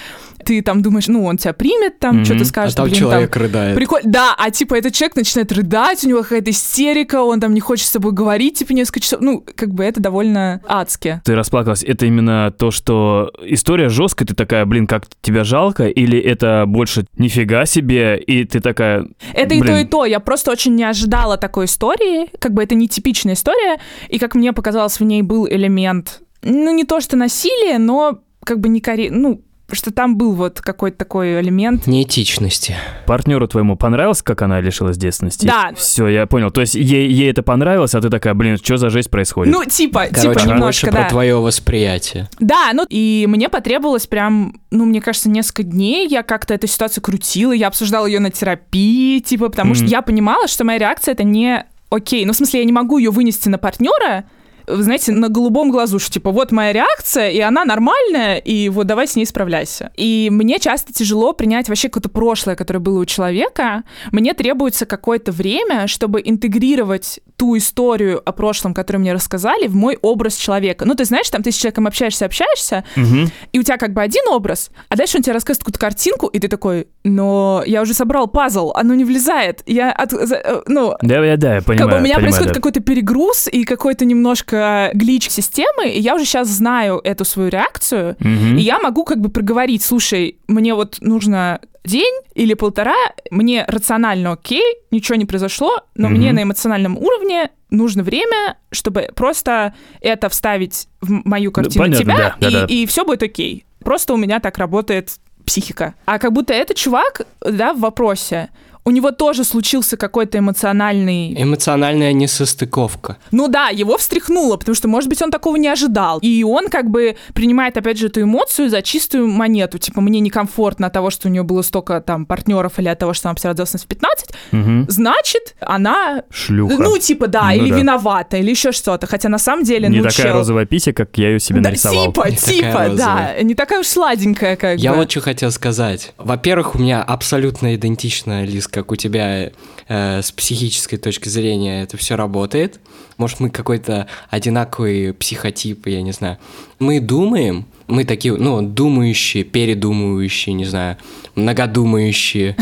ты 0.44 0.62
там 0.62 0.82
думаешь, 0.82 1.08
ну, 1.08 1.24
он 1.24 1.36
тебя 1.36 1.52
примет, 1.52 1.98
там, 1.98 2.16
Мгм. 2.16 2.24
что-то 2.24 2.42
А 2.42 2.44
скажет, 2.44 2.76
там 2.76 2.84
блин, 2.86 2.96
человек 2.98 3.36
рыдает. 3.36 3.76
Прикольно. 3.76 4.10
Да, 4.10 4.34
а 4.38 4.50
типа 4.50 4.74
этот 4.74 4.94
человек 4.94 5.16
начинает 5.16 5.50
рыдать, 5.52 6.04
у 6.04 6.08
него 6.08 6.22
какая-то 6.22 6.50
истерика, 6.50 7.22
он 7.22 7.40
там 7.40 7.54
не 7.54 7.60
хочет 7.60 7.86
с 7.86 7.92
тобой 7.92 8.12
говорить, 8.12 8.58
типа, 8.58 8.72
несколько 8.72 9.00
часов. 9.00 9.20
Ну, 9.20 9.44
как 9.54 9.70
бы 9.74 9.84
это 9.84 10.00
довольно 10.00 10.60
адски. 10.66 11.20
Ты 11.24 11.34
расплакалась. 11.34 11.82
Это 11.82 12.06
именно 12.06 12.52
то, 12.56 12.70
что 12.70 13.32
история 13.42 13.88
жесткая, 13.88 14.26
ты 14.26 14.34
такая, 14.34 14.64
блин, 14.66 14.86
как 14.86 15.06
тебя 15.22 15.44
жалко, 15.44 15.86
или 15.88 16.18
это 16.18 16.64
больше 16.66 17.06
нифига 17.16 17.66
себе, 17.66 18.18
и 18.18 18.44
ты 18.44 18.60
такая, 18.60 19.06
Это 19.32 19.54
и 19.54 19.60
Блин. 19.60 19.74
то, 19.74 19.80
и 19.80 19.84
то. 19.84 20.04
Я 20.04 20.20
просто 20.20 20.50
очень 20.50 20.74
не 20.74 20.84
ожидала 20.84 21.36
такой 21.36 21.64
истории. 21.66 22.28
Как 22.38 22.52
бы 22.52 22.62
это 22.62 22.74
нетипичная 22.74 23.34
история. 23.34 23.78
И 24.08 24.18
как 24.18 24.34
мне 24.34 24.52
показалось, 24.52 25.00
в 25.00 25.04
ней 25.04 25.22
был 25.22 25.46
элемент, 25.48 26.20
ну, 26.42 26.74
не 26.74 26.84
то 26.84 27.00
что 27.00 27.16
насилие, 27.16 27.78
но 27.78 28.20
как 28.44 28.60
бы 28.60 28.68
не 28.68 28.80
кори... 28.80 29.08
Ну, 29.08 29.40
что 29.72 29.90
там 29.90 30.16
был 30.16 30.32
вот 30.32 30.60
какой-то 30.60 30.98
такой 30.98 31.40
элемент. 31.40 31.86
Неэтичности. 31.86 32.76
партнеру 33.06 33.48
твоему 33.48 33.76
понравилось, 33.76 34.22
как 34.22 34.42
она 34.42 34.60
лишилась 34.60 34.96
девственности? 34.96 35.46
Да. 35.46 35.70
Все, 35.76 36.06
я 36.08 36.26
понял. 36.26 36.50
То 36.50 36.60
есть 36.60 36.74
ей, 36.74 37.10
ей 37.10 37.30
это 37.30 37.42
понравилось, 37.42 37.94
а 37.94 38.00
ты 38.00 38.10
такая, 38.10 38.34
блин, 38.34 38.56
что 38.56 38.76
за 38.76 38.90
жесть 38.90 39.10
происходит? 39.10 39.52
Ну, 39.54 39.64
типа, 39.64 40.06
Короче, 40.12 40.40
типа 40.40 40.48
немножко, 40.52 40.86
про 40.88 41.02
да. 41.02 41.08
твое 41.08 41.36
восприятие. 41.40 42.28
Да, 42.38 42.70
ну 42.74 42.84
и 42.88 43.24
мне 43.28 43.48
потребовалось 43.48 44.06
прям, 44.06 44.60
ну, 44.70 44.84
мне 44.84 45.00
кажется, 45.00 45.30
несколько 45.30 45.62
дней. 45.62 46.06
Я 46.08 46.22
как-то 46.22 46.54
эту 46.54 46.66
ситуацию 46.66 47.02
крутила, 47.02 47.52
я 47.52 47.68
обсуждала 47.68 48.06
ее 48.06 48.20
на 48.20 48.30
терапии, 48.30 49.20
типа, 49.20 49.48
потому 49.48 49.74
что 49.74 49.84
Мгм. 49.84 49.90
я 49.92 50.02
понимала, 50.02 50.46
что 50.46 50.64
моя 50.64 50.78
реакция 50.78 51.12
это 51.12 51.24
не 51.24 51.64
окей. 51.90 52.24
Ну, 52.24 52.32
в 52.32 52.36
смысле, 52.36 52.60
я 52.60 52.66
не 52.66 52.72
могу 52.72 52.98
ее 52.98 53.10
вынести 53.10 53.48
на 53.48 53.58
партнера, 53.58 54.24
знаете, 54.66 55.12
на 55.12 55.28
голубом 55.28 55.70
глазу, 55.70 55.98
что 55.98 56.12
типа 56.12 56.30
вот 56.30 56.52
моя 56.52 56.72
реакция, 56.72 57.30
и 57.30 57.40
она 57.40 57.64
нормальная, 57.64 58.36
и 58.36 58.68
вот 58.68 58.86
давай 58.86 59.06
с 59.06 59.16
ней 59.16 59.26
справляйся. 59.26 59.90
И 59.96 60.28
мне 60.30 60.58
часто 60.58 60.92
тяжело 60.92 61.32
принять 61.32 61.68
вообще 61.68 61.88
какое-то 61.88 62.08
прошлое, 62.08 62.56
которое 62.56 62.80
было 62.80 63.00
у 63.00 63.04
человека. 63.04 63.84
Мне 64.12 64.34
требуется 64.34 64.86
какое-то 64.86 65.32
время, 65.32 65.86
чтобы 65.86 66.22
интегрировать 66.24 67.20
ту 67.36 67.56
историю 67.56 68.22
о 68.24 68.32
прошлом, 68.32 68.74
которую 68.74 69.00
мне 69.00 69.12
рассказали, 69.12 69.66
в 69.66 69.74
мой 69.74 69.98
образ 70.02 70.36
человека. 70.36 70.84
Ну, 70.84 70.94
ты 70.94 71.04
знаешь, 71.04 71.28
там 71.30 71.42
ты 71.42 71.50
с 71.50 71.56
человеком 71.56 71.86
общаешься, 71.86 72.26
общаешься, 72.26 72.84
Мгм. 72.96 73.30
и 73.52 73.58
у 73.58 73.62
тебя 73.62 73.76
как 73.76 73.92
бы 73.92 74.02
один 74.02 74.26
образ, 74.28 74.70
а 74.88 74.96
дальше 74.96 75.16
он 75.16 75.22
тебе 75.22 75.32
рассказывает 75.32 75.64
какую-то 75.64 75.78
картинку, 75.80 76.26
и 76.28 76.38
ты 76.38 76.48
такой, 76.48 76.86
но 77.02 77.62
я 77.66 77.82
уже 77.82 77.92
собрал 77.94 78.28
пазл, 78.28 78.70
оно 78.74 78.94
не 78.94 79.04
влезает. 79.04 79.62
Я, 79.66 79.90
от- 79.90 80.12
э, 80.12 80.62
ну, 80.66 80.94
Да-да-да, 81.02 81.56
я 81.56 81.62
понимаю. 81.62 81.78
как 81.78 81.90
бы 81.90 81.96
у 81.96 82.00
меня 82.04 82.14
понимаю, 82.14 82.20
происходит 82.22 82.48
да. 82.48 82.54
какой-то 82.54 82.80
перегруз 82.80 83.48
и 83.48 83.64
какой-то 83.64 84.04
немножко 84.04 84.90
глич 84.94 85.28
системы, 85.28 85.88
и 85.88 86.00
я 86.00 86.14
уже 86.14 86.24
сейчас 86.24 86.48
знаю 86.48 87.00
эту 87.02 87.24
свою 87.24 87.48
реакцию, 87.48 88.16
Мгм. 88.20 88.58
и 88.58 88.62
я 88.62 88.78
могу 88.78 89.04
как 89.04 89.20
бы 89.20 89.28
проговорить, 89.28 89.82
слушай, 89.82 90.38
мне 90.46 90.74
вот 90.74 90.98
нужно 91.00 91.60
день 91.84 92.14
или 92.34 92.54
полтора, 92.54 92.96
мне 93.30 93.64
рационально 93.68 94.32
окей, 94.32 94.64
ничего 94.90 95.16
не 95.16 95.26
произошло, 95.26 95.80
но 95.94 96.08
Мгм. 96.08 96.16
мне 96.18 96.32
на 96.32 96.42
эмоциональном 96.42 96.96
уровне 96.96 97.50
нужно 97.70 98.02
время, 98.02 98.56
чтобы 98.70 99.10
просто 99.14 99.74
это 100.00 100.28
вставить 100.28 100.88
в 101.00 101.10
мою 101.26 101.52
картину 101.52 101.84
понятно, 101.84 102.04
тебя, 102.04 102.16
да, 102.16 102.50
да, 102.50 102.60
да. 102.60 102.66
и, 102.68 102.86
все 102.86 103.04
будет 103.04 103.22
окей. 103.22 103.64
Просто 103.80 104.14
у 104.14 104.16
меня 104.16 104.40
так 104.40 104.56
работает 104.58 105.10
психика. 105.44 105.94
А 106.06 106.18
как 106.18 106.32
будто 106.32 106.54
этот 106.54 106.76
чувак, 106.76 107.26
да, 107.42 107.74
в 107.74 107.80
вопросе, 107.80 108.48
у 108.84 108.90
него 108.90 109.10
тоже 109.12 109.44
случился 109.44 109.96
какой-то 109.96 110.38
эмоциональный 110.38 111.34
Эмоциональная 111.42 112.12
несостыковка. 112.12 113.16
ну 113.30 113.48
да, 113.48 113.68
его 113.68 113.96
встряхнуло, 113.96 114.56
потому 114.56 114.74
что, 114.74 114.88
может 114.88 115.08
быть, 115.08 115.22
он 115.22 115.30
такого 115.30 115.56
не 115.56 115.68
ожидал. 115.68 116.18
И 116.20 116.42
он 116.44 116.68
как 116.68 116.90
бы 116.90 117.16
принимает, 117.32 117.76
опять 117.76 117.98
же, 117.98 118.06
эту 118.06 118.22
эмоцию 118.22 118.68
за 118.68 118.82
чистую 118.82 119.28
монету. 119.28 119.78
Типа, 119.78 120.00
мне 120.00 120.20
некомфортно 120.20 120.88
от 120.88 120.92
того, 120.92 121.10
что 121.10 121.28
у 121.28 121.30
нее 121.30 121.42
было 121.42 121.62
столько 121.62 122.00
там 122.00 122.26
партнеров 122.26 122.78
или 122.78 122.88
от 122.88 122.98
того, 122.98 123.14
что 123.14 123.28
она 123.28 123.34
потеряла 123.34 123.54
в 123.64 123.86
15, 123.86 124.30
Мгм. 124.52 124.86
значит, 124.88 125.54
она, 125.60 126.22
Шлюха. 126.30 126.76
ну, 126.78 126.98
типа, 126.98 127.26
да, 127.28 127.44
Ну 127.50 127.54
или 127.62 127.70
да. 127.70 127.76
виновата, 127.78 128.36
или 128.36 128.50
еще 128.50 128.72
что-то. 128.72 129.06
Хотя 129.06 129.28
на 129.28 129.38
самом 129.38 129.64
деле, 129.64 129.88
Не 129.88 129.98
ну, 129.98 130.04
такая 130.04 130.26
чел- 130.26 130.34
розовая 130.34 130.66
пися, 130.66 130.92
как 130.92 131.16
я 131.16 131.28
ее 131.30 131.40
себе 131.40 131.60
Да, 131.60 131.70
нарисовал. 131.70 132.06
типа, 132.12 132.28
Не 132.30 132.36
типа, 132.36 132.90
да, 132.96 133.34
не 133.42 133.54
такая 133.54 133.80
уж 133.80 133.86
сладенькая, 133.86 134.56
как 134.56 134.78
Я 134.78 134.90
бы. 134.92 134.98
вот 134.98 135.10
что 135.10 135.20
хотел 135.20 135.50
сказать. 135.50 136.12
Во-первых, 136.18 136.74
у 136.74 136.78
меня 136.78 137.02
абсолютно 137.02 137.74
идентично, 137.74 138.44
Лиз, 138.44 138.68
как 138.74 138.90
у 138.90 138.96
тебя 138.96 139.52
э, 139.88 140.22
с 140.22 140.32
психической 140.32 140.98
точки 140.98 141.28
зрения 141.28 141.84
это 141.84 141.96
все 141.96 142.16
работает. 142.16 142.80
Может, 143.18 143.38
мы 143.38 143.48
какой-то 143.48 144.08
одинаковый 144.30 145.14
психотип, 145.14 145.86
я 145.86 146.02
не 146.02 146.10
знаю. 146.10 146.38
Мы 146.80 146.98
думаем, 146.98 147.66
мы 147.86 148.04
такие, 148.04 148.34
ну, 148.34 148.62
думающие, 148.62 149.44
передумывающие, 149.44 150.54
не 150.54 150.64
знаю, 150.64 150.96
многодумающие. 151.36 152.56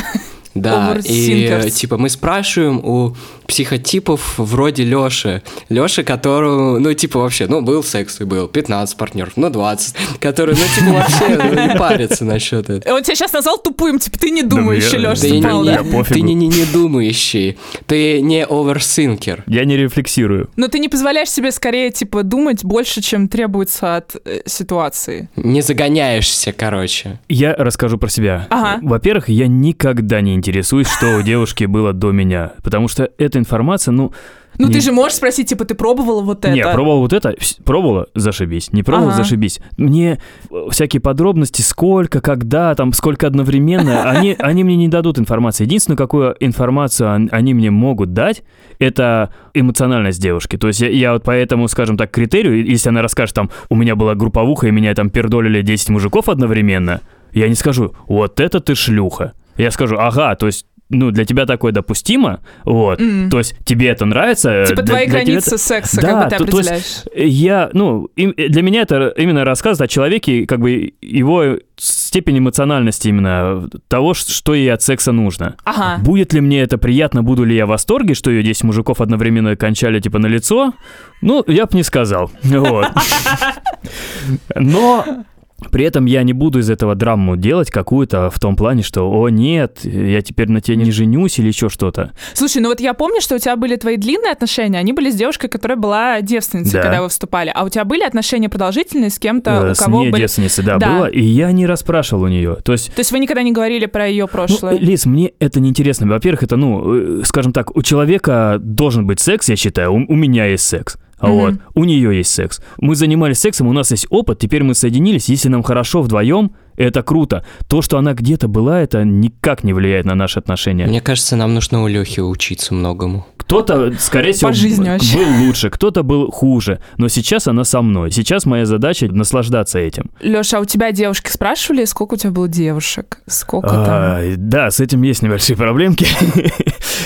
Да, 0.54 0.98
и 1.04 1.70
типа 1.70 1.96
мы 1.98 2.08
спрашиваем 2.08 2.78
у 2.84 3.16
психотипов 3.46 4.34
вроде 4.38 4.84
Лёши. 4.84 5.42
Лёши, 5.68 6.04
которому, 6.04 6.78
ну, 6.78 6.94
типа 6.94 7.20
вообще, 7.20 7.46
ну, 7.46 7.60
был 7.60 7.82
секс 7.82 8.20
и 8.20 8.24
был, 8.24 8.48
15 8.48 8.96
партнеров, 8.96 9.32
ну, 9.36 9.50
20, 9.50 9.94
который, 10.20 10.54
ну, 10.54 10.62
типа 10.74 10.92
вообще 10.92 11.36
ну, 11.36 11.68
не 11.68 11.78
парится 11.78 12.24
насчет 12.24 12.70
этого. 12.70 12.94
Он 12.96 13.02
тебя 13.02 13.14
сейчас 13.14 13.32
назвал 13.32 13.58
тупым, 13.58 13.98
типа, 13.98 14.18
ты 14.18 14.30
не 14.30 14.42
думающий, 14.42 14.98
Лёша, 14.98 15.28
не, 15.28 15.40
не- 15.40 16.04
ты 16.04 16.20
не, 16.22 16.34
не, 16.34 16.48
не 16.48 16.64
думающий, 16.64 17.58
ты 17.86 18.20
не 18.20 18.44
оверсинкер. 18.44 19.44
Я 19.46 19.64
не 19.64 19.76
рефлексирую. 19.76 20.48
Но 20.56 20.68
ты 20.68 20.78
не 20.78 20.88
позволяешь 20.88 21.30
себе 21.30 21.52
скорее, 21.52 21.90
типа, 21.90 22.22
думать 22.22 22.64
больше, 22.64 23.02
чем 23.02 23.28
требуется 23.28 23.96
от 23.96 24.16
э, 24.24 24.40
ситуации. 24.46 25.28
Не 25.36 25.60
загоняешься, 25.62 26.52
короче. 26.52 27.20
Я 27.28 27.54
расскажу 27.54 27.98
про 27.98 28.08
себя. 28.08 28.46
Ага. 28.50 28.78
Во-первых, 28.82 29.28
я 29.28 29.46
никогда 29.46 30.20
не 30.20 30.34
интересуюсь, 30.42 30.88
что 30.88 31.16
у 31.18 31.22
девушки 31.22 31.64
было 31.64 31.92
до 31.92 32.10
меня. 32.10 32.52
Потому 32.64 32.88
что 32.88 33.08
эта 33.18 33.38
информация, 33.38 33.92
ну... 33.92 34.12
Ну, 34.58 34.66
не- 34.66 34.74
ты 34.74 34.80
же 34.82 34.92
можешь 34.92 35.16
спросить, 35.16 35.48
типа, 35.48 35.64
ты 35.64 35.74
пробовала 35.74 36.20
вот 36.20 36.44
это? 36.44 36.52
Не, 36.54 36.62
пробовал 36.62 37.00
вот 37.00 37.14
это, 37.14 37.34
пробовала, 37.64 38.08
зашибись. 38.14 38.70
Не 38.70 38.82
пробовала, 38.82 39.14
Ага. 39.14 39.22
зашибись. 39.22 39.60
Мне 39.78 40.18
э, 40.50 40.54
всякие 40.70 41.00
подробности, 41.00 41.62
сколько, 41.62 42.20
когда, 42.20 42.74
там, 42.74 42.92
сколько 42.92 43.26
одновременно, 43.26 44.02
они, 44.10 44.36
они 44.38 44.62
мне 44.62 44.76
не 44.76 44.88
дадут 44.88 45.18
информации. 45.18 45.64
Единственное, 45.64 45.96
какую 45.96 46.36
информацию 46.38 47.08
он- 47.14 47.28
они 47.32 47.54
мне 47.54 47.70
могут 47.70 48.12
дать, 48.12 48.42
это 48.78 49.32
эмоциональность 49.54 50.20
девушки. 50.20 50.58
То 50.58 50.66
есть 50.68 50.80
я, 50.82 50.88
я 50.90 51.12
вот 51.14 51.22
по 51.22 51.30
этому, 51.30 51.66
скажем 51.68 51.96
так, 51.96 52.10
критерию, 52.10 52.62
если 52.66 52.90
она 52.90 53.00
расскажет, 53.00 53.34
там, 53.34 53.48
у 53.70 53.74
меня 53.74 53.96
была 53.96 54.14
групповуха, 54.14 54.66
и 54.68 54.70
меня 54.70 54.94
там 54.94 55.08
пердолили 55.08 55.62
10 55.62 55.88
мужиков 55.88 56.28
одновременно, 56.28 57.00
я 57.32 57.48
не 57.48 57.54
скажу, 57.54 57.94
вот 58.06 58.38
это 58.38 58.60
ты 58.60 58.74
шлюха. 58.74 59.32
Я 59.56 59.70
скажу, 59.70 59.96
ага, 59.98 60.34
то 60.34 60.46
есть 60.46 60.66
ну, 60.94 61.10
для 61.10 61.24
тебя 61.24 61.46
такое 61.46 61.72
допустимо, 61.72 62.40
вот, 62.66 63.00
М. 63.00 63.30
то 63.30 63.38
есть 63.38 63.54
тебе 63.64 63.88
это 63.88 64.04
нравится. 64.04 64.66
Типа 64.68 64.82
для- 64.82 64.94
твои 64.94 65.06
для 65.06 65.20
границы 65.24 65.48
это- 65.54 65.58
секса, 65.58 66.02
Да, 66.02 66.08
как 66.08 66.24
бы 66.24 66.30
ты 66.30 66.36
то- 66.44 66.50
то 66.50 66.58
есть 66.58 67.06
определяешь. 67.06 67.32
я, 67.34 67.70
ну, 67.72 68.10
им- 68.14 68.34
для 68.36 68.60
меня 68.60 68.82
это 68.82 69.08
именно 69.16 69.42
рассказ 69.46 69.80
о 69.80 69.88
человеке, 69.88 70.44
как 70.44 70.60
бы 70.60 70.92
его 71.00 71.56
степень 71.78 72.36
эмоциональности 72.40 73.08
именно 73.08 73.70
того, 73.88 74.12
что 74.12 74.52
ей 74.52 74.70
от 74.70 74.82
секса 74.82 75.12
нужно. 75.12 75.56
Ага. 75.64 76.02
Будет 76.02 76.34
ли 76.34 76.42
мне 76.42 76.60
это 76.60 76.76
приятно, 76.76 77.22
буду 77.22 77.44
ли 77.44 77.56
я 77.56 77.64
в 77.64 77.70
восторге, 77.70 78.12
что 78.12 78.30
ее 78.30 78.42
10 78.42 78.64
мужиков 78.64 79.00
одновременно 79.00 79.56
кончали 79.56 79.98
типа 79.98 80.18
на 80.18 80.26
лицо? 80.26 80.74
Ну, 81.22 81.42
я 81.46 81.64
бы 81.64 81.70
не 81.74 81.84
сказал. 81.84 82.30
Вот. 82.42 82.88
Но 84.56 85.24
при 85.70 85.84
этом 85.84 86.04
я 86.06 86.22
не 86.22 86.32
буду 86.32 86.58
из 86.60 86.70
этого 86.70 86.94
драму 86.94 87.36
делать 87.36 87.70
какую-то 87.70 88.30
в 88.30 88.38
том 88.40 88.56
плане, 88.56 88.82
что, 88.82 89.10
о, 89.10 89.28
нет, 89.28 89.80
я 89.84 90.20
теперь 90.22 90.48
на 90.50 90.60
тебе 90.60 90.76
не 90.76 90.90
женюсь 90.90 91.38
или 91.38 91.48
еще 91.48 91.68
что-то. 91.68 92.12
Слушай, 92.34 92.62
ну 92.62 92.68
вот 92.68 92.80
я 92.80 92.94
помню, 92.94 93.20
что 93.20 93.36
у 93.36 93.38
тебя 93.38 93.56
были 93.56 93.76
твои 93.76 93.96
длинные 93.96 94.32
отношения, 94.32 94.78
они 94.78 94.92
были 94.92 95.10
с 95.10 95.14
девушкой, 95.14 95.48
которая 95.48 95.76
была 95.78 96.20
девственницей, 96.20 96.72
Да. 96.74 96.82
когда 96.82 97.02
вы 97.02 97.08
вступали. 97.08 97.52
А 97.54 97.64
у 97.64 97.68
тебя 97.68 97.84
были 97.84 98.02
отношения 98.02 98.48
продолжительные 98.48 99.10
с 99.10 99.18
кем-то, 99.18 99.50
Э, 99.50 99.70
у 99.72 99.74
С 99.74 99.78
кого 99.78 100.02
ней 100.02 100.10
были... 100.10 100.22
девственницей, 100.22 100.64
да, 100.64 100.78
Да. 100.78 100.88
было, 100.90 101.06
и 101.06 101.22
я 101.22 101.52
не 101.52 101.66
расспрашивал 101.66 102.22
у 102.24 102.28
нее. 102.28 102.56
То 102.64 102.72
есть 102.72 102.92
То 102.94 103.00
есть 103.00 103.12
вы 103.12 103.18
никогда 103.18 103.42
не 103.42 103.52
говорили 103.52 103.86
про 103.86 104.06
ее 104.08 104.26
прошлое? 104.28 104.72
Ну, 104.72 104.78
Лиз, 104.78 105.06
мне 105.06 105.32
это 105.38 105.60
неинтересно. 105.60 106.06
Во-первых, 106.06 106.42
это, 106.42 106.56
ну, 106.56 107.20
э, 107.20 107.22
скажем 107.24 107.52
так, 107.52 107.76
у 107.76 107.82
человека 107.82 108.58
должен 108.60 109.06
быть 109.06 109.20
секс, 109.20 109.48
я 109.48 109.56
считаю. 109.56 109.92
У, 109.92 109.96
у 109.96 110.14
меня 110.14 110.46
есть 110.46 110.64
секс. 110.64 110.96
А 111.22 111.28
Мгм. 111.28 111.36
Вот, 111.36 111.54
у 111.74 111.84
нее 111.84 112.16
есть 112.16 112.32
секс. 112.32 112.60
Мы 112.78 112.96
занимались 112.96 113.38
сексом, 113.38 113.68
у 113.68 113.72
нас 113.72 113.92
есть 113.92 114.08
опыт, 114.10 114.40
теперь 114.40 114.64
мы 114.64 114.74
соединились. 114.74 115.28
Если 115.28 115.48
нам 115.48 115.62
хорошо 115.62 116.02
вдвоем, 116.02 116.50
Это 116.76 117.02
круто. 117.02 117.44
То, 117.68 117.82
что 117.82 117.98
она 117.98 118.14
где-то 118.14 118.48
была, 118.48 118.80
это 118.80 119.04
никак 119.04 119.64
не 119.64 119.72
влияет 119.72 120.04
на 120.06 120.14
наши 120.14 120.38
отношения. 120.38 120.86
Мне 120.86 121.00
кажется, 121.00 121.36
нам 121.36 121.54
нужно 121.54 121.82
у 121.82 121.86
Лехи 121.86 122.20
учиться 122.20 122.74
многому. 122.74 123.26
Кто-то, 123.38 123.92
скорее 123.98 124.32
всего, 124.32 124.48
По 124.50 124.54
жизни 124.54 124.88
вообще. 124.88 125.16
был 125.18 125.46
лучше, 125.46 125.68
кто-то 125.68 126.02
был 126.04 126.30
хуже. 126.30 126.80
Но 126.96 127.08
сейчас 127.08 127.48
она 127.48 127.64
со 127.64 127.82
мной. 127.82 128.10
Сейчас 128.10 128.46
моя 128.46 128.64
задача 128.64 129.08
наслаждаться 129.08 129.78
этим. 129.78 130.10
Леша, 130.20 130.58
а 130.58 130.60
у 130.60 130.64
тебя 130.64 130.92
девушки 130.92 131.28
спрашивали, 131.28 131.84
сколько 131.84 132.14
у 132.14 132.16
тебя 132.16 132.30
было 132.30 132.48
девушек? 132.48 133.18
Сколько 133.26 133.68
там? 133.68 133.86
А, 133.88 134.34
да, 134.36 134.70
с 134.70 134.80
этим 134.80 135.02
есть 135.02 135.22
небольшие 135.22 135.56
проблемки. 135.56 136.06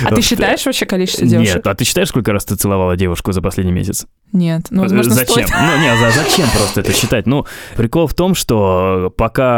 А 0.05 0.15
ты 0.15 0.21
считаешь 0.21 0.65
вообще 0.67 0.85
количество 0.87 1.27
девушек? 1.27 1.55
Нет, 1.57 1.67
а 1.67 1.75
ты 1.75 1.85
считаешь, 1.85 2.09
сколько 2.09 2.33
раз 2.33 2.45
ты 2.45 2.55
целовала 2.55 2.97
девушку 2.97 3.33
за 3.33 3.41
последний 3.41 3.73
месяц? 3.73 4.07
Нет. 4.33 4.67
Ну, 4.71 4.83
возможно, 4.83 5.15
зачем? 5.15 5.47
Ну, 5.51 5.79
не, 5.81 5.97
за- 5.97 6.11
зачем 6.11 6.47
просто 6.57 6.81
это 6.81 6.93
считать? 6.93 7.27
Ну, 7.27 7.47
прикол 7.77 8.07
в 8.07 8.15
том, 8.15 8.35
что 8.35 9.13
пока 9.17 9.56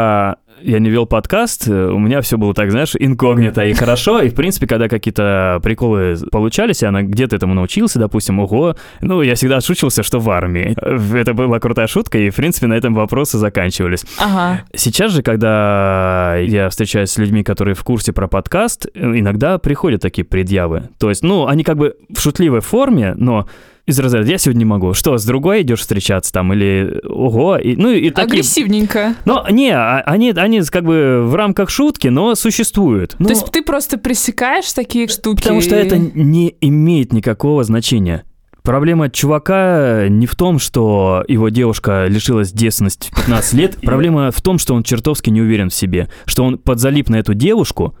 я 0.61 0.79
не 0.79 0.89
вел 0.89 1.05
подкаст, 1.05 1.67
э, 1.67 1.89
у 1.89 1.99
меня 1.99 2.21
все 2.21 2.37
было 2.37 2.53
так, 2.53 2.71
знаешь, 2.71 2.95
инкогнито 2.97 3.65
и 3.65 3.73
хорошо. 3.73 4.21
И, 4.21 4.29
в 4.29 4.35
принципе, 4.35 4.67
когда 4.67 4.87
какие-то 4.87 5.59
приколы 5.63 6.17
получались, 6.31 6.83
и 6.83 6.85
она 6.85 7.03
где-то 7.03 7.35
этому 7.35 7.53
научился, 7.53 7.99
допустим, 7.99 8.39
ого, 8.39 8.75
ну, 9.01 9.21
я 9.21 9.35
всегда 9.35 9.57
отшучивался, 9.57 10.03
что 10.03 10.19
в 10.19 10.29
армии. 10.29 10.75
Это 11.17 11.33
была 11.33 11.59
крутая 11.59 11.87
шутка, 11.87 12.17
и, 12.17 12.29
в 12.29 12.35
принципе, 12.35 12.67
на 12.67 12.73
этом 12.73 12.93
вопросы 12.93 13.37
заканчивались. 13.37 14.05
Ага. 14.17 14.63
Сейчас 14.75 15.11
же, 15.11 15.21
когда 15.21 16.35
я 16.37 16.69
встречаюсь 16.69 17.09
с 17.09 17.17
людьми, 17.17 17.43
которые 17.43 17.75
в 17.75 17.83
курсе 17.83 18.13
про 18.13 18.27
подкаст, 18.27 18.87
э, 18.93 18.99
иногда 18.99 19.57
приходят 19.57 20.01
такие 20.01 20.25
предъявы. 20.25 20.89
То 20.99 21.09
есть, 21.09 21.23
ну, 21.23 21.47
они 21.47 21.63
как 21.63 21.77
бы 21.77 21.95
в 22.09 22.19
шутливой 22.19 22.61
форме, 22.61 23.13
но 23.15 23.47
из 23.89 23.99
разряда 23.99 24.29
«я 24.29 24.37
сегодня 24.37 24.59
не 24.59 24.65
могу». 24.65 24.93
Что, 24.93 25.17
с 25.17 25.25
другой 25.25 25.61
идешь 25.61 25.81
встречаться 25.81 26.31
там? 26.31 26.53
Или 26.53 27.01
«ого». 27.03 27.57
И, 27.57 27.75
ну, 27.75 27.91
и 27.91 28.09
такие... 28.09 28.23
Агрессивненько. 28.23 29.15
Но 29.25 29.45
не, 29.49 29.71
а- 29.71 30.01
они, 30.05 30.31
они 30.31 30.61
как 30.61 30.83
бы 30.83 31.23
в 31.25 31.35
рамках 31.35 31.69
шутки, 31.69 32.07
но 32.07 32.35
существуют. 32.35 33.15
Ну, 33.19 33.25
То 33.25 33.31
есть 33.31 33.45
ты 33.51 33.61
просто 33.61 33.97
пресекаешь 33.97 34.71
такие 34.73 35.07
штуки? 35.07 35.41
Потому 35.41 35.61
что 35.61 35.75
это 35.75 35.97
не 35.97 36.55
имеет 36.61 37.13
никакого 37.13 37.63
значения. 37.63 38.23
Проблема 38.63 39.09
чувака 39.09 40.07
не 40.09 40.27
в 40.27 40.35
том, 40.35 40.59
что 40.59 41.23
его 41.27 41.49
девушка 41.49 42.05
лишилась 42.07 42.51
девственности 42.51 43.09
в 43.11 43.15
15 43.15 43.53
лет. 43.53 43.77
Проблема 43.81 44.31
в 44.31 44.41
том, 44.41 44.59
что 44.59 44.75
он 44.75 44.83
чертовски 44.83 45.29
не 45.29 45.41
уверен 45.41 45.69
в 45.69 45.73
себе. 45.73 46.09
Что 46.25 46.43
он 46.43 46.57
подзалип 46.57 47.09
на 47.09 47.15
эту 47.15 47.33
девушку, 47.33 47.95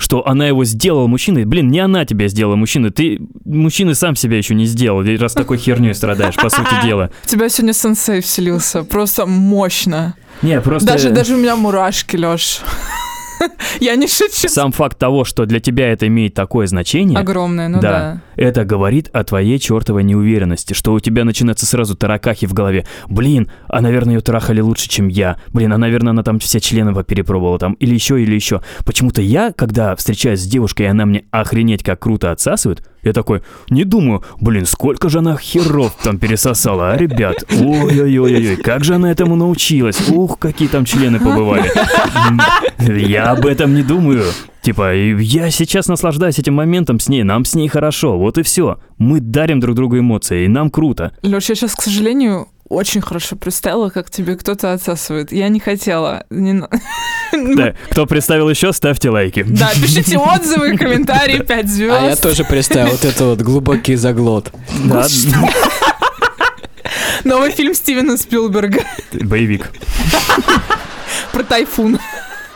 что 0.00 0.26
она 0.26 0.46
его 0.46 0.64
сделала 0.64 1.06
мужчиной. 1.06 1.44
Блин, 1.44 1.68
не 1.68 1.78
она 1.78 2.06
тебя 2.06 2.26
сделала 2.28 2.56
мужчиной. 2.56 2.90
Ты 2.90 3.20
мужчины 3.44 3.94
сам 3.94 4.16
себя 4.16 4.38
еще 4.38 4.54
не 4.54 4.64
сделал, 4.64 5.04
раз 5.18 5.34
такой 5.34 5.58
херней 5.58 5.94
страдаешь, 5.94 6.36
по 6.36 6.48
сути 6.48 6.70
дела. 6.82 7.10
В 7.22 7.26
тебя 7.26 7.50
сегодня 7.50 7.74
сенсей 7.74 8.22
вселился. 8.22 8.82
Просто 8.82 9.26
мощно. 9.26 10.14
Не, 10.40 10.60
просто... 10.62 10.88
Даже, 10.88 11.10
даже 11.10 11.34
у 11.34 11.38
меня 11.38 11.54
мурашки, 11.54 12.16
Леш. 12.16 12.60
Я 13.80 13.96
не 13.96 14.06
шучу. 14.06 14.48
Сам 14.48 14.72
факт 14.72 14.98
того, 14.98 15.24
что 15.24 15.46
для 15.46 15.60
тебя 15.60 15.92
это 15.92 16.06
имеет 16.06 16.34
такое 16.34 16.66
значение, 16.66 17.18
Огромное, 17.18 17.68
ну 17.68 17.80
Да. 17.80 17.90
да. 17.90 18.22
это 18.36 18.64
говорит 18.64 19.08
о 19.12 19.24
твоей 19.24 19.58
чертовой 19.58 20.04
неуверенности, 20.04 20.74
что 20.74 20.92
у 20.92 21.00
тебя 21.00 21.24
начинаются 21.24 21.66
сразу 21.66 21.94
таракахи 21.94 22.46
в 22.46 22.52
голове. 22.52 22.86
Блин, 23.08 23.50
а, 23.68 23.80
наверное, 23.80 24.14
ее 24.16 24.20
трахали 24.20 24.60
лучше, 24.60 24.88
чем 24.88 25.08
я. 25.08 25.38
Блин, 25.52 25.72
а, 25.72 25.78
наверное, 25.78 26.10
она 26.10 26.22
там 26.22 26.38
все 26.38 26.60
члены 26.60 26.90
перепробовала 27.04 27.58
там. 27.58 27.74
Или 27.74 27.94
еще, 27.94 28.22
или 28.22 28.34
еще. 28.34 28.62
Почему-то 28.84 29.22
я, 29.22 29.52
когда 29.52 29.96
встречаюсь 29.96 30.40
с 30.40 30.46
девушкой, 30.46 30.82
и 30.82 30.88
она 30.90 31.06
мне 31.06 31.24
охренеть 31.30 31.82
как 31.82 32.00
круто 32.00 32.30
отсасывает, 32.30 32.86
я 33.02 33.12
такой, 33.12 33.42
не 33.70 33.84
думаю, 33.84 34.22
блин, 34.40 34.66
сколько 34.66 35.08
же 35.08 35.18
она 35.18 35.36
херов 35.36 35.96
там 36.02 36.18
пересосала, 36.18 36.92
а, 36.92 36.96
ребят? 36.96 37.44
Ой-ой-ой-ой, 37.50 38.56
как 38.56 38.84
же 38.84 38.94
она 38.94 39.10
этому 39.10 39.36
научилась? 39.36 40.08
Ух, 40.08 40.38
какие 40.38 40.68
там 40.68 40.84
члены 40.84 41.18
побывали. 41.18 41.70
Я 42.78 43.30
об 43.30 43.46
этом 43.46 43.74
не 43.74 43.82
думаю. 43.82 44.24
Типа, 44.62 44.94
я 44.94 45.50
сейчас 45.50 45.88
наслаждаюсь 45.88 46.38
этим 46.38 46.54
моментом 46.54 47.00
с 47.00 47.08
ней, 47.08 47.22
нам 47.22 47.44
с 47.44 47.54
ней 47.54 47.68
хорошо, 47.68 48.18
вот 48.18 48.36
и 48.36 48.42
все. 48.42 48.78
Мы 48.98 49.20
дарим 49.20 49.58
друг 49.60 49.74
другу 49.74 49.98
эмоции, 49.98 50.44
и 50.44 50.48
нам 50.48 50.70
круто. 50.70 51.12
Леш, 51.22 51.48
я 51.48 51.54
сейчас, 51.54 51.74
к 51.74 51.82
сожалению, 51.82 52.48
очень 52.70 53.00
хорошо 53.00 53.36
представила, 53.36 53.90
как 53.90 54.10
тебе 54.10 54.36
кто-то 54.36 54.72
отсасывает. 54.72 55.32
Я 55.32 55.48
не 55.48 55.60
хотела. 55.60 56.24
Не 56.30 56.62
Да, 57.56 57.74
кто 57.90 58.06
представил 58.06 58.48
еще, 58.48 58.72
ставьте 58.72 59.10
лайки. 59.10 59.44
Да, 59.46 59.70
пишите 59.74 60.16
отзывы, 60.16 60.78
комментарии, 60.78 61.42
5 61.42 61.68
звезд. 61.68 61.96
А 62.00 62.06
я 62.06 62.16
тоже 62.16 62.44
представил 62.44 62.92
вот 62.92 63.04
это 63.04 63.24
вот 63.24 63.42
глубокий 63.42 63.96
заглот. 63.96 64.52
Да, 64.84 65.06
Новый 67.24 67.50
фильм 67.50 67.74
Стивена 67.74 68.16
Спилберга 68.16 68.82
боевик. 69.12 69.70
про 71.32 71.42
тайфун. 71.42 71.98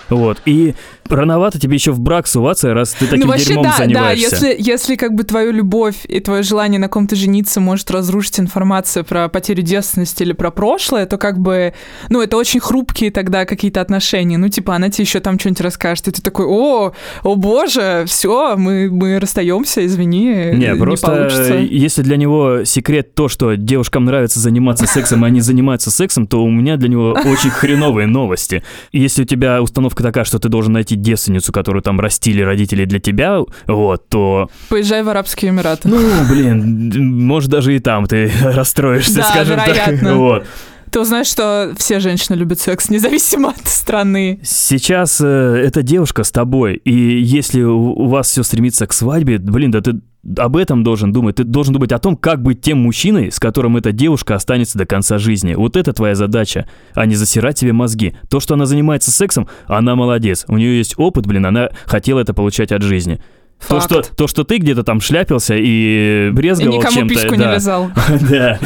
Вот, 0.09 0.41
и 0.45 0.75
рановато 1.09 1.59
тебе 1.59 1.75
еще 1.75 1.93
в 1.93 2.01
брак 2.01 2.27
суваться, 2.27 2.75
раз 2.75 2.93
ты 2.93 3.07
таким 3.07 3.27
ну 3.27 3.33
вообще 3.33 3.47
дерьмом 3.47 3.65
да, 3.65 3.71
да, 3.71 3.85
занимаешься. 3.85 4.47
если, 4.47 4.57
если 4.59 4.97
как 4.97 5.15
бы 5.15 5.25
твою 5.25 5.53
любовь 5.53 5.97
и 6.09 6.21
твое 6.21 6.43
желание 6.43 6.79
на 6.79 6.89
ком-то 6.89 7.17
жениться 7.17 7.61
может 7.61 7.91
разрушить 7.91 8.41
информация 8.41 9.03
про 9.03 9.29
потерю 9.29 9.63
девственности 9.63 10.23
или 10.23 10.33
про 10.33 10.51
прошлое, 10.51 11.07
то 11.07 11.19
как 11.19 11.39
бы, 11.39 11.75
ну 12.09 12.23
это 12.23 12.37
очень 12.37 12.61
хрупкие 12.61 13.11
тогда 13.11 13.45
какие-то 13.45 13.81
отношения. 13.81 14.39
Ну 14.39 14.49
типа 14.49 14.75
она 14.75 14.91
тебе 14.91 15.05
еще 15.05 15.21
там 15.21 15.39
что-нибудь 15.39 15.61
расскажет, 15.61 16.09
и 16.09 16.11
ты 16.11 16.23
такой, 16.23 16.47
о, 16.47 16.93
о 17.23 17.35
боже, 17.37 18.05
все, 18.07 18.57
мы, 18.57 18.91
мы 18.91 19.19
расстаемся, 19.19 19.85
извини, 19.85 20.53
Не, 20.55 20.75
просто 20.77 21.07
получится. 21.07 21.55
если 21.55 22.03
для 22.03 22.17
него 22.17 22.65
секрет 22.65 23.15
то, 23.15 23.29
что 23.29 23.55
девушкам 23.55 24.05
нравится 24.05 24.41
заниматься 24.41 24.87
сексом, 24.87 25.25
а 25.25 25.29
они 25.29 25.41
занимаются 25.41 25.91
сексом, 25.91 26.27
то 26.27 26.43
у 26.43 26.51
меня 26.51 26.77
для 26.77 26.89
него 26.89 27.17
очень 27.25 27.51
хреновые 27.51 28.07
новости. 28.07 28.63
Если 28.93 29.23
у 29.23 29.27
тебя 29.27 29.63
установка 29.63 30.03
такая, 30.03 30.25
что 30.25 30.39
ты 30.39 30.49
должен 30.49 30.73
найти 30.73 30.94
девственницу, 31.03 31.53
которую 31.53 31.83
там 31.83 32.01
растили 32.01 32.43
родители 32.43 32.85
для 32.85 33.01
тебя, 33.01 33.41
вот, 33.67 34.09
то, 34.09 34.49
Поезжай 34.69 35.03
в 35.03 35.09
Арабские 35.09 35.51
Эмираты. 35.51 35.89
ну, 35.89 35.99
блин, 36.29 37.25
может 37.27 37.51
даже 37.51 37.75
и 37.75 37.79
там 37.79 38.07
ты 38.07 38.31
расстроишься, 38.43 39.17
Да, 39.17 39.25
скажем 39.25 39.57
так. 39.57 39.69
вероятно. 39.69 40.15
Вот. 40.17 40.47
Ты 40.91 41.01
узнаешь, 41.01 41.27
что 41.27 41.73
все 41.77 41.99
женщины 41.99 42.37
любят 42.37 42.61
секс, 42.61 42.89
независимо 42.89 43.49
от 43.51 43.67
страны. 43.67 44.39
Сейчас 44.45 45.21
э, 45.21 45.27
эта 45.67 45.83
девушка 45.83 46.23
с 46.23 46.31
тобой, 46.31 46.77
и 46.77 46.93
если 47.21 47.63
у 47.63 48.07
вас 48.07 48.29
все 48.31 48.45
стремится 48.45 48.87
к 48.87 48.93
свадьбе, 48.93 49.39
блин, 49.39 49.73
да 49.73 49.81
ты 49.81 49.95
об 50.37 50.57
этом 50.57 50.83
должен 50.83 51.13
думать. 51.13 51.37
Ты 51.37 51.45
должен 51.45 51.75
думать 51.75 51.93
о 51.93 51.99
том, 51.99 52.17
как 52.17 52.43
быть 52.43 52.61
тем 52.61 52.79
мужчиной, 52.79 53.31
с 53.31 53.39
которым 53.39 53.77
эта 53.77 53.93
девушка 53.93 54.35
останется 54.35 54.79
до 54.79 54.87
конца 54.87 55.19
жизни. 55.19 55.55
Вот 55.55 55.77
это 55.77 55.93
твоя 55.93 56.15
задача, 56.15 56.69
а 56.95 57.07
не 57.07 57.15
засирать 57.15 57.59
себе 57.59 57.73
мозги. 57.73 58.15
То, 58.29 58.41
что 58.41 58.55
она 58.55 58.67
занимается 58.67 59.11
сексом, 59.11 59.49
она 59.67 59.95
молодец. 59.97 60.45
У 60.49 60.57
нее 60.57 60.79
есть 60.79 60.95
опыт, 60.97 61.27
блин, 61.27 61.47
она 61.47 61.71
хотела 61.85 62.21
это 62.21 62.35
получать 62.35 62.73
от 62.73 62.83
жизни. 62.83 63.21
То 63.67 63.81
Факт. 63.81 63.85
что, 63.91 64.03
то, 64.15 64.27
что 64.27 64.45
ты 64.45 64.59
где-то 64.59 64.83
там 64.83 65.01
шляпился 65.01 65.55
и 65.57 66.29
И 66.29 66.31
брезговал 66.33 66.75
никому 66.79 66.95
чем-то. 66.95 67.15
письку 67.15 67.37
да. 67.37 67.49
не 67.49 67.55
лизал. 67.55 67.91
Да. 68.29 68.59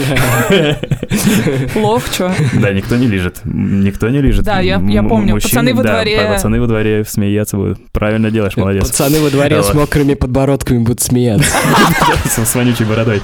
Лох, 1.77 2.03
чё? 2.11 2.33
Да, 2.61 2.73
никто 2.73 2.97
не 2.97 3.07
лежит. 3.07 3.39
Никто 3.45 4.09
не 4.09 4.21
лежит. 4.21 4.45
Да, 4.45 4.59
я- 4.61 4.79
помню. 5.03 5.35
Пацаны 5.35 5.73
во 5.75 5.83
дворе. 5.85 6.27
Пацаны 6.27 6.61
во 6.61 6.67
дворе 6.67 7.05
смеяться 7.07 7.57
будут. 7.57 7.79
Правильно 7.93 8.31
делаешь, 8.33 8.57
молодец. 8.57 8.89
Пацаны 8.89 9.21
во 9.21 9.31
дворе 9.31 9.63
с 9.63 9.73
мокрыми 9.73 10.15
подбородками 10.15 10.79
будут 10.79 11.01
смеяться. 11.01 11.49
С 12.45 12.55
вонючей 12.55 12.85
бородой. 12.85 13.23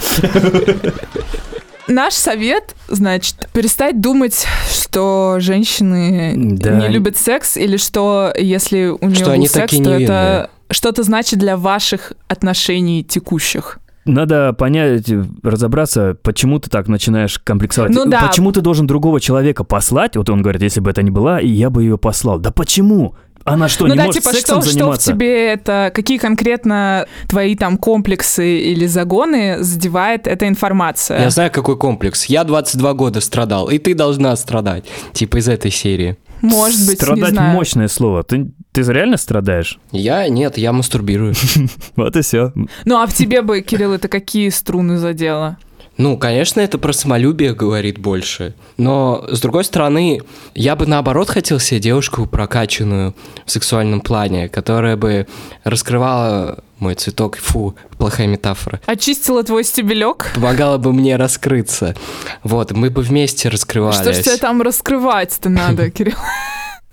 Наш 1.86 2.14
совет, 2.14 2.74
значит, 2.88 3.48
перестать 3.52 4.00
думать, 4.00 4.46
что 4.70 5.36
женщины 5.40 6.32
Да. 6.56 6.70
не 6.76 6.88
любят 6.88 7.16
секс, 7.18 7.58
или 7.58 7.76
что 7.76 8.32
если 8.38 8.86
у 8.86 9.04
нее 9.06 9.16
Что 9.16 9.24
был 9.26 9.32
они 9.32 9.48
секс, 9.48 9.70
такие 9.72 9.84
то 9.84 9.90
это 9.90 9.98
невинные. 10.00 10.48
Что-то 10.74 11.02
значит 11.02 11.38
для 11.38 11.56
ваших 11.56 12.12
отношений 12.28 13.02
текущих. 13.02 13.78
Надо 14.04 14.52
понять, 14.52 15.10
разобраться, 15.42 16.16
почему 16.22 16.58
ты 16.58 16.68
так 16.68 16.88
начинаешь 16.88 17.38
комплексовать. 17.38 17.90
Ну 17.90 18.04
да. 18.04 18.26
Почему 18.26 18.52
ты 18.52 18.60
должен 18.60 18.86
другого 18.86 19.18
человека 19.20 19.64
послать? 19.64 20.16
Вот 20.16 20.28
он 20.28 20.42
говорит, 20.42 20.60
если 20.60 20.80
бы 20.80 20.90
это 20.90 21.02
не 21.02 21.10
была, 21.10 21.40
и 21.40 21.48
я 21.48 21.70
бы 21.70 21.82
ее 21.82 21.96
послал. 21.96 22.38
Да 22.38 22.50
почему? 22.50 23.14
Она 23.44 23.68
что, 23.68 23.86
ну 23.86 23.92
не 23.92 23.98
да, 23.98 24.06
может 24.06 24.22
типа, 24.22 24.34
сексом 24.34 24.62
что, 24.62 24.70
что 24.70 24.70
в 24.70 24.72
заниматься? 24.72 25.12
тебе 25.12 25.52
это, 25.52 25.92
какие 25.94 26.16
конкретно 26.16 27.06
твои 27.28 27.54
там 27.56 27.76
комплексы 27.76 28.58
или 28.58 28.86
загоны 28.86 29.62
задевает 29.62 30.26
эта 30.26 30.48
информация? 30.48 31.20
Я 31.20 31.30
знаю, 31.30 31.50
какой 31.50 31.76
комплекс. 31.76 32.24
Я 32.24 32.44
22 32.44 32.94
года 32.94 33.20
страдал, 33.20 33.68
и 33.68 33.78
ты 33.78 33.94
должна 33.94 34.34
страдать. 34.36 34.86
Типа 35.12 35.36
из 35.38 35.48
этой 35.48 35.70
серии. 35.70 36.16
Может 36.44 36.80
быть, 36.80 37.00
не 37.00 37.04
Страдать 37.06 37.30
знаю. 37.30 37.52
мощное 37.54 37.88
слово. 37.88 38.22
Ты, 38.22 38.50
ты 38.72 38.82
реально 38.82 39.16
страдаешь? 39.16 39.78
Я 39.92 40.28
нет, 40.28 40.58
я 40.58 40.72
мастурбирую. 40.72 41.34
Вот 41.96 42.16
и 42.16 42.22
все. 42.22 42.52
Ну 42.84 43.00
а 43.00 43.06
в 43.06 43.14
тебе 43.14 43.42
бы, 43.42 43.60
Кирилл, 43.62 43.92
это 43.92 44.08
какие 44.08 44.48
струны 44.50 44.98
задело? 44.98 45.56
Ну, 45.96 46.18
конечно, 46.18 46.60
это 46.60 46.76
про 46.78 46.92
самолюбие 46.92 47.54
говорит 47.54 47.98
больше. 47.98 48.54
Но, 48.76 49.24
с 49.30 49.40
другой 49.40 49.62
стороны, 49.64 50.20
я 50.54 50.74
бы 50.74 50.86
наоборот 50.86 51.30
хотел 51.30 51.60
себе 51.60 51.78
девушку 51.78 52.26
прокачанную 52.26 53.14
в 53.46 53.50
сексуальном 53.50 54.00
плане, 54.00 54.48
которая 54.48 54.96
бы 54.96 55.28
раскрывала 55.62 56.63
мой 56.78 56.94
цветок. 56.94 57.36
Фу, 57.38 57.74
плохая 57.98 58.26
метафора. 58.26 58.80
Очистила 58.86 59.42
твой 59.42 59.64
стебелек? 59.64 60.30
Помогала 60.34 60.78
бы 60.78 60.92
мне 60.92 61.16
раскрыться. 61.16 61.94
Вот, 62.42 62.72
мы 62.72 62.90
бы 62.90 63.02
вместе 63.02 63.48
раскрывались. 63.48 64.00
Что 64.00 64.12
ж 64.12 64.18
тебе 64.22 64.36
там 64.36 64.60
раскрывать-то 64.62 65.48
надо, 65.48 65.90
Кирилл? 65.92 66.16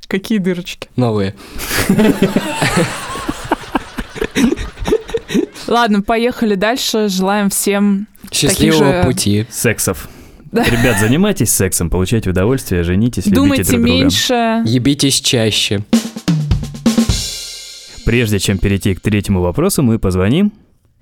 Какие 0.08 0.40
дырочки? 0.40 0.90
Новые. 0.96 1.36
Ладно, 5.68 6.02
поехали 6.02 6.56
дальше. 6.56 7.08
Желаем 7.10 7.50
всем 7.50 8.08
Счастливого 8.32 8.94
же- 9.02 9.04
пути. 9.04 9.46
Сексов. 9.50 10.10
Да. 10.52 10.66
Ребят, 10.66 11.00
занимайтесь 11.00 11.50
сексом, 11.50 11.90
получайте 11.90 12.30
удовольствие, 12.30 12.84
женитесь, 12.84 13.24
любите 13.26 13.36
думайте 13.42 13.64
друг 13.64 13.76
друга. 13.82 13.90
меньше. 13.94 14.64
Ебитесь 14.66 15.22
чаще. 15.22 15.82
Прежде 18.06 18.40
чем 18.40 18.58
перейти 18.58 18.96
к 18.96 19.00
третьему 19.00 19.42
вопросу, 19.42 19.84
мы 19.84 20.00
позвоним 20.00 20.52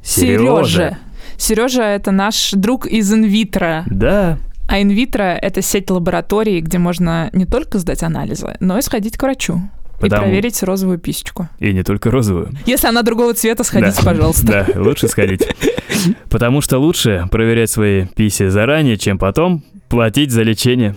Сережа. 0.04 0.98
Сережа 1.38 1.84
это 1.84 2.12
наш 2.12 2.52
друг 2.52 2.86
из 2.86 3.12
инвитро. 3.14 3.84
Да, 3.88 4.38
А 4.68 4.82
инвитро 4.82 5.24
это 5.24 5.62
сеть 5.62 5.90
лабораторий, 5.90 6.60
где 6.62 6.78
можно 6.78 7.30
не 7.34 7.46
только 7.46 7.80
сдать 7.80 8.04
анализы, 8.04 8.56
но 8.60 8.78
и 8.78 8.82
сходить 8.82 9.18
к 9.18 9.24
врачу. 9.24 9.62
Потому- 10.00 10.24
И 10.24 10.26
проверить 10.30 10.62
розовую 10.64 10.98
писечку. 11.00 11.50
и 11.60 11.74
не 11.74 11.84
только 11.84 12.10
розовую. 12.12 12.52
Если 12.66 12.88
она 12.88 13.02
другого 13.02 13.34
цвета, 13.34 13.64
сходите, 13.64 13.98
Да. 13.98 14.06
пожалуйста. 14.06 14.46
Да, 14.46 14.82
лучше 14.82 15.08
сходить. 15.10 15.46
Потому 16.30 16.62
что 16.62 16.78
лучше 16.78 17.28
проверять 17.32 17.70
свои 17.70 18.06
писи 18.06 18.48
заранее, 18.50 18.96
чем 18.98 19.18
потом 19.18 19.64
платить 19.90 20.32
за 20.32 20.44
лечение. 20.44 20.96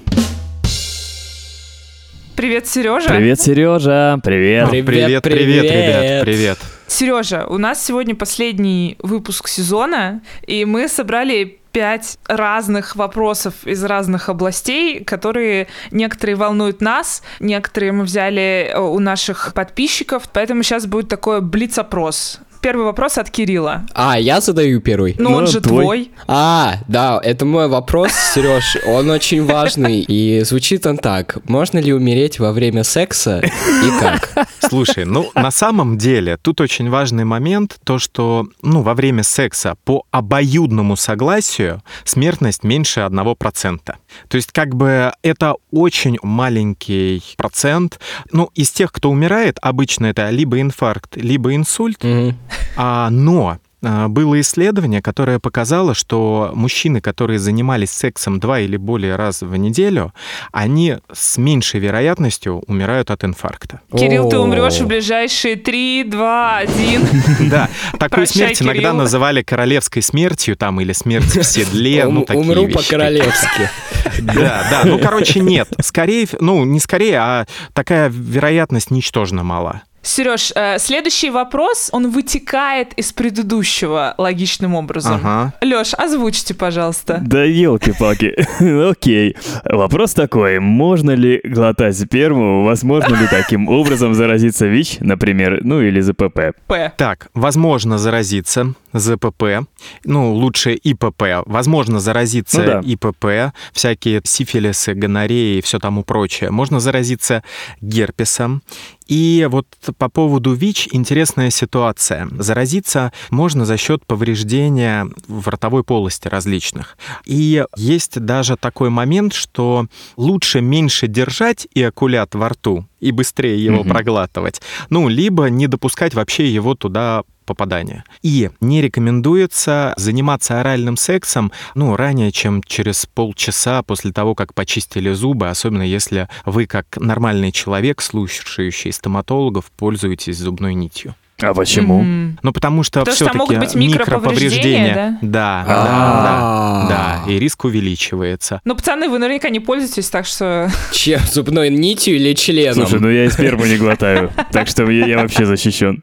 Привет, 2.36 2.66
Сережа. 2.66 3.08
Привет, 3.08 3.40
Сережа. 3.40 4.18
Привет. 4.22 4.70
Привет, 4.70 4.86
привет, 4.86 5.22
привет, 5.22 5.64
ребят, 5.64 6.24
привет. 6.24 6.58
Сережа, 6.86 7.46
у 7.46 7.58
нас 7.58 7.84
сегодня 7.84 8.14
последний 8.14 8.96
выпуск 9.00 9.48
сезона, 9.48 10.22
и 10.46 10.64
мы 10.64 10.88
собрали 10.88 11.58
пять 11.72 12.18
разных 12.26 12.96
вопросов 12.96 13.66
из 13.66 13.82
разных 13.84 14.28
областей, 14.28 15.02
которые 15.04 15.68
некоторые 15.90 16.36
волнуют 16.36 16.80
нас, 16.80 17.22
некоторые 17.40 17.92
мы 17.92 18.04
взяли 18.04 18.70
э, 18.72 18.78
у 18.78 18.98
наших 18.98 19.52
подписчиков, 19.54 20.24
поэтому 20.32 20.62
сейчас 20.62 20.86
будет 20.86 21.08
такой 21.08 21.40
блиц-опрос. 21.40 22.40
Первый 22.62 22.84
вопрос 22.84 23.18
от 23.18 23.28
Кирилла. 23.28 23.82
А, 23.92 24.16
я 24.16 24.40
задаю 24.40 24.80
первый. 24.80 25.16
Ну, 25.18 25.30
Ну, 25.30 25.36
он 25.38 25.46
же 25.48 25.60
твой. 25.60 25.82
твой. 25.84 26.10
А, 26.28 26.76
да, 26.86 27.20
это 27.20 27.44
мой 27.44 27.66
вопрос, 27.66 28.12
Сереж, 28.34 28.76
он 28.86 29.10
очень 29.10 29.44
важный, 29.44 29.98
и 30.00 30.42
звучит 30.44 30.86
он 30.86 30.96
так. 30.98 31.38
Можно 31.48 31.78
ли 31.80 31.92
умереть 31.92 32.38
во 32.38 32.52
время 32.52 32.84
секса 32.84 33.40
и 33.40 34.00
как? 34.00 34.48
Слушай, 34.60 35.04
ну 35.06 35.28
на 35.34 35.50
самом 35.50 35.98
деле 35.98 36.36
тут 36.36 36.60
очень 36.60 36.88
важный 36.88 37.24
момент, 37.24 37.78
то 37.84 37.98
что 37.98 38.46
ну 38.62 38.82
во 38.82 38.94
время 38.94 39.24
секса 39.24 39.74
по 39.84 40.04
обоюдному 40.12 40.96
согласию 40.96 41.82
смертность 42.04 42.62
меньше 42.62 43.00
1%. 43.00 43.80
То 44.28 44.36
есть 44.36 44.52
как 44.52 44.76
бы 44.76 45.12
это 45.22 45.56
очень 45.72 46.16
маленький 46.22 47.22
процент. 47.36 47.98
Ну 48.30 48.50
из 48.54 48.70
тех, 48.70 48.92
кто 48.92 49.10
умирает, 49.10 49.58
обычно 49.60 50.06
это 50.06 50.30
либо 50.30 50.60
инфаркт, 50.60 51.16
либо 51.16 51.56
инсульт, 51.56 52.02
Мгм. 52.04 52.36
А, 52.76 53.10
но 53.10 53.58
а, 53.84 54.08
было 54.08 54.40
исследование, 54.40 55.02
которое 55.02 55.38
показало, 55.38 55.94
что 55.94 56.52
мужчины, 56.54 57.00
которые 57.00 57.38
занимались 57.38 57.90
сексом 57.90 58.38
два 58.38 58.60
или 58.60 58.76
более 58.76 59.16
раз 59.16 59.42
в 59.42 59.56
неделю, 59.56 60.14
они 60.52 60.98
с 61.12 61.36
меньшей 61.36 61.80
вероятностью 61.80 62.62
умирают 62.68 63.10
от 63.10 63.24
инфаркта. 63.24 63.80
Кирилл, 63.96 64.28
ты 64.28 64.38
умрешь 64.38 64.80
в 64.80 64.86
ближайшие 64.86 65.56
три, 65.56 66.04
два, 66.04 66.58
один. 66.58 67.02
Да, 67.50 67.68
такую 67.98 68.26
смерть 68.26 68.62
иногда 68.62 68.92
называли 68.92 69.42
королевской 69.42 70.02
смертью 70.02 70.56
там 70.56 70.80
или 70.80 70.92
смерть 70.92 71.36
в 71.36 71.42
седле, 71.42 72.06
ну 72.06 72.24
такие 72.24 72.42
Умру 72.42 72.68
по-королевски. 72.68 73.70
Да, 74.20 74.66
да, 74.70 74.82
ну 74.84 74.98
короче 74.98 75.40
нет, 75.40 75.68
скорее, 75.80 76.26
ну 76.40 76.64
не 76.64 76.80
скорее, 76.80 77.18
а 77.18 77.46
такая 77.72 78.08
вероятность 78.08 78.90
ничтожно 78.90 79.42
мала. 79.42 79.82
Сереж, 80.02 80.52
э, 80.54 80.78
следующий 80.78 81.30
вопрос, 81.30 81.88
он 81.92 82.10
вытекает 82.10 82.92
из 82.94 83.12
предыдущего 83.12 84.14
логичным 84.18 84.74
образом. 84.74 85.20
Ага. 85.22 85.54
Леш, 85.62 85.94
озвучьте, 85.94 86.54
пожалуйста. 86.54 87.20
Да 87.24 87.44
елки-палки. 87.44 88.34
Окей. 88.90 89.36
Вопрос 89.64 90.14
такой. 90.14 90.58
Можно 90.58 91.12
ли 91.12 91.40
глотать 91.44 91.96
сперму? 91.96 92.64
Возможно 92.64 93.14
ли 93.14 93.28
таким 93.30 93.68
образом 93.68 94.14
заразиться 94.14 94.66
ВИЧ, 94.66 94.98
например, 95.00 95.60
ну 95.62 95.80
или 95.80 96.00
ЗПП? 96.00 96.52
П. 96.66 96.92
Так, 96.96 97.28
возможно 97.34 97.96
заразиться 97.98 98.74
ЗПП, 98.92 99.66
ну, 100.04 100.32
лучше 100.34 100.74
ИПП. 100.74 101.22
Возможно 101.46 102.00
заразиться 102.00 102.58
Ну 102.60 102.66
да. 102.66 102.80
ИПП, 102.80 103.54
всякие 103.72 104.20
сифилисы, 104.24 104.94
гонореи 104.94 105.58
и 105.58 105.62
все 105.62 105.78
тому 105.78 106.02
прочее. 106.04 106.50
Можно 106.50 106.80
заразиться 106.80 107.42
герпесом. 107.80 108.62
И 109.06 109.46
вот 109.50 109.66
по 109.98 110.08
поводу 110.08 110.52
ВИЧ 110.54 110.88
интересная 110.92 111.50
ситуация. 111.50 112.28
Заразиться 112.38 113.12
можно 113.30 113.66
за 113.66 113.76
счет 113.76 114.06
повреждения 114.06 115.08
в 115.26 115.48
ротовой 115.48 115.84
полости 115.84 116.28
различных. 116.28 116.96
И 117.26 117.64
есть 117.76 118.20
даже 118.20 118.56
такой 118.56 118.90
момент, 118.90 119.34
что 119.34 119.86
лучше 120.16 120.60
меньше 120.60 121.08
держать 121.08 121.66
эякулят 121.74 122.34
во 122.34 122.50
рту 122.50 122.86
и 123.00 123.10
быстрее 123.10 123.62
его 123.62 123.80
Мгм. 123.80 123.88
проглатывать, 123.90 124.62
ну, 124.88 125.08
либо 125.08 125.46
не 125.46 125.66
допускать 125.66 126.14
вообще 126.14 126.48
его 126.52 126.74
туда 126.74 127.24
попадания. 127.52 128.04
И 128.22 128.50
не 128.60 128.80
рекомендуется 128.80 129.92
заниматься 129.96 130.60
оральным 130.60 130.96
сексом, 130.96 131.52
ну, 131.74 131.96
ранее, 131.96 132.32
чем 132.32 132.62
через 132.62 133.06
полчаса 133.06 133.82
после 133.82 134.12
того, 134.12 134.34
как 134.34 134.54
почистили 134.54 135.12
зубы, 135.12 135.48
особенно 135.48 135.82
если 135.82 136.28
вы, 136.46 136.66
как 136.66 136.86
нормальный 136.96 137.52
человек, 137.52 138.00
слушающий 138.00 138.92
стоматологов, 138.92 139.70
пользуетесь 139.76 140.38
зубной 140.38 140.74
нитью. 140.74 141.14
А 141.42 141.54
почему? 141.54 142.02
Мгм. 142.02 142.38
Ну, 142.42 142.52
потому 142.52 142.82
что 142.82 143.00
Потому 143.00 143.14
что 143.14 143.24
там 143.26 143.34
все-таки 143.34 143.54
могут 143.54 143.58
быть 143.58 143.74
микроповреждения, 143.74 145.18
Да, 145.22 145.64
да, 145.66 145.66
А. 145.68 146.86
да, 146.88 147.22
да, 147.26 147.32
и 147.32 147.38
риск 147.38 147.64
увеличивается. 147.64 148.60
Ну, 148.64 148.74
пацаны, 148.74 149.08
вы 149.08 149.18
наверняка 149.18 149.48
не 149.48 149.60
пользуетесь, 149.60 150.08
так 150.10 150.26
что... 150.26 150.70
Чем, 150.92 151.20
зубной 151.20 151.70
нитью 151.70 152.16
или 152.16 152.34
членом? 152.34 152.86
Слушай, 152.86 153.00
ну 153.00 153.10
я 153.10 153.24
и 153.24 153.30
сперму 153.30 153.64
не 153.66 153.76
глотаю, 153.76 154.30
так 154.52 154.68
что 154.68 154.88
я, 154.90 155.06
я 155.06 155.18
вообще 155.18 155.44
защищен. 155.44 156.02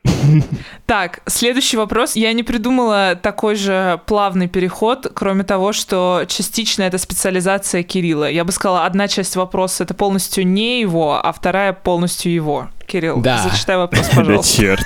Так, 0.85 1.21
следующий 1.27 1.77
вопрос. 1.77 2.15
Я 2.15 2.33
не 2.33 2.43
придумала 2.43 3.17
такой 3.21 3.55
же 3.55 4.01
плавный 4.05 4.47
переход, 4.47 5.11
кроме 5.13 5.43
того, 5.43 5.71
что 5.73 6.23
частично 6.27 6.83
это 6.83 6.97
специализация 6.97 7.83
Кирилла. 7.83 8.29
Я 8.29 8.43
бы 8.43 8.51
сказала, 8.51 8.85
одна 8.85 9.07
часть 9.07 9.35
вопроса— 9.35 9.83
это 9.85 9.93
полностью 9.93 10.45
не 10.45 10.81
его, 10.81 11.19
а 11.23 11.31
вторая 11.31 11.73
полностью 11.73 12.33
его. 12.33 12.69
Кирилл, 12.89 13.21
Да. 13.21 13.47
зачитай 13.49 13.77
вопрос, 13.77 14.07
Да 14.09 14.15
пожалуйста. 14.17 14.57
черт. 14.57 14.85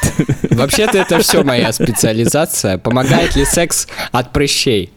Вообще-то 0.51 0.97
это 0.97 1.19
все 1.19 1.43
моя 1.43 1.71
специализация. 1.71 2.77
Помогает 2.77 3.35
ли 3.35 3.45
секс 3.45 3.87
от 4.11 4.31
прыщей? 4.31 4.91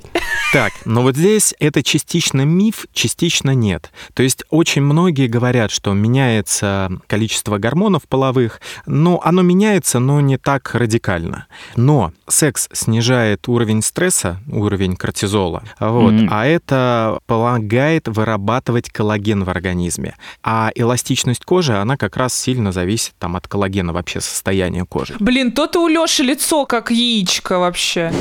Так, 0.53 0.72
но 0.85 1.03
вот 1.03 1.16
здесь 1.16 1.55
это 1.59 1.83
частично 1.83 2.43
миф, 2.43 2.87
частично 2.93 3.51
нет. 3.51 3.91
То 4.14 4.22
есть 4.22 4.45
очень 4.51 4.83
многие 4.83 5.27
говорят, 5.27 5.70
что 5.70 5.93
меняется 5.93 6.91
количество 7.09 7.59
гормонов 7.59 8.05
половых, 8.09 8.61
но 8.87 9.20
оно 9.22 9.43
меняется, 9.43 9.99
но 9.99 10.20
не 10.20 10.39
так 10.39 10.74
радикально. 10.74 11.47
Но 11.74 12.12
секс 12.29 12.68
снижает 12.72 13.49
уровень 13.49 13.83
стресса, 13.83 14.41
уровень 14.51 14.97
кортизола, 14.97 15.62
вот, 15.81 16.12
Мгм. 16.12 16.29
а 16.31 16.47
это 16.47 17.18
помогает 17.27 18.09
вырабатывать 18.09 18.89
коллаген 18.91 19.45
в 19.45 19.51
организме. 19.51 20.14
А 20.43 20.70
эластичность 20.74 21.45
кожи, 21.45 21.74
она 21.77 21.97
как 21.97 22.16
раз 22.16 22.35
сильно 22.35 22.72
зависит 22.72 23.14
там, 23.18 23.37
от 23.37 23.47
коллагена 23.49 23.93
вообще 23.93 24.20
состояния 24.20 24.85
кожи. 24.85 25.14
Блин, 25.20 25.53
то-то 25.53 25.83
у 25.83 25.89
Лёши 25.89 26.22
лицо 26.22 26.66
как 26.66 26.91
яичко 26.91 27.59
вообще. 27.59 28.12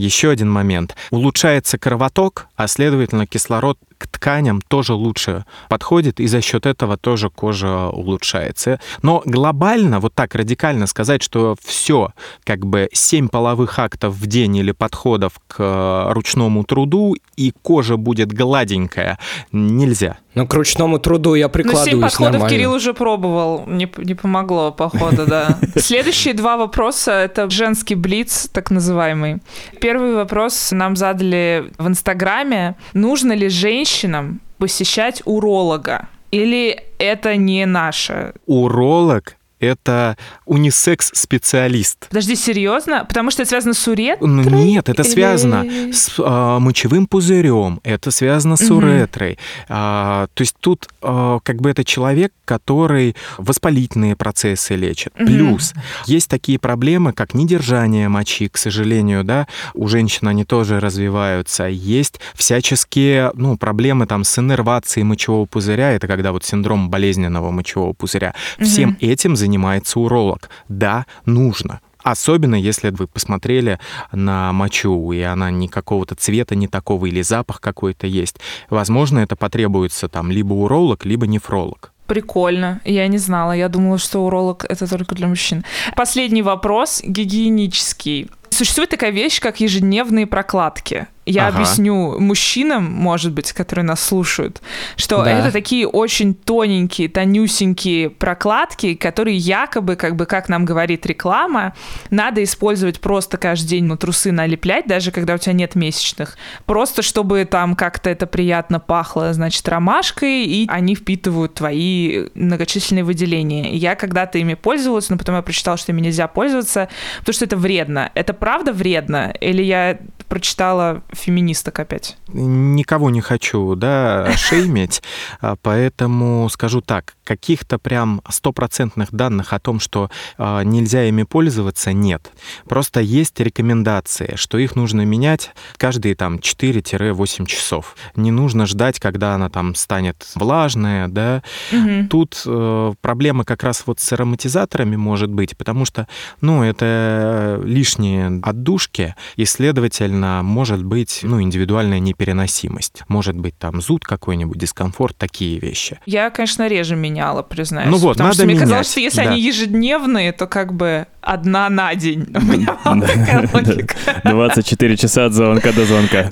Еще 0.00 0.30
один 0.30 0.50
момент. 0.50 0.96
Улучшается 1.10 1.76
кровоток, 1.76 2.46
а 2.56 2.68
следовательно 2.68 3.26
кислород 3.26 3.78
к 3.98 4.06
тканям 4.06 4.62
тоже 4.62 4.94
лучше 4.94 5.44
подходит, 5.68 6.20
и 6.20 6.26
за 6.26 6.40
счет 6.40 6.64
этого 6.64 6.96
тоже 6.96 7.28
кожа 7.28 7.90
улучшается. 7.90 8.80
Но 9.02 9.22
глобально, 9.26 10.00
вот 10.00 10.14
так 10.14 10.34
радикально 10.34 10.86
сказать, 10.86 11.22
что 11.22 11.54
все, 11.62 12.14
как 12.44 12.64
бы 12.64 12.88
7 12.94 13.28
половых 13.28 13.78
актов 13.78 14.14
в 14.14 14.26
день 14.26 14.56
или 14.56 14.72
подходов 14.72 15.34
к 15.46 15.56
э, 15.58 16.12
ручному 16.12 16.64
труду, 16.64 17.14
и 17.36 17.52
кожа 17.62 17.98
будет 17.98 18.32
гладенькая, 18.32 19.18
нельзя. 19.52 20.16
Ну, 20.34 20.46
к 20.46 20.54
ручному 20.54 20.98
труду 20.98 21.34
я 21.34 21.46
Ну, 21.46 21.52
семь 21.52 21.62
прикладываюсь 21.62 22.12
подходов 22.12 22.32
нормально. 22.32 22.56
Кирилл 22.56 22.72
уже 22.72 22.94
пробовал, 22.94 23.64
не, 23.66 23.90
не 23.98 24.14
помогло, 24.14 24.70
походу, 24.70 25.26
да. 25.26 25.58
Следующие 25.76 26.34
два 26.34 26.56
вопроса— 26.56 27.10
это 27.12 27.50
женский 27.50 27.96
блиц, 27.96 28.48
так 28.52 28.70
называемый. 28.70 29.38
Первый 29.80 29.89
вопрос 29.98 30.72
нам 30.72 30.96
задали 30.96 31.64
в 31.78 31.86
Инстаграме. 31.86 32.74
Нужно 32.94 33.32
ли 33.32 33.48
женщинам 33.48 34.40
посещать 34.58 35.22
уролога? 35.24 36.08
Или 36.30 36.84
это 36.98 37.36
не 37.36 37.66
наше? 37.66 38.34
Уролог 38.46 39.36
это 39.60 40.16
унисекс-специалист. 40.46 42.08
Подожди, 42.08 42.34
серьезно? 42.36 43.04
Потому 43.04 43.30
что 43.30 43.42
это 43.42 43.50
связано 43.50 43.74
с 43.74 43.86
уретрой? 43.88 44.28
Ну, 44.28 44.42
нет, 44.42 44.88
это 44.88 45.02
Или- 45.02 45.08
связано 45.10 45.64
с 45.92 46.14
а, 46.18 46.58
мочевым 46.58 47.06
пузырем, 47.06 47.80
это 47.84 48.10
связано 48.10 48.56
с 48.56 48.62
Мгм. 48.68 48.76
уретрой. 48.78 49.38
А, 49.68 50.26
то 50.34 50.40
есть 50.42 50.56
тут 50.60 50.88
а, 51.02 51.38
как 51.42 51.60
бы 51.60 51.70
это 51.70 51.84
человек, 51.84 52.32
который 52.44 53.14
воспалительные 53.38 54.16
процессы 54.16 54.74
лечит. 54.74 55.12
Мгм. 55.18 55.26
Плюс 55.26 55.74
есть 56.06 56.28
такие 56.28 56.58
проблемы, 56.58 57.12
как 57.12 57.34
недержание 57.34 58.08
мочи, 58.08 58.48
к 58.48 58.56
сожалению, 58.56 59.24
да, 59.24 59.46
у 59.74 59.88
женщин 59.88 60.28
они 60.28 60.44
тоже 60.44 60.80
развиваются. 60.80 61.64
Есть 61.64 62.20
всяческие, 62.34 63.30
ну, 63.34 63.56
проблемы 63.56 64.06
там 64.06 64.24
с 64.24 64.38
иннервацией 64.38 65.04
мочевого 65.04 65.46
пузыря, 65.46 65.92
это 65.92 66.06
когда 66.06 66.32
вот 66.32 66.44
синдром 66.44 66.90
болезненного 66.90 67.50
мочевого 67.50 67.92
пузыря. 67.92 68.34
Всем 68.60 68.90
Мгм. 68.90 68.98
этим 69.00 69.36
занимается 69.50 69.98
уролог. 69.98 70.48
Да, 70.68 71.06
нужно. 71.26 71.80
Особенно, 72.02 72.54
если 72.54 72.90
вы 72.90 73.06
посмотрели 73.06 73.78
на 74.12 74.52
мочу, 74.52 75.12
и 75.12 75.20
она 75.20 75.50
не 75.50 75.68
какого-то 75.68 76.14
цвета, 76.14 76.54
не 76.54 76.68
такого, 76.68 77.06
или 77.06 77.22
запах 77.22 77.60
какой-то 77.60 78.06
есть. 78.06 78.36
Возможно, 78.70 79.18
это 79.18 79.36
потребуется 79.36 80.08
там 80.08 80.30
либо 80.30 80.54
уролог, 80.54 81.04
либо 81.04 81.26
нефролог. 81.26 81.92
Прикольно. 82.06 82.80
Я 82.84 83.06
не 83.08 83.18
знала. 83.18 83.52
Я 83.52 83.68
думала, 83.68 83.98
что 83.98 84.24
уролог 84.24 84.64
это 84.64 84.88
только 84.88 85.14
для 85.14 85.26
мужчин. 85.26 85.64
Последний 85.96 86.42
вопрос 86.42 87.02
гигиенический. 87.04 88.30
Существует 88.50 88.90
такая 88.90 89.10
вещь, 89.10 89.40
как 89.40 89.60
ежедневные 89.60 90.26
прокладки. 90.26 91.06
Я 91.30 91.46
Ага. 91.48 91.58
объясню 91.58 92.18
мужчинам, 92.18 92.84
может 92.84 93.32
быть, 93.32 93.52
которые 93.52 93.84
нас 93.84 94.02
слушают, 94.02 94.60
что 94.96 95.22
Да. 95.22 95.30
это 95.30 95.52
такие 95.52 95.86
очень 95.86 96.34
тоненькие, 96.34 97.08
тонюсенькие 97.08 98.10
прокладки, 98.10 98.94
которые 98.94 99.36
якобы, 99.36 99.96
как 99.96 100.16
бы, 100.16 100.26
как 100.26 100.48
нам 100.48 100.64
говорит 100.64 101.06
реклама, 101.06 101.74
надо 102.10 102.42
использовать 102.42 103.00
просто 103.00 103.36
каждый 103.36 103.68
день 103.68 103.84
на 103.84 103.96
трусы 103.96 104.32
налеплять, 104.32 104.86
даже 104.86 105.12
когда 105.12 105.34
у 105.34 105.38
тебя 105.38 105.52
нет 105.52 105.74
месячных. 105.74 106.36
Просто 106.66 107.02
чтобы 107.02 107.44
там 107.44 107.76
как-то 107.76 108.10
это 108.10 108.26
приятно 108.26 108.80
пахло, 108.80 109.32
значит, 109.32 109.68
ромашкой, 109.68 110.44
и 110.44 110.66
они 110.68 110.94
впитывают 110.94 111.54
твои 111.54 112.26
многочисленные 112.34 113.04
выделения. 113.04 113.74
Я 113.74 113.94
когда-то 113.94 114.38
ими 114.38 114.54
пользовалась, 114.54 115.08
но 115.10 115.16
потом 115.16 115.36
я 115.36 115.42
прочитала, 115.42 115.76
что 115.76 115.92
ими 115.92 116.00
нельзя 116.00 116.26
пользоваться, 116.26 116.88
потому 117.20 117.34
что 117.34 117.44
это 117.44 117.56
вредно. 117.56 118.10
Это 118.14 118.32
правда 118.34 118.72
вредно? 118.72 119.32
Или 119.40 119.62
я 119.62 119.98
прочитала 120.30 121.02
феминисток 121.12 121.80
опять? 121.80 122.16
Никого 122.28 123.10
не 123.10 123.20
хочу, 123.20 123.74
да, 123.74 124.32
шеймить, 124.36 125.02
а, 125.40 125.56
поэтому 125.60 126.48
скажу 126.48 126.80
так, 126.80 127.14
каких-то 127.30 127.78
прям 127.78 128.22
стопроцентных 128.28 129.12
данных 129.12 129.52
о 129.52 129.60
том, 129.60 129.78
что 129.78 130.10
а, 130.36 130.64
нельзя 130.64 131.04
ими 131.04 131.22
пользоваться, 131.22 131.92
нет. 131.92 132.32
Просто 132.68 133.00
есть 133.00 133.38
рекомендации, 133.38 134.32
что 134.34 134.58
их 134.58 134.74
нужно 134.74 135.02
менять 135.02 135.52
каждые 135.76 136.16
там 136.16 136.38
4-8 136.38 137.46
часов. 137.46 137.94
Не 138.16 138.32
нужно 138.32 138.66
ждать, 138.66 138.98
когда 138.98 139.36
она 139.36 139.48
там 139.48 139.76
станет 139.76 140.26
влажная, 140.34 141.06
да, 141.06 141.44
Мгм. 141.70 142.08
Тут 142.08 142.42
э, 142.46 142.92
проблема 143.00 143.44
как 143.44 143.62
раз 143.62 143.84
вот 143.86 144.00
с 144.00 144.12
ароматизаторами 144.12 144.96
может 144.96 145.30
быть, 145.30 145.56
потому 145.56 145.84
что, 145.84 146.08
ну, 146.40 146.64
это 146.64 147.60
лишние 147.64 148.40
отдушки, 148.42 149.14
и, 149.36 149.44
следовательно, 149.44 150.42
может 150.42 150.84
быть, 150.84 151.20
ну, 151.22 151.40
индивидуальная 151.40 152.00
непереносимость. 152.00 153.04
Может 153.08 153.36
быть, 153.36 153.56
там 153.58 153.80
зуд 153.80 154.04
какой-нибудь, 154.04 154.58
дискомфорт, 154.58 155.16
такие 155.16 155.60
вещи. 155.60 156.00
Я, 156.06 156.30
конечно, 156.30 156.66
реже 156.66 156.96
меняла, 157.20 157.42
признаюсь. 157.42 157.90
Ну 157.90 157.96
вот, 157.98 158.12
потому 158.12 158.28
надо 158.28 158.36
что 158.36 158.44
мне 158.44 158.54
менять, 158.54 158.68
казалось, 158.68 158.90
что 158.90 159.00
если 159.00 159.24
да. 159.24 159.30
они 159.30 159.40
ежедневные, 159.40 160.32
то 160.32 160.46
как 160.46 160.72
бы 160.72 161.06
одна 161.20 161.68
на 161.68 161.94
день. 161.94 162.26
У 162.34 162.40
меня 162.40 162.76
была 162.84 163.06
такая 163.06 163.48
логика. 163.52 163.94
24 164.24 164.96
часа 164.96 165.26
от 165.26 165.32
звонка 165.32 165.72
до 165.72 165.84
звонка. 165.84 166.30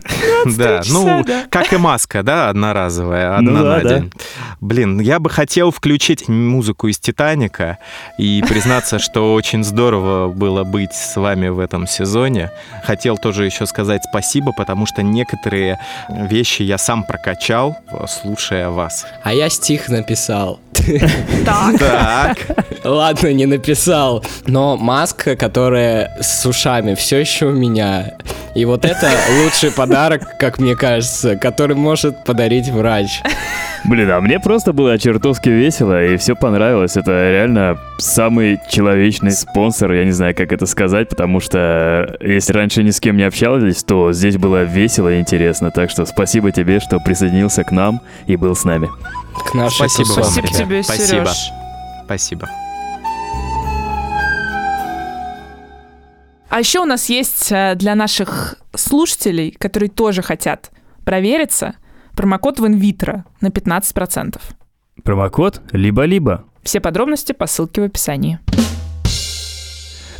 Да, 0.57 0.82
ну, 0.89 1.24
как 1.51 1.72
и 1.72 1.76
маска, 1.76 2.22
да, 2.22 2.49
одноразовая, 2.49 3.39
Ну 3.41 3.51
одна 3.51 3.62
на 3.62 3.84
день. 3.84 4.12
Блин, 4.61 5.01
я 5.01 5.18
бы 5.18 5.30
хотел 5.30 5.70
включить 5.70 6.28
музыку 6.28 6.89
из 6.89 6.99
«Титаника» 6.99 7.78
и 8.18 8.43
признаться, 8.49 8.99
что 8.99 9.34
очень 9.34 9.62
здорово 9.62 10.28
было 10.28 10.64
быть 10.64 10.93
с 10.93 11.16
вами 11.16 11.49
в 11.49 11.59
этом 11.59 11.86
сезоне. 11.86 12.51
Хотел 12.84 13.18
тоже 13.18 13.45
еще 13.45 13.66
сказать 13.66 14.03
спасибо, 14.09 14.53
потому 14.53 14.86
что 14.86 15.03
некоторые 15.03 15.78
вещи 16.09 16.62
я 16.62 16.78
сам 16.78 17.05
прокачал, 17.05 17.76
слушая 18.09 18.70
вас. 18.70 19.07
А 19.22 19.32
я 19.32 19.49
стих 19.49 19.89
написал. 19.89 20.61
Так, 21.45 21.79
Так, 21.79 22.39
Ладно, 22.85 23.33
не 23.33 23.47
написал. 23.47 24.24
Но 24.47 24.76
маска, 24.76 25.37
которая 25.37 26.16
с 26.20 26.45
ушами, 26.47 26.95
все 26.95 27.18
еще 27.18 27.47
у 27.47 27.53
меня. 27.53 28.12
И 28.55 28.64
вот 28.64 28.84
это 28.84 29.11
лучший 29.42 29.70
подарок, 29.70 30.22
как 30.38 30.59
мне 30.59 30.74
кажется, 30.74 31.36
который 31.36 31.76
может 31.76 32.24
подарить 32.24 32.68
врач. 32.68 33.22
Блин, 33.84 34.11
а 34.11 34.20
мне 34.20 34.40
просто 34.40 34.72
было 34.72 34.99
чертовски 34.99 35.49
весело, 35.49 36.05
и 36.05 36.16
все 36.16 36.34
понравилось. 36.34 36.96
Это 36.96 37.30
реально 37.30 37.78
самый 37.99 38.61
человечный 38.68 39.30
спонсор, 39.30 39.92
я 39.92 40.05
не 40.05 40.11
знаю, 40.11 40.34
как 40.34 40.53
это 40.53 40.66
сказать, 40.66 41.09
потому 41.09 41.40
что 41.40 42.16
если 42.20 42.53
раньше 42.53 42.82
ни 42.82 42.90
с 42.90 43.01
кем 43.01 43.16
не 43.16 43.22
общались, 43.22 43.84
то 43.84 44.12
здесь 44.12 44.36
было 44.36 44.64
весело 44.64 45.12
и 45.12 45.20
интересно. 45.20 45.70
Так 45.70 45.90
что 45.90 46.05
спасибо 46.07 46.51
тебе, 46.51 46.80
что 46.80 46.99
присоединился 46.99 47.64
к 47.64 47.70
нам 47.70 48.01
и 48.26 48.36
был 48.36 48.55
с 48.55 48.64
нами. 48.64 48.88
К 49.46 49.55
нашей 49.55 49.88
Спасибо 49.88 50.07
спасибо 50.07 50.49
тебе, 50.49 50.82
Спасибо. 50.82 51.07
Сереж. 51.07 51.51
спасибо. 52.05 52.49
А 56.49 56.61
еще 56.61 56.80
у 56.80 56.84
нас 56.84 57.11
есть 57.11 57.53
э, 57.53 57.74
для 57.74 57.94
наших 57.94 58.57
слушателей, 58.74 59.51
которые 59.51 59.90
тоже 59.90 60.22
хотят 60.22 60.70
провериться, 61.05 61.74
промокод 62.16 62.59
в 62.59 62.66
инвитро 62.66 63.24
на 63.40 63.49
15%. 63.49 64.40
Промокод 65.05 65.61
либо-либо. 65.72 66.44
Все 66.62 66.80
подробности 66.80 67.32
по 67.32 67.46
ссылке 67.46 67.82
в 67.82 67.84
описании. 67.84 68.38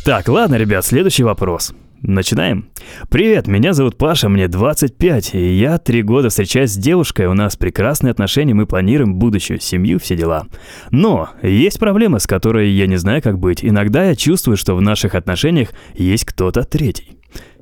Так, 0.05 0.27
ладно, 0.27 0.55
ребят, 0.55 0.85
следующий 0.85 1.23
вопрос. 1.23 1.73
Начинаем. 2.01 2.69
Привет, 3.09 3.47
меня 3.47 3.73
зовут 3.73 3.97
Паша, 3.97 4.29
мне 4.29 4.47
25, 4.47 5.35
и 5.35 5.53
я 5.57 5.77
три 5.77 6.01
года 6.01 6.29
встречаюсь 6.29 6.71
с 6.71 6.77
девушкой, 6.77 7.25
у 7.25 7.33
нас 7.33 7.57
прекрасные 7.57 8.11
отношения, 8.11 8.53
мы 8.53 8.65
планируем 8.65 9.15
будущую 9.15 9.59
семью, 9.59 9.99
все 9.99 10.15
дела. 10.15 10.47
Но 10.91 11.29
есть 11.43 11.77
проблема, 11.77 12.19
с 12.19 12.27
которой 12.27 12.69
я 12.69 12.87
не 12.87 12.95
знаю, 12.95 13.21
как 13.21 13.37
быть. 13.37 13.65
Иногда 13.65 14.05
я 14.05 14.15
чувствую, 14.15 14.55
что 14.55 14.75
в 14.75 14.81
наших 14.81 15.13
отношениях 15.13 15.71
есть 15.93 16.23
кто-то 16.23 16.63
третий. 16.63 17.18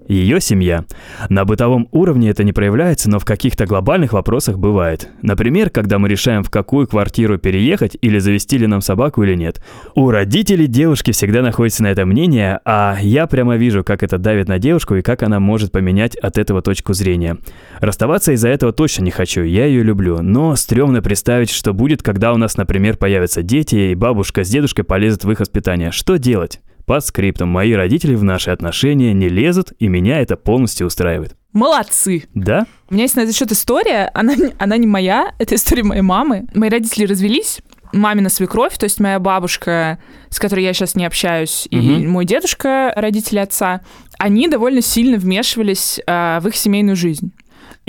Ее 0.07 0.39
семья. 0.39 0.85
На 1.29 1.43
бытовом 1.43 1.89
уровне 1.91 2.29
это 2.29 2.43
не 2.43 2.53
проявляется, 2.53 3.09
но 3.09 3.19
в 3.19 3.25
каких-то 3.25 3.65
глобальных 3.65 4.13
вопросах 4.13 4.57
бывает. 4.57 5.09
Например, 5.21 5.69
когда 5.69 5.99
мы 5.99 6.07
решаем, 6.07 6.43
в 6.43 6.49
какую 6.49 6.87
квартиру 6.87 7.37
переехать 7.37 7.97
или 8.01 8.17
завести 8.19 8.57
ли 8.57 8.67
нам 8.67 8.79
собаку 8.79 9.23
или 9.23 9.35
нет. 9.35 9.61
У 9.95 10.09
родителей 10.09 10.67
девушки 10.67 11.11
всегда 11.11 11.41
находится 11.41 11.83
на 11.83 11.87
это 11.87 12.05
мнение, 12.05 12.59
а 12.63 12.97
я 13.01 13.27
прямо 13.27 13.57
вижу, 13.57 13.83
как 13.83 14.01
это 14.01 14.17
давит 14.17 14.47
на 14.47 14.59
девушку 14.59 14.95
и 14.95 15.01
как 15.01 15.23
она 15.23 15.39
может 15.41 15.71
поменять 15.73 16.15
от 16.15 16.37
этого 16.37 16.61
точку 16.61 16.93
зрения. 16.93 17.37
Расставаться 17.79 18.31
из-за 18.31 18.47
этого 18.47 18.71
точно 18.71 19.03
не 19.03 19.11
хочу, 19.11 19.41
я 19.43 19.65
ее 19.65 19.83
люблю, 19.83 20.21
но 20.21 20.55
стрёмно 20.55 21.01
представить, 21.01 21.49
что 21.49 21.73
будет, 21.73 22.01
когда 22.01 22.33
у 22.33 22.37
нас, 22.37 22.55
например, 22.55 22.95
появятся 22.97 23.43
дети, 23.43 23.75
и 23.75 23.95
бабушка 23.95 24.43
с 24.43 24.49
дедушкой 24.49 24.85
полезут 24.85 25.25
в 25.25 25.31
их 25.31 25.41
воспитание. 25.41 25.91
Что 25.91 26.17
делать? 26.17 26.61
Под 26.87 27.05
скриптом, 27.05 27.49
мои 27.49 27.73
родители 27.73 28.15
в 28.15 28.23
наши 28.23 28.49
отношения 28.49 29.13
не 29.13 29.27
лезут, 29.27 29.73
и 29.77 29.89
меня 29.89 30.21
это 30.21 30.37
полностью 30.37 30.87
устраивает. 30.87 31.35
Молодцы! 31.51 32.23
Да? 32.33 32.65
У 32.89 32.93
меня 32.93 33.03
есть 33.03 33.17
на 33.17 33.21
этот 33.21 33.35
счет 33.35 33.51
история, 33.51 34.09
она, 34.13 34.33
она 34.57 34.77
не 34.77 34.87
моя, 34.87 35.33
это 35.39 35.55
история 35.55 35.83
моей 35.83 36.01
мамы. 36.01 36.45
Мои 36.53 36.69
родители 36.69 37.05
развелись, 37.05 37.59
мамина 37.91 38.29
свекровь, 38.29 38.77
то 38.77 38.85
есть 38.85 39.01
моя 39.01 39.19
бабушка, 39.19 39.99
с 40.29 40.39
которой 40.39 40.63
я 40.63 40.71
сейчас 40.71 40.95
не 40.95 41.05
общаюсь, 41.05 41.67
и 41.69 41.75
Мгм. 41.77 42.09
мой 42.09 42.23
дедушка, 42.23 42.93
родители 42.95 43.39
отца, 43.39 43.81
они 44.17 44.47
довольно 44.47 44.81
сильно 44.81 45.17
вмешивались 45.17 45.99
а, 46.07 46.39
в 46.39 46.47
их 46.47 46.55
семейную 46.55 46.95
жизнь. 46.95 47.33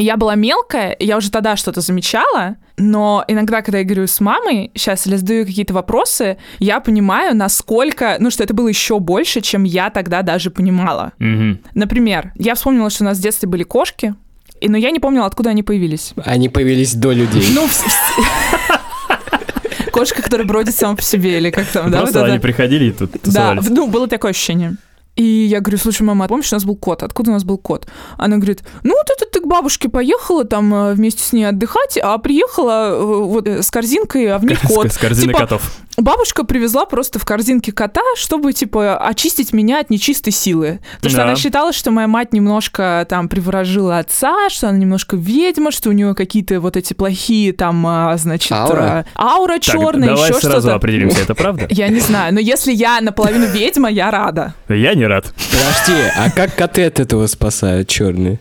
Я 0.00 0.16
была 0.16 0.36
мелкая, 0.36 0.94
я 1.00 1.16
уже 1.16 1.28
тогда 1.28 1.56
что-то 1.56 1.80
замечала, 1.80 2.54
но 2.76 3.24
иногда, 3.26 3.62
когда 3.62 3.78
я 3.78 3.84
говорю 3.84 4.06
с 4.06 4.20
мамой 4.20 4.70
сейчас 4.76 5.08
или 5.08 5.16
задаю 5.16 5.44
какие-то 5.44 5.74
вопросы, 5.74 6.36
я 6.60 6.78
понимаю, 6.78 7.34
насколько, 7.36 8.16
ну, 8.20 8.30
что 8.30 8.44
это 8.44 8.54
было 8.54 8.68
еще 8.68 9.00
больше, 9.00 9.40
чем 9.40 9.64
я 9.64 9.90
тогда 9.90 10.22
даже 10.22 10.52
понимала. 10.52 11.14
Угу. 11.18 11.58
Например, 11.74 12.32
я 12.36 12.54
вспомнила, 12.54 12.90
что 12.90 13.02
у 13.02 13.06
нас 13.06 13.18
в 13.18 13.22
детстве 13.22 13.48
были 13.48 13.64
кошки, 13.64 14.14
и, 14.60 14.68
но 14.68 14.76
я 14.76 14.92
не 14.92 15.00
помнила, 15.00 15.26
откуда 15.26 15.50
они 15.50 15.64
появились. 15.64 16.12
Они 16.24 16.48
появились 16.48 16.94
до 16.94 17.10
людей. 17.10 17.48
Ну, 17.52 17.66
кошка, 19.90 20.22
которая 20.22 20.46
бродит 20.46 20.76
сама 20.76 20.94
по 20.94 21.02
себе, 21.02 21.38
или 21.38 21.50
как 21.50 21.66
там, 21.66 21.90
да? 21.90 22.02
Просто 22.02 22.18
вот 22.20 22.24
это? 22.26 22.32
они 22.34 22.40
приходили 22.40 22.84
и 22.86 22.92
тут 22.92 23.10
Да, 23.12 23.18
тусовались. 23.18 23.64
в- 23.64 23.70
ну, 23.72 23.88
было 23.88 24.06
такое 24.06 24.30
ощущение. 24.30 24.76
И 25.18 25.24
я 25.24 25.60
говорю, 25.60 25.78
слушай, 25.78 26.02
мама, 26.02 26.28
помнишь, 26.28 26.52
у 26.52 26.54
нас 26.54 26.64
был 26.64 26.76
кот? 26.76 27.02
Откуда 27.02 27.30
у 27.30 27.34
нас 27.34 27.42
был 27.42 27.58
кот? 27.58 27.88
Она 28.16 28.36
говорит, 28.36 28.62
ну, 28.84 28.94
вот 28.94 29.10
это 29.10 29.28
ты 29.28 29.40
к 29.40 29.48
бабушке 29.48 29.88
поехала 29.88 30.44
там 30.44 30.72
э, 30.72 30.94
вместе 30.94 31.24
с 31.24 31.32
ней 31.32 31.42
отдыхать, 31.42 31.98
а 32.00 32.16
приехала 32.18 32.90
э, 32.92 33.04
вот 33.04 33.48
э, 33.48 33.62
с 33.62 33.70
корзинкой, 33.70 34.28
а 34.28 34.38
в 34.38 34.44
ней 34.44 34.56
кот. 34.68 34.92
С 34.92 34.96
корзиной 34.96 35.34
Типа, 35.34 35.40
котов. 35.40 35.72
Бабушка 35.98 36.44
привезла 36.44 36.86
просто 36.86 37.18
в 37.18 37.24
корзинке 37.24 37.72
кота, 37.72 38.00
чтобы, 38.16 38.52
типа, 38.52 38.96
очистить 38.98 39.52
меня 39.52 39.80
от 39.80 39.90
нечистой 39.90 40.32
силы. 40.32 40.78
Потому 40.96 41.10
что 41.10 41.16
Да. 41.18 41.24
она 41.24 41.34
считала, 41.36 41.72
что 41.72 41.90
моя 41.90 42.06
мать 42.06 42.32
немножко 42.32 43.04
там 43.08 43.28
приворожила 43.28 43.98
отца, 43.98 44.48
что 44.48 44.68
она 44.68 44.78
немножко 44.78 45.16
ведьма, 45.16 45.72
что 45.72 45.88
у 45.88 45.92
нее 45.92 46.14
какие-то 46.14 46.60
вот 46.60 46.76
эти 46.76 46.94
плохие 46.94 47.52
там, 47.52 47.84
а, 47.84 48.16
значит, 48.16 48.52
Аура? 48.52 49.06
а, 49.16 49.22
аура 49.36 49.58
черная, 49.58 50.10
давай 50.10 50.30
еще 50.30 50.40
сразу 50.40 50.60
что-то. 50.60 50.74
определимся, 50.76 51.20
это 51.22 51.34
правда? 51.34 51.66
Я 51.70 51.88
не 51.88 52.00
знаю, 52.00 52.32
но 52.32 52.38
если 52.38 52.72
я 52.72 53.00
наполовину 53.00 53.46
ведьма, 53.46 53.90
я 53.90 54.12
рада. 54.12 54.54
Я 54.68 54.94
не 54.94 55.04
рад. 55.06 55.26
Подожди, 55.50 56.00
а 56.16 56.30
как 56.30 56.54
коты 56.54 56.84
от 56.86 57.00
этого 57.00 57.26
спасают 57.26 57.88
черные? 57.88 58.38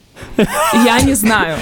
Я 0.74 0.99
не 1.01 1.13
знаю. 1.13 1.57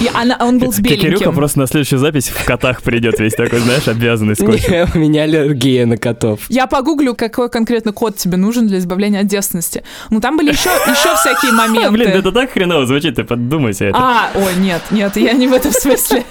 И 0.00 0.10
она- 0.12 0.36
он 0.40 0.58
был 0.58 0.72
с 0.72 0.76
Кирюха 0.76 0.96
беленьким. 1.06 1.34
просто 1.34 1.58
на 1.60 1.66
следующую 1.66 1.98
запись 1.98 2.28
в 2.28 2.44
котах 2.44 2.82
придет 2.82 3.18
весь 3.20 3.34
такой, 3.34 3.60
знаешь, 3.60 3.86
обвязанный 3.88 4.34
скотчем. 4.34 4.88
У 4.94 4.98
меня 4.98 5.22
аллергия 5.22 5.86
на 5.86 5.96
котов. 5.96 6.40
Я 6.48 6.66
погуглю, 6.66 7.14
какой 7.14 7.48
конкретно 7.48 7.92
код 7.92 8.16
тебе 8.16 8.36
нужен 8.36 8.66
для 8.66 8.78
избавления 8.78 9.20
от 9.20 9.26
девственности. 9.26 9.84
Ну, 10.10 10.20
там 10.20 10.36
были 10.36 10.50
еще, 10.52 10.70
еще 10.70 11.14
всякие 11.16 11.52
моменты. 11.56 11.90
Блин, 11.90 12.08
это 12.10 12.32
так 12.32 12.50
хреново 12.52 12.86
звучит, 12.86 13.14
ты 13.16 13.24
подумайте 13.24 13.86
это. 13.86 13.98
А, 13.98 14.30
ой, 14.34 14.54
нет, 14.58 14.82
нет, 14.90 15.16
я 15.16 15.32
не 15.32 15.46
в 15.46 15.52
этом 15.52 15.72
смысле. 15.72 16.24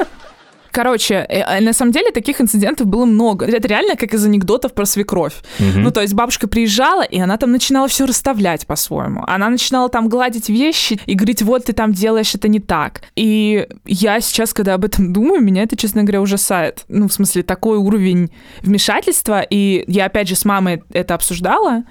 Короче, 0.76 1.26
э, 1.30 1.40
э, 1.40 1.62
на 1.62 1.72
самом 1.72 1.94
деле 1.94 2.12
таких 2.12 2.42
инцидентов 2.42 2.88
было 2.88 3.06
много. 3.06 3.46
Это 3.46 3.66
реально 3.66 3.96
как 3.96 4.14
из 4.14 4.26
анекдотов 4.26 4.74
про 4.74 4.86
свекровь. 4.86 5.36
Мгм. 5.58 5.84
Ну, 5.84 5.92
то 5.92 6.02
есть 6.02 6.14
бабушка 6.14 6.50
приезжала, 6.50 7.02
и 7.02 7.18
она 7.18 7.38
там 7.38 7.54
начинала 7.54 7.88
все 7.88 8.06
расставлять 8.06 8.68
по-своему. 8.68 9.24
Она 9.26 9.50
начинала 9.50 9.88
там 9.88 10.10
гладить 10.10 10.50
вещи 10.50 11.00
и 11.06 11.14
говорить, 11.16 11.42
вот 11.44 11.64
ты 11.64 11.72
там 11.72 11.94
делаешь 11.94 12.36
это 12.36 12.50
не 12.50 12.60
так. 12.60 13.04
И 13.16 13.66
я 13.86 14.20
сейчас, 14.20 14.54
когда 14.54 14.74
об 14.74 14.84
этом 14.84 15.14
думаю, 15.14 15.42
меня 15.42 15.64
это, 15.64 15.78
честно 15.78 16.02
говоря, 16.02 16.22
ужасает. 16.22 16.84
Ну, 16.90 17.08
в 17.08 17.14
смысле, 17.14 17.44
такой 17.44 17.78
уровень 17.78 18.30
вмешательства. 18.62 19.44
И 19.50 19.86
я, 19.88 20.08
опять 20.08 20.28
же, 20.28 20.36
с 20.36 20.44
мамой 20.44 20.84
это 20.92 21.16
обсуждала. 21.16 21.86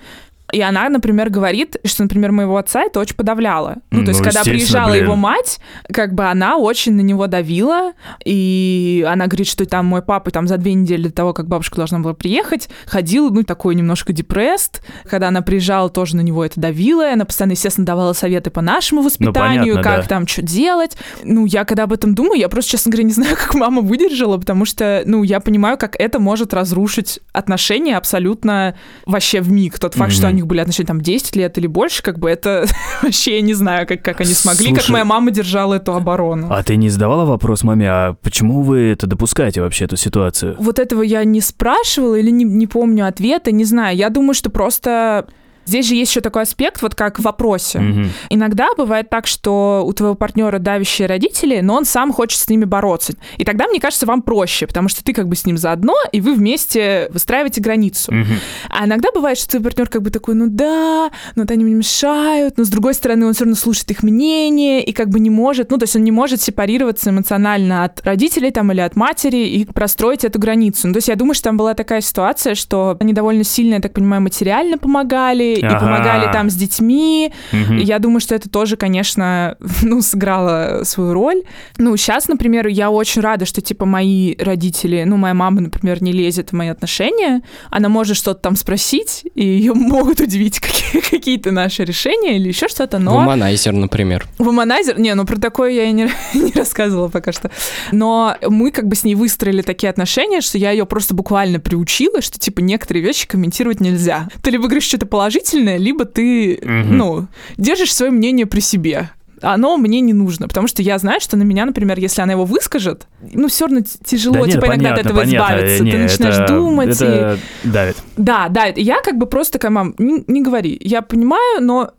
И 0.55 0.61
она, 0.61 0.89
например, 0.89 1.31
говорит, 1.31 1.77
что, 1.85 2.05
например, 2.05 2.31
моего 2.31 2.57
отца 2.57 2.83
это 2.85 3.01
очень 3.01 3.17
подавляло. 3.17 3.79
Ну, 3.91 4.05
то 4.05 4.11
есть, 4.11 4.21
Ну, 4.21 4.25
когда 4.25 4.45
приезжала 4.45 4.93
блин. 4.93 5.05
его 5.05 5.17
мать, 5.17 5.59
как 5.93 6.15
бы 6.15 6.27
она 6.27 6.59
очень 6.59 6.93
на 6.95 7.01
него 7.01 7.27
давила, 7.27 7.93
и 8.25 9.05
она 9.09 9.27
говорит, 9.27 9.49
что 9.49 9.67
там 9.67 9.87
мой 9.87 10.01
папа 10.01 10.31
там 10.31 10.47
за 10.47 10.57
две 10.57 10.75
недели 10.75 11.09
до 11.09 11.13
того, 11.13 11.33
как 11.33 11.49
бабушка 11.49 11.77
должна 11.77 11.99
была 11.99 12.15
приехать, 12.15 12.69
ходил, 12.87 13.31
ну, 13.31 13.43
такой 13.43 13.75
немножко 13.75 14.13
депресст. 14.13 14.85
Когда 15.11 15.29
она 15.29 15.43
приезжала, 15.43 15.91
тоже 15.91 16.15
на 16.17 16.21
него 16.21 16.45
это 16.45 16.61
давило, 16.61 17.09
и 17.09 17.13
она 17.13 17.25
постоянно, 17.25 17.53
естественно, 17.53 17.85
давала 17.85 18.13
советы 18.13 18.51
по 18.51 18.61
нашему 18.61 19.03
воспитанию, 19.03 19.75
понятно, 19.75 19.83
как 19.83 20.03
да. 20.03 20.07
там 20.09 20.27
что 20.29 20.43
делать. 20.43 20.97
Ну, 21.25 21.47
я 21.47 21.65
когда 21.65 21.83
об 21.83 21.93
этом 21.93 22.15
думаю, 22.15 22.39
я 22.39 22.49
просто, 22.49 22.71
честно 22.73 22.93
говоря, 22.93 23.09
не 23.09 23.13
знаю, 23.15 23.35
как 23.35 23.55
мама 23.55 23.83
выдержала, 23.83 24.39
потому 24.39 24.65
что, 24.67 25.03
ну, 25.05 25.25
я 25.25 25.41
понимаю, 25.41 25.79
как 25.79 25.97
это 25.99 26.21
может 26.21 26.55
разрушить 26.55 27.19
отношения 27.33 27.97
абсолютно 27.97 28.77
вообще 29.05 29.41
в 29.41 29.51
миг. 29.51 29.81
Тот 29.81 29.95
факт, 29.95 30.13
что 30.13 30.29
Мгм. 30.29 30.37
Них 30.45 30.47
были 30.47 30.61
отношения 30.61 30.87
там 30.87 31.01
10 31.01 31.37
лет 31.37 31.59
или 31.59 31.67
больше, 31.67 32.03
как 32.03 32.19
бы 32.19 32.31
это 32.31 32.67
вообще 33.03 33.37
я 33.37 33.41
не 33.41 33.55
знаю, 33.55 33.87
как, 33.87 34.03
как 34.03 34.21
они 34.21 34.33
смогли, 34.33 34.69
как 34.69 34.83
Слушай, 34.83 34.93
моя 34.93 35.05
мама 35.05 35.31
держала 35.31 35.75
эту 35.75 35.95
оборону. 35.95 36.49
А 36.51 36.63
ты 36.63 36.77
не 36.77 36.91
задавала 36.91 37.25
вопрос 37.25 37.65
маме, 37.65 37.91
а 37.91 38.15
почему 38.23 38.63
вы 38.63 38.91
это 38.91 39.07
допускаете 39.07 39.63
вообще, 39.63 39.87
эту 39.87 39.97
ситуацию? 39.97 40.57
Вот 40.59 40.79
этого 40.79 41.03
я 41.03 41.25
не 41.25 41.41
спрашивала 41.41 42.15
или 42.15 42.31
не, 42.31 42.45
не 42.45 42.67
помню 42.67 43.07
ответа, 43.07 43.51
не 43.51 43.65
знаю. 43.65 43.97
Я 43.97 44.11
думаю, 44.11 44.35
что 44.35 44.51
просто 44.51 45.27
здесь 45.67 45.87
же 45.87 45.95
есть 45.95 46.11
еще 46.11 46.21
такой 46.21 46.43
аспект, 46.43 46.83
вот 46.83 46.95
как 46.95 47.19
в 47.19 47.23
вопросе. 47.23 47.79
Мгм. 47.81 48.11
Иногда 48.31 48.69
бывает 48.77 49.11
так, 49.11 49.27
что 49.27 49.85
у 49.87 49.93
твоего 49.93 50.15
партнера 50.15 50.59
давящие 50.59 51.09
родители, 51.09 51.61
но 51.61 51.77
он 51.77 51.85
сам 51.85 52.13
хочет 52.13 52.41
с 52.41 52.49
ними 52.49 52.65
бороться. 52.65 53.15
И 53.39 53.45
тогда, 53.45 53.67
мне 53.69 53.81
кажется, 53.81 54.07
вам 54.07 54.23
проще, 54.23 54.67
потому 54.67 54.89
что 54.89 55.05
ты 55.05 55.13
как 55.13 55.29
бы 55.29 55.37
с 55.37 55.47
ним 55.47 55.57
заодно, 55.57 55.95
и 56.13 56.21
вы 56.21 56.35
вместе 56.35 57.09
выстраиваете 57.11 57.61
границу. 57.61 58.13
Мгм. 58.13 58.39
А 58.69 58.87
иногда 58.87 59.11
бывает, 59.15 59.39
что 59.39 59.51
твой 59.51 59.63
партнер 59.63 59.89
как 59.89 60.03
бы 60.03 60.11
такой, 60.11 60.35
ну 60.35 60.47
да, 60.49 61.11
но 61.35 61.43
вот 61.43 61.51
они 61.51 61.65
мне 61.65 61.75
мешают, 61.75 62.59
но 62.59 62.65
с 62.65 62.69
другой 62.69 62.95
стороны 62.95 63.27
он 63.27 63.35
все 63.35 63.45
равно 63.45 63.57
слушает 63.57 63.91
их 63.91 64.03
мнение 64.03 64.83
и 64.85 64.93
как 64.93 65.09
бы 65.09 65.21
не 65.21 65.31
может, 65.31 65.71
ну 65.71 65.79
то 65.79 65.85
есть 65.85 65.97
он 65.97 66.05
не 66.05 66.11
может 66.11 66.41
сепарироваться 66.41 67.11
эмоционально 67.11 67.85
от 67.85 68.05
родителей 68.05 68.51
там 68.51 68.73
или 68.73 68.81
от 68.81 68.97
матери 68.97 69.49
и 69.49 69.65
простроить 69.65 70.25
эту 70.25 70.39
границу. 70.39 70.89
Ну, 70.89 70.95
то 70.95 70.99
есть 70.99 71.09
я 71.09 71.17
думаю, 71.17 71.35
что 71.35 71.45
там 71.45 71.57
была 71.57 71.75
такая 71.75 72.01
ситуация, 72.01 72.55
что 72.55 72.97
они 73.01 73.13
довольно 73.13 73.45
сильно, 73.45 73.75
я 73.75 73.81
так 73.81 73.93
понимаю, 73.93 74.23
материально 74.23 74.79
помогали 74.79 75.54
и 75.59 75.65
Ага. 75.65 75.79
помогали 75.81 76.33
там 76.33 76.51
с 76.51 76.55
детьми. 76.55 77.33
И 77.53 77.83
Я 77.85 77.99
думаю, 77.99 78.21
что 78.21 78.35
это 78.35 78.49
тоже, 78.49 78.77
конечно, 78.77 79.57
ну, 79.83 80.03
сыграло 80.03 80.83
свою 80.85 81.13
роль. 81.13 81.43
Ну, 81.79 81.97
сейчас, 81.97 82.29
например, 82.29 82.67
я 82.67 82.91
очень 82.91 83.21
рада, 83.23 83.45
что, 83.47 83.61
типа, 83.61 83.85
мои 83.87 84.35
родители, 84.39 85.05
ну, 85.07 85.17
моя 85.17 85.35
мама, 85.35 85.61
например, 85.61 86.03
не 86.03 86.13
лезет 86.13 86.51
в 86.51 86.53
мои 86.55 86.69
отношения. 86.69 87.43
Она 87.71 87.89
может 87.89 88.17
что-то 88.17 88.41
там 88.41 88.57
спросить, 88.57 89.25
и 89.35 89.45
ее 89.45 89.75
могут 89.75 90.21
удивить 90.21 90.61
какие- 90.61 91.01
какие-то 91.11 91.51
наши 91.51 91.85
решения 91.85 92.37
или 92.37 92.49
еще 92.49 92.69
что-то, 92.69 92.99
но... 92.99 93.15
Вуманайзер, 93.15 93.73
например. 93.73 94.27
Вуманайзер? 94.39 94.99
Не, 94.99 95.15
ну 95.15 95.25
про 95.27 95.37
такое 95.37 95.71
я 95.71 95.85
и 95.85 95.93
не, 95.93 96.09
не 96.35 96.53
рассказывала 96.53 97.09
пока 97.09 97.33
что. 97.33 97.51
Но 97.93 98.37
мы 98.49 98.71
как 98.71 98.87
бы 98.89 98.97
с 98.97 99.05
ней 99.05 99.15
выстроили 99.15 99.63
такие 99.63 99.91
отношения, 99.91 100.41
что 100.41 100.59
я 100.59 100.71
ее 100.71 100.87
просто 100.87 101.15
буквально 101.15 101.61
приучила, 101.61 102.21
что 102.23 102.39
типа 102.39 102.61
некоторые 102.61 103.03
вещи 103.05 103.27
комментировать 103.27 103.81
нельзя. 103.81 104.29
Ты 104.43 104.51
либо 104.51 104.65
говоришь 104.65 104.85
что-то 104.85 105.07
положительное, 105.07 105.44
либо 105.53 106.05
ты, 106.05 106.59
Мгм. 106.63 106.97
ну, 106.97 107.27
держишь 107.57 107.95
свое 107.95 108.11
мнение 108.11 108.47
при 108.47 108.61
себе. 108.61 109.11
Оно 109.43 109.77
мне 109.77 110.01
не 110.01 110.15
нужно, 110.15 110.49
потому 110.49 110.69
что 110.69 110.81
я 110.81 110.97
знаю, 110.99 111.21
что 111.21 111.37
на 111.37 111.43
меня, 111.43 111.67
например, 111.67 111.99
если 111.99 112.23
она 112.23 112.33
его 112.33 112.45
выскажет, 112.47 113.07
ну, 113.35 113.49
все 113.49 113.67
равно 113.67 113.83
тяжело, 114.05 114.35
Да 114.37 114.41
нет, 114.43 114.53
типа, 114.53 114.67
иногда 114.67 114.73
от 114.73 114.95
понятно, 114.95 115.01
этого 115.09 115.21
понятно. 115.21 115.37
избавиться. 115.57 115.85
Не, 115.85 115.91
ты 115.93 115.99
начинаешь 115.99 116.35
это- 116.37 116.55
думать. 116.55 117.01
и- 117.01 117.05
Это 117.05 117.39
давит. 117.65 117.97
да, 118.17 118.49
да, 118.49 118.67
это 118.69 118.81
я 118.81 119.03
как 119.03 119.19
бы 119.19 119.27
просто 119.27 119.55
такая, 119.55 119.71
мам, 119.71 119.95
не, 119.99 120.25
не 120.29 120.43
говори. 120.43 120.79
Я 120.81 121.03
понимаю, 121.03 121.61
но 121.61 121.91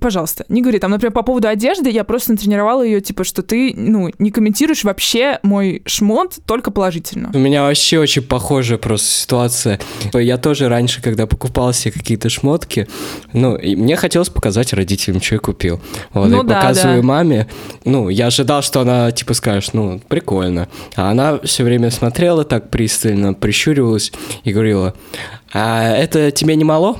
пожалуйста, 0.00 0.44
не 0.48 0.62
говори. 0.62 0.78
Там, 0.78 0.90
например, 0.90 1.12
по 1.12 1.22
поводу 1.22 1.48
одежды, 1.48 1.90
я 1.90 2.04
просто 2.04 2.32
натренировала 2.32 2.82
ее, 2.82 3.00
типа, 3.00 3.24
что 3.24 3.42
ты, 3.42 3.72
ну, 3.76 4.10
не 4.18 4.30
комментируешь 4.30 4.84
вообще 4.84 5.38
мой 5.42 5.82
шмот 5.86 6.38
только 6.46 6.70
положительно. 6.70 7.30
У 7.34 7.38
меня 7.38 7.62
вообще 7.62 7.98
очень 7.98 8.22
похожая 8.22 8.78
просто 8.78 9.08
ситуация. 9.08 9.80
Я 10.12 10.38
тоже 10.38 10.68
раньше, 10.68 11.02
когда 11.02 11.26
покупал 11.26 11.72
себе 11.72 11.92
какие-то 11.92 12.28
шмотки, 12.28 12.88
ну, 13.32 13.56
и 13.56 13.74
мне 13.74 13.96
хотелось 13.96 14.28
показать 14.28 14.72
родителям, 14.72 15.20
что 15.20 15.34
я 15.36 15.38
купил. 15.40 15.80
Вот, 16.12 16.28
Ну 16.28 16.44
и 16.44 16.46
да, 16.46 16.54
показываю 16.54 17.02
да. 17.02 17.06
маме. 17.06 17.48
Ну, 17.84 18.08
я 18.08 18.26
ожидал, 18.26 18.62
что 18.62 18.80
она, 18.80 19.10
типа, 19.10 19.34
скажет, 19.34 19.74
ну, 19.74 20.00
прикольно. 20.08 20.68
А 20.94 21.10
она 21.10 21.38
все 21.40 21.64
время 21.64 21.90
смотрела 21.90 22.44
так 22.44 22.70
пристально, 22.70 23.34
прищуривалась 23.34 24.12
и 24.44 24.52
говорила, 24.52 24.94
а 25.52 25.90
это 25.96 26.30
тебе 26.30 26.56
не 26.56 26.64
мало? 26.64 26.98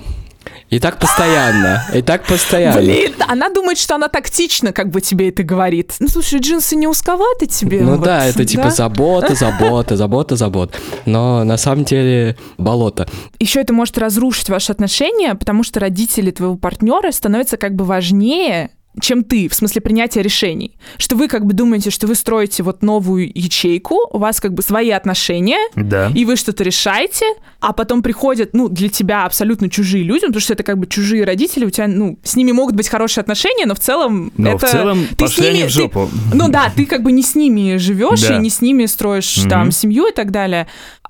И 0.70 0.80
так 0.80 0.98
постоянно, 0.98 1.84
и 1.94 2.02
так 2.02 2.26
постоянно. 2.26 2.80
Блин, 2.80 3.14
она 3.28 3.48
думает, 3.48 3.78
что 3.78 3.94
она 3.94 4.08
тактично 4.08 4.72
как 4.72 4.90
бы 4.90 5.00
тебе 5.00 5.28
это 5.28 5.42
говорит. 5.42 5.94
Ну, 6.00 6.08
слушай, 6.08 6.40
джинсы 6.40 6.74
не 6.74 6.88
узковаты 6.88 7.46
тебе? 7.46 7.82
Ну 7.82 7.96
Вот, 7.96 8.04
да, 8.04 8.24
это 8.26 8.44
типа 8.44 8.70
забота, 8.70 9.34
забота, 9.34 9.96
забота, 9.96 10.36
забота. 10.36 10.78
Но 11.06 11.44
на 11.44 11.56
самом 11.56 11.84
деле 11.84 12.36
болото. 12.58 13.08
Еще 13.38 13.60
это 13.60 13.72
может 13.72 13.98
разрушить 13.98 14.48
ваши 14.48 14.72
отношения, 14.72 15.34
потому 15.34 15.62
что 15.62 15.80
родители 15.80 16.30
твоего 16.30 16.56
партнера 16.56 17.12
становятся 17.12 17.56
как 17.56 17.74
бы 17.74 17.84
важнее 17.84 18.70
чем 19.01 19.24
ты, 19.24 19.49
в 19.49 19.55
смысле 19.55 19.80
принятия 19.80 20.22
решений. 20.22 20.76
Что 20.99 21.16
вы 21.16 21.28
как 21.28 21.45
бы 21.47 21.53
думаете, 21.53 21.90
что 21.90 22.07
вы 22.07 22.14
строите 22.14 22.62
вот 22.62 22.82
новую 22.82 23.30
ячейку, 23.34 23.97
у 24.11 24.18
вас 24.18 24.40
как 24.40 24.55
бы 24.55 24.62
свои 24.62 24.90
отношения, 24.90 25.59
Да. 25.74 26.11
и 26.14 26.24
вы 26.24 26.36
что-то 26.36 26.62
решаете, 26.64 27.26
а 27.61 27.72
потом 27.72 28.03
приходят, 28.03 28.51
ну, 28.55 28.68
для 28.68 28.88
тебя 28.88 29.24
абсолютно 29.24 29.68
чужие 29.68 30.05
люди, 30.05 30.26
потому 30.26 30.40
что 30.40 30.53
это 30.53 30.62
как 30.62 30.78
бы 30.78 30.86
чужие 30.86 31.24
родители, 31.24 31.64
у 31.64 31.70
тебя, 31.70 31.88
ну, 31.88 32.18
с 32.22 32.36
ними 32.36 32.53
могут 32.53 32.76
быть 32.76 32.88
хорошие 32.88 33.22
отношения, 33.22 33.66
но 33.66 33.74
в 33.74 33.80
целом 33.80 34.32
Но 34.36 34.51
это... 34.51 34.66
в 34.66 34.70
целом 34.70 35.07
ты 35.16 35.26
с 35.26 35.30
пошли 35.30 35.47
они 35.49 35.59
ними- 35.59 35.68
в 35.68 35.72
ты- 35.72 35.80
жопу. 35.80 36.09
ну 36.32 36.49
да, 36.49 36.72
ты 36.74 36.86
как 36.86 37.03
бы 37.03 37.11
не 37.12 37.22
с 37.22 37.34
ними 37.34 37.76
живешь 37.76 38.22
Да. 38.22 38.36
и 38.36 38.38
не 38.40 38.51
с 38.51 38.61
ними 38.61 38.86
строишь 38.86 39.38
Мгм. 39.38 39.51
там 39.51 39.72
семью 39.72 40.07
и 40.09 40.12
так 40.12 40.30
далее. 40.30 40.66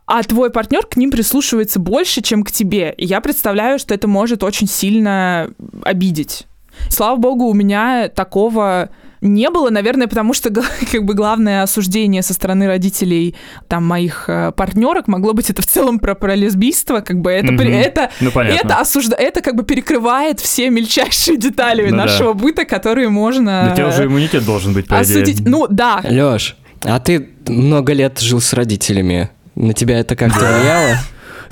А 0.07 0.23
твой 0.23 0.51
партнер 0.51 0.85
к 0.87 0.97
ним 0.99 1.11
прислушивается 1.11 1.81
больше, 1.81 2.21
чем 2.21 2.45
к 2.45 2.53
тебе. 2.53 2.95
И 2.99 3.07
я 3.07 3.21
представляю, 3.23 3.79
что 3.79 3.95
это 3.95 4.07
может 4.07 4.43
очень 4.43 4.67
сильно 4.69 5.51
обидеть. 5.83 6.47
Слава 6.89 7.17
богу, 7.17 7.47
у 7.47 7.55
меня 7.55 8.09
такого 8.09 8.91
не 9.21 9.49
было, 9.49 9.71
наверное, 9.71 10.07
потому 10.07 10.35
что 10.35 10.51
как 10.93 11.05
бы 11.05 11.15
главное 11.15 11.63
осуждение 11.63 12.23
со 12.23 12.35
стороны 12.35 12.67
родителей 12.67 13.35
там 13.69 13.87
моих 13.87 14.25
э, 14.29 14.53
партнерок 14.53 15.09
могло 15.09 15.33
быть 15.33 15.49
это 15.49 15.63
в 15.63 15.67
целом 15.67 15.99
про, 15.99 16.15
про 16.15 16.35
лесбийство, 16.35 17.01
как 17.01 17.21
бы 17.21 17.31
это 17.31 17.53
Мгм. 17.53 17.63
это 17.69 18.11
Ну, 18.21 18.31
понятно. 18.31 18.67
это 18.69 18.77
осужда... 18.81 19.17
это 19.17 19.41
как 19.41 19.55
бы 19.57 19.63
перекрывает 19.65 20.41
все 20.41 20.69
мельчайшие 20.69 21.39
детали 21.39 21.85
Ну 21.89 21.97
да. 21.97 22.05
нашего 22.05 22.33
быта, 22.35 22.65
которые 22.67 23.09
можно 23.09 23.63
Да 23.67 23.73
у 23.73 23.77
тебя 23.77 23.89
уже 23.89 24.05
иммунитет 24.05 24.45
должен 24.45 24.75
быть, 24.75 24.89
по 24.89 25.03
идее. 25.03 25.23
осудить. 25.23 25.47
Ну 25.47 25.67
да, 25.71 26.01
Лёш, 26.05 26.57
а 26.85 27.01
ты 27.01 27.31
много 27.49 27.95
лет 27.95 28.21
жил 28.21 28.43
с 28.43 28.53
родителями. 28.53 29.31
На 29.55 29.73
тебя 29.73 30.01
это 30.01 30.17
как-то 30.17 30.41
влияло? 30.41 30.99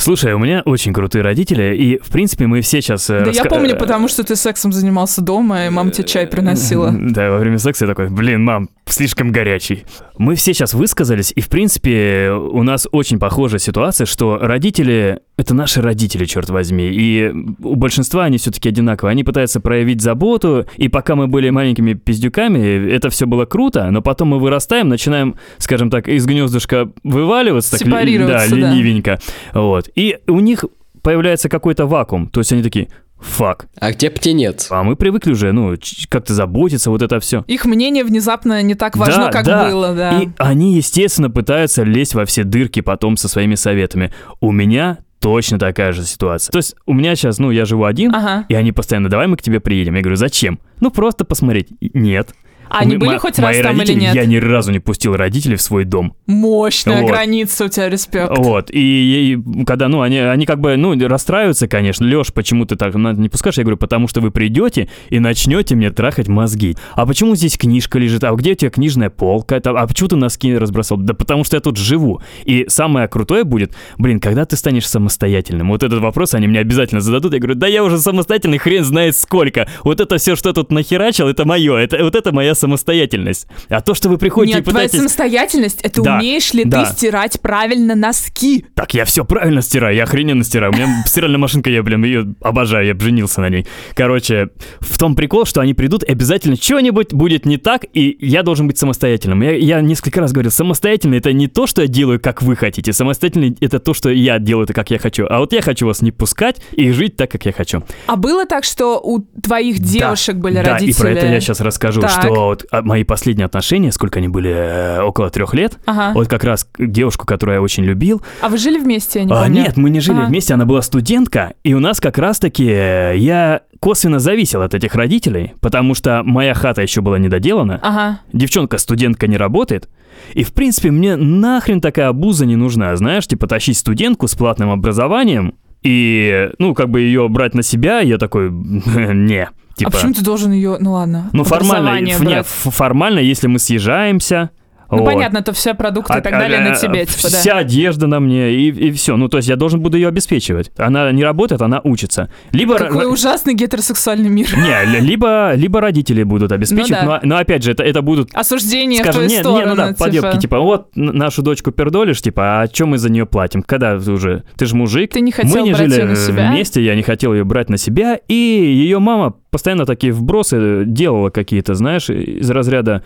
Слушай, 0.03 0.32
у 0.32 0.38
меня 0.40 0.62
очень 0.64 0.92
крутые 0.92 1.22
родители, 1.22 1.76
и, 1.76 1.96
в 2.03 2.11
принципе, 2.11 2.48
мы 2.48 2.61
все 2.61 2.82
сейчас... 2.82 3.07
Да 3.07 3.30
я 3.30 3.44
помню, 3.44 3.78
потому 3.78 4.09
что 4.09 4.24
ты 4.24 4.34
сексом 4.34 4.72
занимался 4.72 5.22
дома, 5.22 5.66
и 5.66 5.70
мама 5.70 5.92
тебе 5.92 6.03
чай 6.03 6.26
приносила. 6.26 6.92
Да, 6.92 7.30
во 7.30 7.38
время 7.38 7.59
секса 7.59 7.84
я 7.84 7.88
такой, 7.88 8.11
блин, 8.11 8.42
мам, 8.42 8.68
слишком 8.86 9.30
горячий. 9.30 9.84
Мы 10.18 10.34
все 10.34 10.55
сейчас 10.55 10.74
высказались, 10.74 11.32
и, 11.36 11.40
в 11.40 11.48
принципе, 11.48 12.32
у 12.32 12.64
нас 12.64 12.88
очень 12.90 13.20
похожая 13.20 13.61
ситуация, 13.61 14.05
что 14.05 14.38
родители— 14.38 15.20
это 15.36 15.55
наши 15.55 15.80
родители, 15.80 16.24
черт 16.24 16.50
возьми, 16.50 16.90
и 16.92 17.32
у 17.62 17.76
большинства 17.76 18.24
они 18.24 18.38
все-таки 18.38 18.68
одинаковые. 18.68 19.12
Они 19.12 19.22
пытаются 19.22 19.61
проявить 19.61 20.00
заботу, 20.00 20.66
и 20.76 20.88
пока 20.88 21.14
мы 21.14 21.28
были 21.28 21.48
маленькими 21.50 21.94
пиздюками, 21.94 22.90
это 22.90 23.09
все 23.09 23.26
было 23.26 23.44
круто, 23.44 23.88
но 23.92 24.03
потом 24.03 24.28
мы 24.28 24.40
вырастаем, 24.40 24.88
начинаем, 24.88 25.36
скажем 25.59 25.90
так, 25.90 26.09
из 26.09 26.26
гнездышка 26.26 26.90
вываливаться, 27.05 27.78
так, 27.78 27.88
да, 27.88 28.46
ленивенько. 28.46 29.20
Вот. 29.55 29.91
И 29.95 30.18
у 30.26 30.40
них 30.40 30.64
появляется 31.03 31.49
какой-то 31.49 31.86
вакуум. 31.86 32.28
То 32.28 32.40
есть 32.40 32.53
они 32.53 32.62
такие, 32.62 32.88
Фак. 33.22 33.66
А 33.78 33.93
где 33.93 34.11
птенец? 34.11 34.66
А 34.70 34.82
мы 34.82 34.97
привыкли 34.97 35.30
уже, 35.30 35.53
ну, 35.53 35.76
как-то 36.09 36.34
заботиться, 36.34 36.90
вот 36.90 37.03
это 37.03 37.20
все. 37.20 37.45
Их 37.47 37.64
мнение 37.66 38.05
внезапно 38.05 38.62
не 38.62 38.74
так 38.74 38.97
важно, 38.97 39.26
да, 39.26 39.30
как 39.30 39.47
да. 39.47 39.68
было, 39.68 39.95
да. 39.95 40.20
И 40.20 40.28
они, 40.38 40.74
естественно, 40.74 41.30
пытаются 41.30 41.84
лезть 41.84 42.14
во 42.14 42.24
все 42.24 42.43
дырки 42.43 42.80
потом 42.80 43.16
со 43.16 43.28
своими 43.28 43.55
советами. 43.55 44.12
У 44.40 44.51
меня 44.51 44.99
точно 45.20 45.59
такая 45.59 45.93
же 45.93 46.05
ситуация. 46.05 46.53
То 46.53 46.59
есть 46.59 46.74
у 46.84 46.93
меня 46.95 47.14
сейчас, 47.14 47.38
ну, 47.38 47.53
я 47.53 47.64
живу 47.64 47.84
один, 47.84 48.12
ага. 48.12 48.45
и 48.49 48.55
они 48.55 48.72
постоянно, 48.72 49.09
давай 49.09 49.28
мы 49.28 49.36
к 49.36 49.43
тебе 49.43 49.61
приедем. 49.61 49.95
Я 49.95 50.03
говорю, 50.03 50.16
зачем? 50.16 50.59
Ну, 50.80 50.90
просто 50.90 51.24
посмотреть. 51.24 51.68
Нет. 51.80 52.34
А 52.73 52.79
они 52.81 52.97
были 52.97 53.18
хоть 53.18 53.39
раз 53.39 53.59
там 53.59 53.81
или 53.83 53.93
нет? 53.93 54.14
Я 54.14 54.25
ни 54.25 54.37
разу 54.37 54.73
не 54.73 54.79
пустил 54.79 55.14
родителей 55.14 55.57
в 55.57 55.62
свой 55.62 55.85
дом. 55.85 56.16
Мощная 56.27 57.03
вот. 57.03 57.11
граница 57.11 57.66
у 57.66 57.68
тебя, 57.68 57.91
респект. 57.91 58.33
Вот, 58.37 58.70
и, 58.70 58.79
и 58.79 59.64
когда, 59.64 59.89
ну, 59.89 60.01
они, 60.01 60.18
они 60.18 60.47
как 60.47 60.61
бы, 60.61 60.77
ну, 60.77 60.99
расстраиваются, 61.07 61.68
конечно. 61.68 62.07
Леш, 62.07 62.33
почему 62.33 62.64
ты 62.64 62.77
так 62.77 62.95
не 62.95 63.29
пускаешь? 63.29 63.59
Я 63.59 63.64
говорю, 63.64 63.77
потому 63.77 64.09
что 64.09 64.23
вы 64.23 64.31
придете 64.31 64.89
и 65.11 65.18
начнете 65.18 65.75
мне 65.75 65.91
трахать 65.91 66.29
мозги. 66.29 66.77
А 66.95 67.05
почему 67.05 67.37
здесь 67.37 67.59
книжка 67.59 67.99
лежит? 67.99 68.25
А 68.25 68.33
где 68.33 68.53
у 68.53 68.55
тебя 68.55 68.70
книжная 68.70 69.11
полка? 69.11 69.61
А 69.62 69.87
почему 69.87 70.09
ты 70.09 70.16
носки 70.16 70.57
разбросал? 70.57 70.97
Да 70.97 71.12
потому 71.12 71.45
что 71.45 71.57
я 71.57 71.61
тут 71.61 71.77
живу. 71.77 72.23
И 72.45 72.64
самое 72.68 73.07
крутое 73.07 73.45
будет, 73.45 73.75
блин, 73.99 74.18
когда 74.18 74.47
ты 74.47 74.57
станешь 74.57 74.89
самостоятельным? 74.89 75.68
Вот 75.68 75.83
этот 75.83 76.01
вопрос 76.01 76.35
они 76.35 76.47
мне 76.47 76.61
обязательно 76.61 77.03
зададут. 77.03 77.35
Я 77.35 77.39
говорю, 77.39 77.57
да 77.57 77.66
я 77.66 77.85
уже 77.85 77.99
самостоятельный, 77.99 78.59
хрен 78.59 78.85
знает 78.85 79.14
сколько. 79.16 79.68
Вот 79.85 80.01
это 80.01 80.16
все, 80.16 80.37
что 80.37 80.55
тут 80.55 80.73
нахерачил, 80.73 81.29
это 81.29 81.45
мое. 81.45 81.77
Это, 81.77 82.03
вот 82.03 82.14
это 82.14 82.33
моя 82.33 82.55
самостоятельность. 82.63 83.49
А 83.69 83.81
то, 83.81 83.95
что 83.95 84.09
вы 84.09 84.19
приходите 84.19 84.59
Нет, 84.59 84.67
и 84.67 84.71
пытаетесь... 84.71 84.91
твоя 84.93 85.09
самостоятельность, 85.09 85.81
это 85.83 86.03
да, 86.03 86.17
умеешь 86.17 86.53
ли 86.53 86.65
да. 86.65 86.85
ты 86.85 86.93
стирать 86.93 87.41
правильно 87.41 87.97
носки? 87.97 88.67
Так 88.75 88.95
я 88.95 89.05
все 89.05 89.25
правильно 89.25 89.63
стираю, 89.63 89.97
я 89.97 90.05
охрененно 90.05 90.45
стираю. 90.45 90.73
У 90.73 90.77
меня 90.77 91.03
стиральная 91.07 91.39
машинка, 91.39 91.71
я, 91.71 91.83
блин, 91.83 92.05
ее 92.05 92.35
обожаю, 92.41 92.87
я 92.87 92.99
женился 92.99 93.41
на 93.41 93.49
ней. 93.49 93.67
Короче, 93.95 94.51
в 94.81 94.97
том 94.97 95.17
прикол, 95.17 95.45
что 95.45 95.61
они 95.61 95.75
придут, 95.75 96.05
обязательно 96.05 96.57
что-нибудь 96.57 97.13
будет 97.13 97.47
не 97.47 97.57
так, 97.57 97.85
и 97.93 98.17
я 98.21 98.45
должен 98.45 98.69
быть 98.69 98.79
самостоятельным. 98.79 99.43
Я, 99.43 99.57
я 99.57 99.81
несколько 99.81 100.21
раз 100.21 100.31
говорил, 100.33 100.53
самостоятельно 100.53 101.17
это 101.17 101.33
не 101.33 101.49
то, 101.49 101.67
что 101.67 101.83
я 101.83 101.89
делаю, 101.89 102.21
как 102.21 102.43
вы 102.43 102.55
хотите. 102.55 102.93
Самостоятельно 102.93 103.55
это 103.61 103.81
то, 103.81 103.93
что 103.93 104.09
я 104.09 104.39
делаю, 104.39 104.65
это 104.65 104.73
как 104.73 104.91
я 104.91 104.99
хочу. 104.99 105.27
А 105.29 105.41
вот 105.41 105.53
я 105.53 105.63
хочу 105.63 105.87
вас 105.87 106.01
не 106.01 106.13
пускать 106.13 106.63
и 106.73 106.93
жить 106.93 107.17
так, 107.17 107.31
как 107.31 107.45
я 107.45 107.53
хочу. 107.53 107.83
А 108.07 108.15
было 108.15 108.47
так, 108.47 108.63
что 108.63 109.01
у 109.01 109.21
твоих 109.21 109.81
девушек 109.81 110.37
да, 110.37 110.41
были 110.41 110.55
да, 110.55 110.63
родители? 110.63 110.93
Да, 110.93 111.11
и 111.11 111.15
про 111.15 111.19
это 111.19 111.27
я 111.27 111.41
сейчас 111.41 111.61
расскажу, 111.61 112.01
так. 112.03 112.11
что 112.11 112.41
вот 112.47 112.66
а, 112.70 112.82
мои 112.82 113.05
последние 113.05 113.47
отношения, 113.47 113.93
сколько 113.93 114.18
они 114.18 114.28
были, 114.28 114.51
э, 114.51 115.03
около 115.03 115.30
трех 115.30 115.55
лет, 115.55 115.78
ага. 115.86 116.12
вот 116.14 116.28
как 116.28 116.45
раз 116.45 116.68
девушку, 116.78 117.26
которую 117.26 117.57
я 117.57 117.62
очень 117.62 117.84
любил. 117.84 118.22
А 118.40 118.49
вы 118.49 118.59
жили 118.59 118.78
вместе, 118.78 119.20
я 119.20 119.24
не 119.24 119.32
а, 119.32 119.49
Нет, 119.49 119.76
мы 119.76 119.90
не 119.90 120.01
жили 120.01 120.18
ага. 120.18 120.26
вместе, 120.26 120.55
она 120.55 120.64
была 120.64 120.82
студентка, 120.82 121.55
и 121.64 121.74
у 121.74 121.80
нас 121.80 122.01
как 122.01 122.18
раз-таки 122.18 122.66
э, 122.68 123.14
я 123.16 123.62
косвенно 123.80 124.18
зависел 124.18 124.62
от 124.62 124.74
этих 124.74 124.95
родителей, 124.95 125.55
потому 125.61 125.95
что 125.95 126.22
моя 126.24 126.55
хата 126.55 126.82
еще 126.82 127.01
была 127.01 127.18
недоделана, 127.18 127.80
ага. 127.82 128.20
девчонка 128.32 128.78
студентка 128.78 129.26
не 129.26 129.36
работает, 129.36 129.88
и, 130.34 130.45
в 130.45 130.53
принципе, 130.53 130.90
мне 130.90 131.16
нахрен 131.16 131.80
такая 131.80 132.09
обуза 132.09 132.47
не 132.47 132.57
нужна, 132.57 132.95
знаешь, 132.97 133.26
типа 133.26 133.47
тащить 133.47 133.78
студентку 133.78 134.28
с 134.28 134.34
платным 134.34 134.70
образованием, 134.70 135.55
и, 135.82 136.51
ну, 136.59 136.74
как 136.74 136.90
бы 136.90 137.01
ее 137.01 137.28
брать 137.28 137.55
на 137.55 137.62
себя, 137.62 138.01
я 138.01 138.18
такой, 138.18 138.51
не. 138.51 139.49
Типа... 139.75 139.91
А 139.91 139.93
почему 139.93 140.12
ты 140.12 140.23
должен 140.23 140.53
ее, 140.53 140.77
ну 140.79 140.93
ладно, 140.93 141.31
Ну 141.33 141.45
формально, 141.45 142.01
нет, 142.01 142.47
формально, 142.47 143.18
если 143.18 143.47
мы 143.47 143.59
съезжаемся, 143.59 144.51
ну, 144.97 145.05
вот. 145.05 145.12
понятно, 145.12 145.43
то 145.43 145.53
все 145.53 145.74
продукты 145.74 146.12
а, 146.12 146.18
и 146.18 146.22
так 146.22 146.32
далее 146.32 146.59
а, 146.59 146.70
на 146.70 146.74
тебе, 146.74 147.07
типа, 147.07 147.30
да. 147.30 147.38
Вся 147.38 147.59
одежда 147.59 148.07
на 148.07 148.20
мне, 148.20 148.53
и, 148.53 148.68
и 148.68 148.93
все. 148.93 149.16
Ну, 149.16 149.28
то 149.28 149.38
есть 149.38 149.49
я 149.49 149.57
должен 149.57 149.80
буду 149.80 149.97
ее 149.97 150.09
обеспечивать. 150.09 150.70
Она 150.76 151.11
не 151.12 151.24
работает, 151.24 151.62
она 151.62 151.80
учится. 151.82 152.30
Либо... 152.53 152.76
Какой 152.76 153.11
ужасный 153.11 153.55
гетеросексуальный 153.55 154.28
мир. 154.28 154.49
Не, 154.57 155.01
либо, 155.01 155.55
либо 155.55 155.80
родители 155.80 156.22
будут 156.22 156.53
обеспечивать, 156.53 157.03
ну, 157.03 157.09
да. 157.09 157.20
но, 157.22 157.34
но 157.34 157.36
опять 157.38 157.62
же, 157.62 157.72
это, 157.72 157.82
это 157.82 158.03
будут... 158.03 158.30
Осуждение 158.34 159.03
скажем, 159.03 159.22
в 159.22 159.24
твою 159.24 159.30
не, 159.30 159.40
сторону, 159.40 159.61
не, 159.61 159.66
ну 159.70 159.76
да, 159.76 159.88
типа... 159.88 160.05
подъебки, 160.05 160.38
типа, 160.40 160.61
вот 160.61 160.88
нашу 160.95 161.43
дочку 161.43 161.70
пердолишь, 161.70 162.20
типа, 162.20 162.61
а 162.61 162.68
чем 162.68 162.90
мы 162.90 162.99
за 162.99 163.11
нее 163.11 163.24
платим? 163.24 163.62
Когда 163.62 163.95
уже? 163.95 164.45
Ты 164.57 164.66
же 164.66 164.76
мужик. 164.76 165.12
Ты 165.12 165.20
не 165.20 165.32
хотел 165.32 165.57
мы 165.57 165.62
не 165.62 165.72
брать 165.72 165.90
жили 165.90 166.01
ее 166.01 166.07
на 166.07 166.16
себя? 166.16 166.51
вместе, 166.51 166.84
я 166.84 166.95
не 166.95 167.03
хотел 167.03 167.32
ее 167.32 167.45
брать 167.45 167.70
на 167.70 167.78
себя, 167.78 168.18
и 168.28 168.34
ее 168.34 168.99
мама 168.99 169.34
постоянно 169.51 169.86
такие 169.86 170.12
вбросы 170.12 170.84
делала 170.86 171.30
какие-то, 171.30 171.74
знаешь, 171.74 172.11
из 172.11 172.51
разряда 172.51 173.03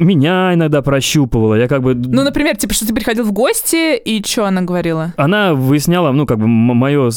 меня 0.00 0.54
иногда 0.54 0.82
прощупывала, 0.82 1.54
я 1.54 1.68
как 1.68 1.82
бы... 1.82 1.94
Ну, 1.94 2.22
например, 2.22 2.56
типа, 2.56 2.74
что 2.74 2.86
ты 2.86 2.94
приходил 2.94 3.24
в 3.24 3.32
гости, 3.32 3.96
и 3.96 4.22
что 4.24 4.46
она 4.46 4.62
говорила? 4.62 5.14
Она 5.16 5.54
выясняла, 5.54 6.10
ну, 6.12 6.26
как 6.26 6.38
бы, 6.38 6.46
мое... 6.46 7.10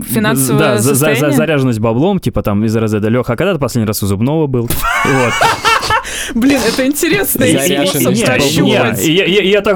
Финансовое 0.00 0.76
да, 0.76 0.78
состояние? 0.78 1.20
За, 1.20 1.30
за, 1.30 1.36
заряженность 1.36 1.80
баблом, 1.80 2.20
типа, 2.20 2.42
там, 2.42 2.64
из 2.64 2.76
разряда 2.76 3.08
Леха, 3.08 3.32
а 3.32 3.36
когда 3.36 3.54
ты 3.54 3.58
последний 3.58 3.86
раз 3.86 4.02
у 4.02 4.06
зубного 4.06 4.46
был? 4.46 4.68
Вот. 5.04 5.32
Блин, 6.34 6.60
это 6.66 6.86
интересно. 6.86 7.44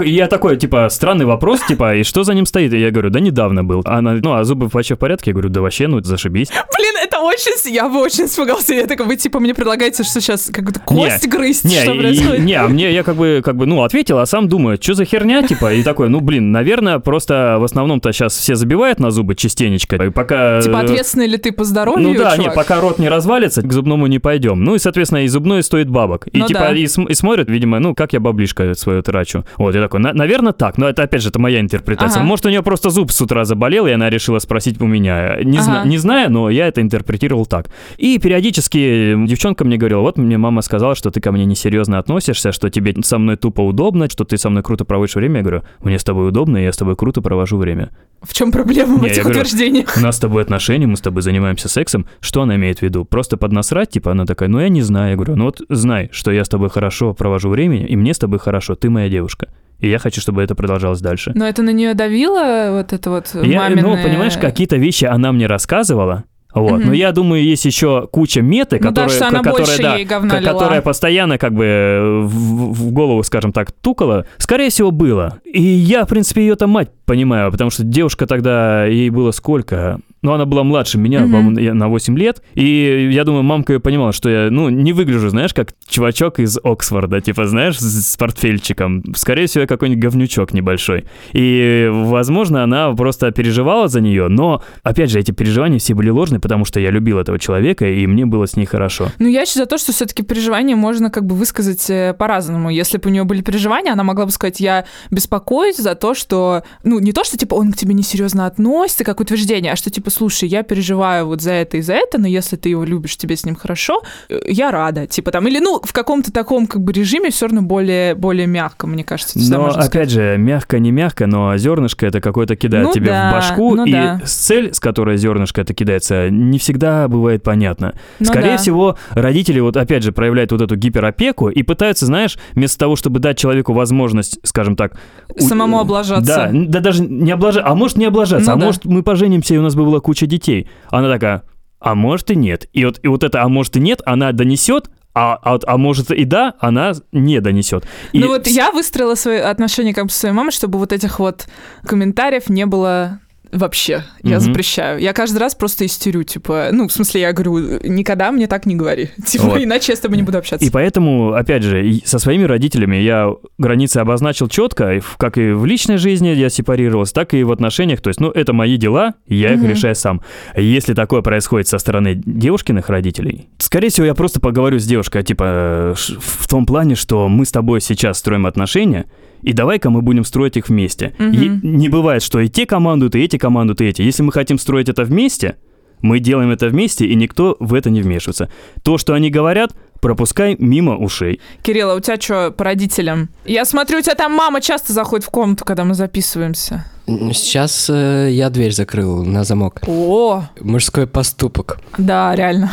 Я 0.05 0.27
такой, 0.27 0.57
типа, 0.57 0.89
странный 0.91 1.25
вопрос, 1.25 1.61
типа, 1.67 1.97
и 1.97 2.03
что 2.03 2.25
за 2.25 2.35
ним 2.35 2.47
стоит? 2.47 2.73
И 2.73 2.81
я 2.81 2.91
говорю, 2.91 3.11
да 3.11 3.21
недавно 3.21 3.65
был. 3.65 3.83
Она, 3.85 4.15
ну, 4.15 4.35
а 4.35 4.45
зубы 4.45 4.69
вообще 4.73 4.95
в 4.97 4.99
порядке? 4.99 5.31
Я 5.31 5.35
говорю, 5.35 5.49
да 5.49 5.61
вообще, 5.61 5.87
ну, 5.87 6.01
зашибись. 6.03 6.49
Блин, 6.49 6.95
очень... 7.23 7.73
Я 7.73 7.89
бы 7.89 8.01
очень 8.01 8.25
испугался. 8.25 8.75
Я 8.75 8.87
такой, 8.87 9.07
вы, 9.07 9.17
типа, 9.17 9.41
мне 9.41 9.55
предлагаете, 9.55 10.03
что 10.03 10.21
сейчас 10.21 10.51
как-то 10.53 10.81
кость 10.81 11.27
грызть, 11.29 11.71
что 11.71 11.95
происходит? 11.95 12.45
Не, 12.45 12.55
а 12.55 12.69
мне, 12.69 12.93
я 12.93 13.03
как 13.03 13.17
бы, 13.17 13.43
как 13.45 13.57
бы, 13.57 13.67
ну, 13.67 13.83
ответил, 13.83 14.19
а 14.19 14.27
сам 14.27 14.49
думаю, 14.49 14.79
что 14.81 14.95
за 14.95 15.05
херня, 15.05 15.43
типа, 15.43 15.73
и 15.73 15.83
такой, 15.83 16.09
ну, 16.09 16.21
блин, 16.21 16.53
наверное, 16.53 16.99
просто 16.99 17.57
в 17.59 17.65
основном-то 17.65 18.13
сейчас 18.13 18.37
все 18.37 18.55
забивают 18.55 19.01
на 19.01 19.11
зубы 19.11 19.35
частенечко, 19.35 19.97
и 19.97 20.11
пока... 20.11 20.61
Типа, 20.61 20.81
ответственный 20.81 21.27
ли 21.27 21.37
ты 21.37 21.53
по 21.53 21.65
здоровью, 21.65 22.09
Ну 22.09 22.15
да, 22.15 22.37
не, 22.37 22.51
пока 22.51 22.81
рот 22.81 22.99
не 22.99 23.09
развалится, 23.09 23.63
к 23.63 23.73
зубному 23.73 24.07
не 24.07 24.19
пойдем. 24.19 24.63
Ну 24.65 24.75
и, 24.75 24.79
соответственно, 24.79 25.25
и 25.25 25.29
зубной 25.29 25.63
стоит 25.63 25.89
бабок. 25.89 26.29
И, 26.33 26.39
ну, 26.39 26.47
типа, 26.47 26.61
да. 26.61 26.75
и, 26.75 26.85
и 26.85 27.15
смотрят, 27.15 27.49
видимо, 27.49 27.79
ну, 27.79 27.95
как 27.95 28.13
я 28.13 28.21
баблишко 28.21 28.75
свою 28.75 29.03
трачу. 29.03 29.45
Вот, 29.57 29.75
я 29.75 29.83
такой, 29.83 30.01
наверное, 30.01 30.53
так, 30.53 30.79
но 30.79 30.89
это, 30.89 31.03
опять 31.03 31.23
же, 31.23 31.29
это 31.29 31.39
моя 31.39 31.61
интерпретация. 31.61 32.21
Ага. 32.21 32.27
Может, 32.27 32.47
у 32.47 32.49
нее 32.49 32.63
просто 32.63 32.91
зуб 32.91 33.11
с 33.13 33.21
утра 33.21 33.45
заболел, 33.45 33.87
и 33.87 33.91
она 33.91 34.11
решила 34.11 34.39
спросить 34.39 34.81
у 34.81 34.87
меня. 34.87 35.39
Не, 35.43 35.59
ага. 35.59 35.65
зна- 35.65 35.85
не 35.85 35.99
знаю, 35.99 36.31
но 36.31 36.51
я 36.51 36.69
это 36.69 36.81
интерпретировал 37.11 37.47
так. 37.47 37.67
И 37.99 38.19
периодически 38.19 39.17
девчонка 39.27 39.65
мне 39.65 39.77
говорила, 39.77 40.01
вот 40.01 40.17
мне 40.17 40.39
мама 40.39 40.63
сказала, 40.63 40.95
что 40.95 41.11
ты 41.11 41.21
ко 41.21 41.33
мне 41.33 41.45
несерьезно 41.45 41.99
относишься, 41.99 42.53
что 42.53 42.71
тебе 42.71 42.95
со 43.03 43.19
мной 43.19 43.37
тупо 43.37 43.63
удобно, 43.63 44.09
что 44.09 44.25
ты 44.25 44.39
со 44.39 44.51
мной 44.51 44.63
круто 44.63 44.85
проводишь 44.85 45.17
время. 45.17 45.39
Я 45.39 45.43
говорю, 45.43 45.63
мне 45.81 45.99
с 45.99 46.05
тобой 46.05 46.29
удобно, 46.29 46.59
и 46.59 46.65
я 46.65 46.73
с 46.73 46.77
тобой 46.77 46.97
круто 46.97 47.21
провожу 47.21 47.57
время. 47.57 47.91
В 48.23 48.33
чем 48.33 48.53
проблема 48.53 48.99
в 48.99 49.05
этих 49.05 49.23
говорю, 49.23 49.41
утверждениях? 49.41 49.97
У 49.97 50.01
нас 50.01 50.17
с 50.17 50.21
тобой 50.21 50.43
отношения, 50.43 50.87
мы 50.87 50.97
с 50.97 51.01
тобой 51.01 51.23
занимаемся 51.23 51.69
сексом. 51.69 52.07
Что 52.21 52.43
она 52.43 52.57
имеет 52.57 52.79
в 52.79 52.83
виду? 52.83 53.05
Просто 53.05 53.37
поднасрать? 53.37 53.91
Типа 53.91 54.13
она 54.13 54.27
такая, 54.27 54.49
ну 54.49 54.61
я 54.61 54.69
не 54.69 54.83
знаю. 54.83 55.11
Я 55.11 55.17
говорю, 55.17 55.37
ну 55.37 55.45
вот 55.47 55.63
знай, 55.69 56.09
что 56.13 56.31
я 56.31 56.45
с 56.45 56.49
тобой 56.49 56.71
хорошо 56.71 57.15
провожу 57.15 57.49
время, 57.49 57.87
и 57.87 57.97
мне 57.97 58.15
с 58.15 58.19
тобой 58.19 58.39
хорошо, 58.39 58.75
ты 58.75 58.91
моя 58.91 59.09
девушка. 59.09 59.49
И 59.79 59.89
я 59.89 59.99
хочу, 59.99 60.21
чтобы 60.21 60.43
это 60.43 60.55
продолжалось 60.55 61.01
дальше. 61.01 61.33
Но 61.35 61.47
это 61.47 61.63
на 61.63 61.71
нее 61.71 61.95
давило, 61.95 62.77
вот 62.77 62.93
это 62.93 63.09
вот 63.09 63.31
я, 63.43 63.61
маминое... 63.61 63.97
Ну, 63.97 64.03
понимаешь, 64.03 64.37
какие-то 64.37 64.77
вещи 64.77 65.07
она 65.07 65.33
мне 65.33 65.47
рассказывала, 65.47 66.25
вот. 66.55 66.81
Угу. 66.81 66.87
Но 66.87 66.93
я 66.93 67.13
думаю, 67.13 67.45
есть 67.45 67.65
еще 67.65 68.09
куча 68.11 68.43
меты, 68.43 68.79
ну, 68.81 68.89
которые, 68.89 69.19
да, 69.19 69.29
она 69.29 69.43
которая, 69.43 69.79
да, 69.79 69.97
ей 69.97 70.05
говна 70.05 70.43
которая 70.43 70.83
постоянно 70.83 71.39
как 71.39 71.53
бы 71.55 72.23
в, 72.25 72.73
в 72.73 72.93
голову, 72.93 73.23
скажем 73.23 73.53
так, 73.53 73.73
тукала. 73.73 74.27
Скорее 74.39 74.71
всего, 74.71 74.91
было. 74.91 75.39
И 75.45 75.63
я, 75.63 76.05
в 76.05 76.09
принципе, 76.09 76.43
ее 76.43 76.57
там 76.57 76.71
мать 76.71 76.91
понимаю, 77.11 77.51
потому 77.51 77.71
что 77.71 77.83
девушка 77.83 78.29
тогда, 78.29 78.85
ей 78.85 79.11
было 79.11 79.33
сколько? 79.33 79.99
Ну, 80.23 80.33
она 80.33 80.45
была 80.45 80.65
младше 80.65 80.99
меня, 80.99 81.21
mm-hmm. 81.21 81.33
по-моему, 81.33 81.75
на 81.75 81.89
8 81.89 82.19
лет. 82.19 82.43
И 82.55 83.09
я 83.11 83.25
думаю, 83.25 83.43
мамка 83.43 83.73
ее 83.73 83.81
понимала, 83.81 84.13
что 84.13 84.29
я, 84.29 84.51
ну, 84.51 84.69
не 84.69 84.93
выгляжу, 84.93 85.31
знаешь, 85.31 85.55
как 85.55 85.71
чувачок 85.89 86.39
из 86.39 86.59
Оксфорда, 86.63 87.21
типа, 87.21 87.47
знаешь, 87.47 87.79
с, 87.79 88.13
с 88.13 88.17
портфельчиком. 88.17 89.03
Скорее 89.17 89.47
всего, 89.47 89.63
я 89.63 89.67
какой-нибудь 89.67 90.03
говнючок 90.03 90.53
небольшой. 90.53 91.07
И, 91.33 91.89
возможно, 91.91 92.63
она 92.63 92.93
просто 92.93 93.31
переживала 93.33 93.89
за 93.89 94.01
нее, 94.01 94.29
но, 94.29 94.63
опять 94.83 95.11
же, 95.11 95.19
эти 95.19 95.33
переживания 95.33 95.79
все 95.79 95.95
были 95.95 96.11
ложные, 96.11 96.39
потому 96.39 96.65
что 96.65 96.81
я 96.81 96.91
любил 96.91 97.19
этого 97.19 97.39
человека, 97.39 97.89
и 97.89 98.07
мне 98.07 98.27
было 98.27 98.47
с 98.47 98.57
ней 98.57 98.67
хорошо. 98.67 99.11
Ну, 99.19 99.27
я 99.27 99.47
считаю 99.47 99.65
за 99.65 99.71
то, 99.71 99.79
что 99.79 99.93
все-таки 99.93 100.23
переживания 100.23 100.77
можно 100.77 101.11
как 101.11 101.25
бы 101.25 101.35
высказать 101.35 101.89
э, 101.89 102.15
по-разному. 102.17 102.71
Если 102.71 102.99
бы 102.99 103.09
у 103.09 103.13
нее 103.13 103.25
были 103.25 103.41
переживания, 103.41 103.93
она 103.93 104.05
могла 104.05 104.27
бы 104.27 104.31
сказать, 104.31 104.61
я 104.61 104.85
беспокоюсь 105.11 105.79
за 105.79 105.95
то, 105.95 106.15
что, 106.15 106.63
ну, 106.85 107.00
не 107.01 107.13
то, 107.13 107.25
что, 107.25 107.37
типа, 107.37 107.55
он 107.55 107.73
к 107.73 107.77
тебе 107.77 107.95
несерьезно 107.95 108.47
относится, 108.47 109.05
как 109.05 109.21
утверждение, 109.21 109.73
а 109.73 109.77
что, 109.77 109.91
типа, 109.91 110.11
слушай, 110.11 110.49
я 110.49 110.63
переживаю 110.63 111.27
вот 111.27 111.41
за 111.41 111.53
это 111.53 111.77
и 111.77 111.81
за 111.81 111.95
это, 111.95 112.19
но 112.19 112.27
если 112.27 112.57
ты 112.57 112.69
его 112.69 112.85
любишь, 112.85 113.17
тебе 113.17 113.37
с 113.37 113.45
ним 113.45 113.57
хорошо, 113.57 114.03
э, 114.29 114.39
я 114.47 114.71
рада. 114.71 115.07
Типа 115.07 115.31
там, 115.31 115.47
или, 115.49 115.59
ну, 115.59 115.81
в 115.83 115.93
каком-то 115.93 116.33
таком, 116.33 116.67
как 116.67 116.83
бы, 116.83 116.93
режиме 116.93 117.31
все 117.31 117.47
равно 117.47 117.63
более, 117.63 118.15
более 118.15 118.47
мягко, 118.47 118.87
мне 118.87 119.05
кажется. 119.05 119.39
Но, 119.39 119.67
опять 119.67 119.85
сказать. 119.85 120.11
же, 120.11 120.37
мягко, 120.39 120.79
не 120.79 120.91
мягко, 120.91 121.27
но 121.27 121.57
зернышко 121.57 122.07
это 122.07 122.21
какое-то 122.21 122.57
кидает 122.57 122.89
ну, 122.89 122.93
тебе 122.93 123.07
да, 123.07 123.31
в 123.31 123.35
башку, 123.35 123.75
ну, 123.75 123.85
и 123.85 123.93
да. 123.93 124.21
цель, 124.25 124.73
с 124.75 124.81
которой 124.81 125.17
зернышко 125.17 125.61
это 125.61 125.75
кидается, 125.75 126.31
не 126.31 126.59
всегда 126.59 127.09
бывает 127.09 127.43
понятно. 127.43 127.95
Ну, 128.19 128.27
Скорее 128.27 128.53
да. 128.53 128.57
всего, 128.59 128.97
родители 129.11 129.61
вот 129.61 129.77
опять 129.77 130.03
же 130.03 130.13
проявляют 130.13 130.53
вот 130.53 130.61
эту 130.61 130.77
гиперопеку 130.77 131.49
и 131.49 131.63
пытаются, 131.63 132.07
знаешь, 132.07 132.39
вместо 132.55 132.79
того, 132.79 132.97
чтобы 132.97 133.21
дать 133.21 133.39
человеку 133.39 133.73
возможность, 133.73 134.39
скажем 134.43 134.77
так... 134.77 134.99
Самому 135.39 135.79
у... 135.79 135.81
облажаться. 135.81 136.51
Да, 136.53 136.81
да 136.81 136.81
даже 136.91 137.05
не 137.05 137.31
облажаться, 137.31 137.71
а 137.71 137.75
может 137.75 137.97
не 137.97 138.05
облажаться, 138.07 138.51
ну, 138.51 138.57
а 138.57 138.61
да. 138.61 138.67
может 138.67 138.85
мы 138.85 139.03
поженимся, 139.03 139.55
и 139.55 139.59
у 139.59 139.63
нас 139.63 139.75
бы 139.75 139.85
была 139.85 140.01
куча 140.01 140.27
детей. 140.27 140.69
Она 140.91 141.09
такая, 141.09 141.43
а 141.79 141.95
может 141.95 142.31
и 142.31 142.37
нет. 142.37 142.69
И 142.73 142.85
вот, 142.85 143.01
и 143.03 143.09
вот 143.09 143.25
это 143.25 143.43
«а 143.43 143.49
может 143.49 143.77
и 143.77 143.81
нет» 143.81 144.01
она 144.05 144.33
донесет, 144.33 144.91
а, 145.15 145.39
а, 145.43 145.59
а 145.67 145.77
может 145.77 146.11
и 146.11 146.25
да, 146.25 146.55
она 146.61 146.93
не 147.13 147.41
донесет. 147.41 147.85
И... 148.13 148.21
Ну 148.21 148.29
вот 148.29 148.47
я 148.47 148.71
выстроила 148.71 149.15
свои 149.15 149.39
отношения 149.39 149.95
как 149.95 150.05
бы 150.05 150.11
со 150.11 150.21
своей 150.21 150.35
мамой, 150.35 150.53
чтобы 150.53 150.79
вот 150.79 150.93
этих 150.93 151.19
вот 151.19 151.47
комментариев 151.85 152.49
не 152.49 152.67
было 152.67 153.21
Вообще, 153.53 154.05
я 154.23 154.37
mm 154.37 154.41
запрещаю. 154.41 155.01
Я 155.01 155.13
каждый 155.13 155.39
раз 155.39 155.55
просто 155.55 155.85
истерю, 155.85 156.23
типа, 156.23 156.69
ну, 156.73 156.89
в 156.89 156.93
смысле, 156.93 157.23
я 157.23 157.33
говорю, 157.33 157.81
никогда 157.83 158.31
мне 158.31 158.47
так 158.47 158.67
не 158.67 158.77
говори. 158.77 159.11
Типа, 159.27 159.45
вот. 159.45 159.63
иначе 159.63 159.93
я 159.93 159.97
с 159.97 160.01
тобой 160.01 160.17
не 160.17 160.23
буду 160.23 160.39
общаться. 160.39 160.67
И 160.67 160.71
поэтому, 160.71 161.33
опять 161.33 161.63
же, 161.63 162.01
со 162.05 162.19
своими 162.19 162.45
родителями 162.45 162.97
я 162.97 163.33
границы 163.59 163.99
обозначил 163.99 164.49
четко, 164.49 165.01
как 165.19 165.39
и 165.39 165.53
в 165.53 165.65
личной 165.67 165.97
жизни 165.97 166.29
я 166.29 166.49
сепарировался, 166.49 167.15
так 167.15 167.35
и 167.35 167.43
в 167.43 167.51
отношениях. 167.51 168.01
То 168.01 168.09
есть, 168.09 168.21
ну, 168.21 168.31
это 168.31 168.53
мои 168.53 168.77
дела, 168.77 169.15
я 169.27 169.55
их 169.55 169.61
mm 169.61 169.71
решаю 169.71 169.95
сам. 169.95 170.23
Если 170.57 170.95
такое 170.95 171.23
происходит 171.23 171.69
со 171.69 171.79
стороны 171.79 172.15
девушкиных 172.15 172.89
родителей, 172.89 173.49
скорее 173.59 173.89
всего, 173.89 174.07
я 174.07 174.15
просто 174.15 174.41
поговорю 174.41 174.79
с 174.79 174.85
девушкой, 174.85 175.23
типа, 175.23 175.95
в 175.97 176.49
том 176.49 176.67
плане, 176.67 176.95
что 176.95 177.29
мы 177.29 177.45
с 177.45 177.53
тобой 177.53 177.81
сейчас 177.81 178.19
строим 178.19 178.47
отношения, 178.47 179.07
и 179.43 179.53
давай-ка 179.53 179.91
мы 179.91 180.03
будем 180.03 180.25
строить 180.25 180.57
их 180.57 180.69
вместе. 180.69 181.15
Угу. 181.19 181.29
И 181.29 181.49
не 181.63 181.89
бывает, 181.89 182.23
что 182.23 182.41
и 182.41 182.49
те 182.49 182.67
командуют, 182.67 183.15
и 183.15 183.21
эти 183.21 183.39
командуют, 183.39 183.81
и 183.81 183.87
эти. 183.87 184.03
Если 184.03 184.23
мы 184.23 184.33
хотим 184.33 184.59
строить 184.59 184.89
это 184.89 185.05
вместе, 185.05 185.57
мы 186.03 186.19
делаем 186.19 186.51
это 186.51 186.69
вместе, 186.69 187.07
и 187.07 187.15
никто 187.15 187.57
в 187.61 187.75
это 187.75 187.91
не 187.91 188.03
вмешивается. 188.03 188.51
То, 188.83 188.99
что 188.99 189.15
они 189.15 189.31
говорят, 189.31 189.73
пропускай 190.01 190.57
мимо 190.59 190.97
ушей. 190.97 191.41
Кирилл, 191.63 191.91
а 191.91 191.95
у 191.95 192.01
тебя 192.01 192.19
что 192.19 192.51
по 192.51 192.65
родителям? 192.65 193.29
Я 193.45 193.65
смотрю, 193.65 193.99
у 193.99 194.03
тебя 194.03 194.15
там 194.15 194.33
мама 194.33 194.61
часто 194.61 194.93
заходит 194.93 195.27
в 195.27 195.31
комнату, 195.31 195.65
когда 195.65 195.85
мы 195.85 195.95
записываемся. 195.95 196.87
Сейчас 197.07 197.91
э, 197.91 198.29
я 198.31 198.51
дверь 198.51 198.73
закрыл 198.73 199.25
на 199.25 199.43
замок. 199.45 199.81
О! 199.87 200.45
Мужской 200.61 201.07
поступок. 201.07 201.81
Да, 201.99 202.35
реально. 202.37 202.71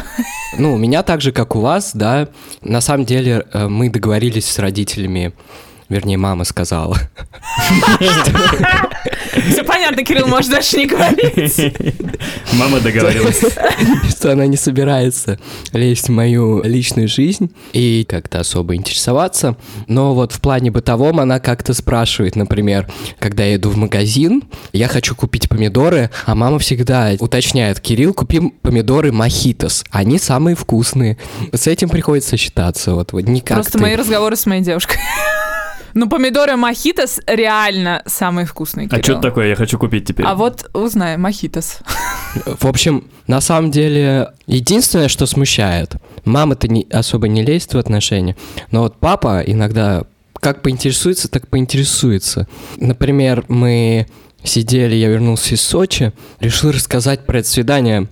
Ну, 0.60 0.76
у 0.76 0.78
меня 0.78 1.02
так 1.04 1.22
же, 1.22 1.32
как 1.32 1.56
у 1.56 1.60
вас, 1.60 1.92
да. 1.94 2.30
На 2.62 2.80
самом 2.82 3.06
деле 3.06 3.46
э, 3.52 3.68
мы 3.68 3.90
договорились 3.90 4.46
с 4.46 4.60
родителями 4.60 5.34
Вернее, 5.90 6.18
мама 6.18 6.44
сказала. 6.44 6.98
Все 9.50 9.64
понятно, 9.64 10.04
Кирилл, 10.04 10.28
можешь 10.28 10.50
дальше 10.52 10.78
не 10.78 10.86
говорить. 10.86 11.74
Мама 12.54 12.80
договорилась. 12.80 13.42
Что 14.10 14.34
она 14.34 14.48
не 14.48 14.58
собирается 14.58 15.40
лезть 15.72 16.10
в 16.10 16.12
мою 16.12 16.62
личную 16.64 17.08
жизнь 17.08 17.52
и 17.72 18.06
как-то 18.08 18.40
особо 18.40 18.76
интересоваться. 18.76 19.56
Но 19.88 20.14
вот 20.14 20.34
в 20.34 20.42
плане 20.42 20.72
бытовом 20.72 21.20
она 21.20 21.40
как-то 21.40 21.74
спрашивает, 21.74 22.36
например, 22.36 22.92
когда 23.20 23.44
я 23.46 23.56
иду 23.56 23.70
в 23.70 23.78
магазин, 23.78 24.44
я 24.74 24.88
хочу 24.88 25.16
купить 25.16 25.48
помидоры, 25.48 26.10
а 26.26 26.36
мама 26.36 26.60
всегда 26.60 27.12
уточняет, 27.20 27.80
Кирилл, 27.80 28.14
купи 28.14 28.52
помидоры 28.62 29.12
мохитос, 29.12 29.86
они 29.92 30.20
самые 30.20 30.56
вкусные. 30.56 31.18
С 31.54 31.68
этим 31.68 31.90
приходится 31.90 32.36
считаться, 32.38 32.94
вот, 32.94 33.14
вот 33.14 33.22
никак 33.22 33.58
Просто 33.58 33.80
мои 33.80 33.96
разговоры 33.96 34.36
с 34.36 34.46
моей 34.46 34.62
девушкой. 34.62 34.98
Ну, 35.94 36.10
помидоры 36.10 36.56
мохитос 36.56 37.22
реально 37.28 38.04
самые 38.06 38.46
вкусные, 38.46 38.88
А 38.92 39.02
что 39.02 39.16
такое? 39.16 39.48
Я 39.48 39.56
хочу 39.56 39.78
купить 39.78 40.06
теперь. 40.06 40.26
А 40.26 40.36
вот 40.36 40.70
узнаем, 40.74 41.22
мохитос. 41.22 41.80
В 42.46 42.66
общем, 42.66 43.06
на 43.28 43.42
самом 43.42 43.72
деле, 43.72 44.34
единственное, 44.46 45.08
что 45.08 45.26
смущает, 45.26 45.96
мама-то 46.26 46.68
не, 46.68 46.88
особо 46.92 47.28
не 47.28 47.44
лезет 47.44 47.74
в 47.74 47.78
отношения, 47.78 48.36
но 48.72 48.82
вот 48.82 48.98
папа 49.00 49.42
иногда 49.46 50.04
как 50.40 50.62
поинтересуется, 50.62 51.30
так 51.30 51.48
поинтересуется. 51.48 52.48
Например, 52.78 53.44
мы 53.48 54.08
сидели, 54.44 54.96
я 54.96 55.10
вернулся 55.10 55.56
из 55.56 55.62
Сочи, 55.62 56.14
решил 56.40 56.72
рассказать 56.72 57.26
про 57.26 57.40
это 57.40 57.48
свидание, 57.48 58.08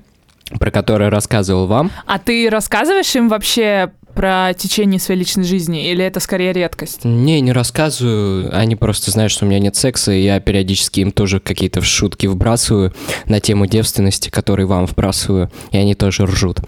про 0.60 0.72
которое 0.72 1.10
рассказывал 1.10 1.68
вам. 1.68 1.92
А 2.06 2.20
ты 2.20 2.50
рассказываешь 2.50 3.16
им 3.16 3.30
вообще 3.30 3.92
про 4.16 4.54
течение 4.54 5.00
своей 5.00 5.20
личной 5.20 5.44
жизни, 5.44 5.92
или 5.92 6.04
это 6.04 6.20
скорее 6.20 6.54
редкость? 6.54 7.04
Не, 7.04 7.42
не 7.42 7.52
рассказываю. 7.52 8.50
Они 8.58 8.76
просто 8.76 9.12
знают, 9.12 9.32
что 9.32 9.46
у 9.46 9.48
меня 9.50 9.60
нет 9.60 9.76
секса, 9.76 10.12
и 10.12 10.24
я 10.24 10.40
периодически 10.40 11.02
им 11.02 11.12
тоже 11.12 11.40
какие-то 11.40 11.82
шутки 11.82 12.26
вбрасываю 12.26 12.94
на 13.26 13.40
тему 13.40 13.68
девственности, 13.68 14.30
которые 14.30 14.66
вам 14.66 14.88
вбрасываю, 14.88 15.52
и 15.72 15.78
они 15.78 15.94
тоже 15.94 16.26
ржут. 16.26 16.62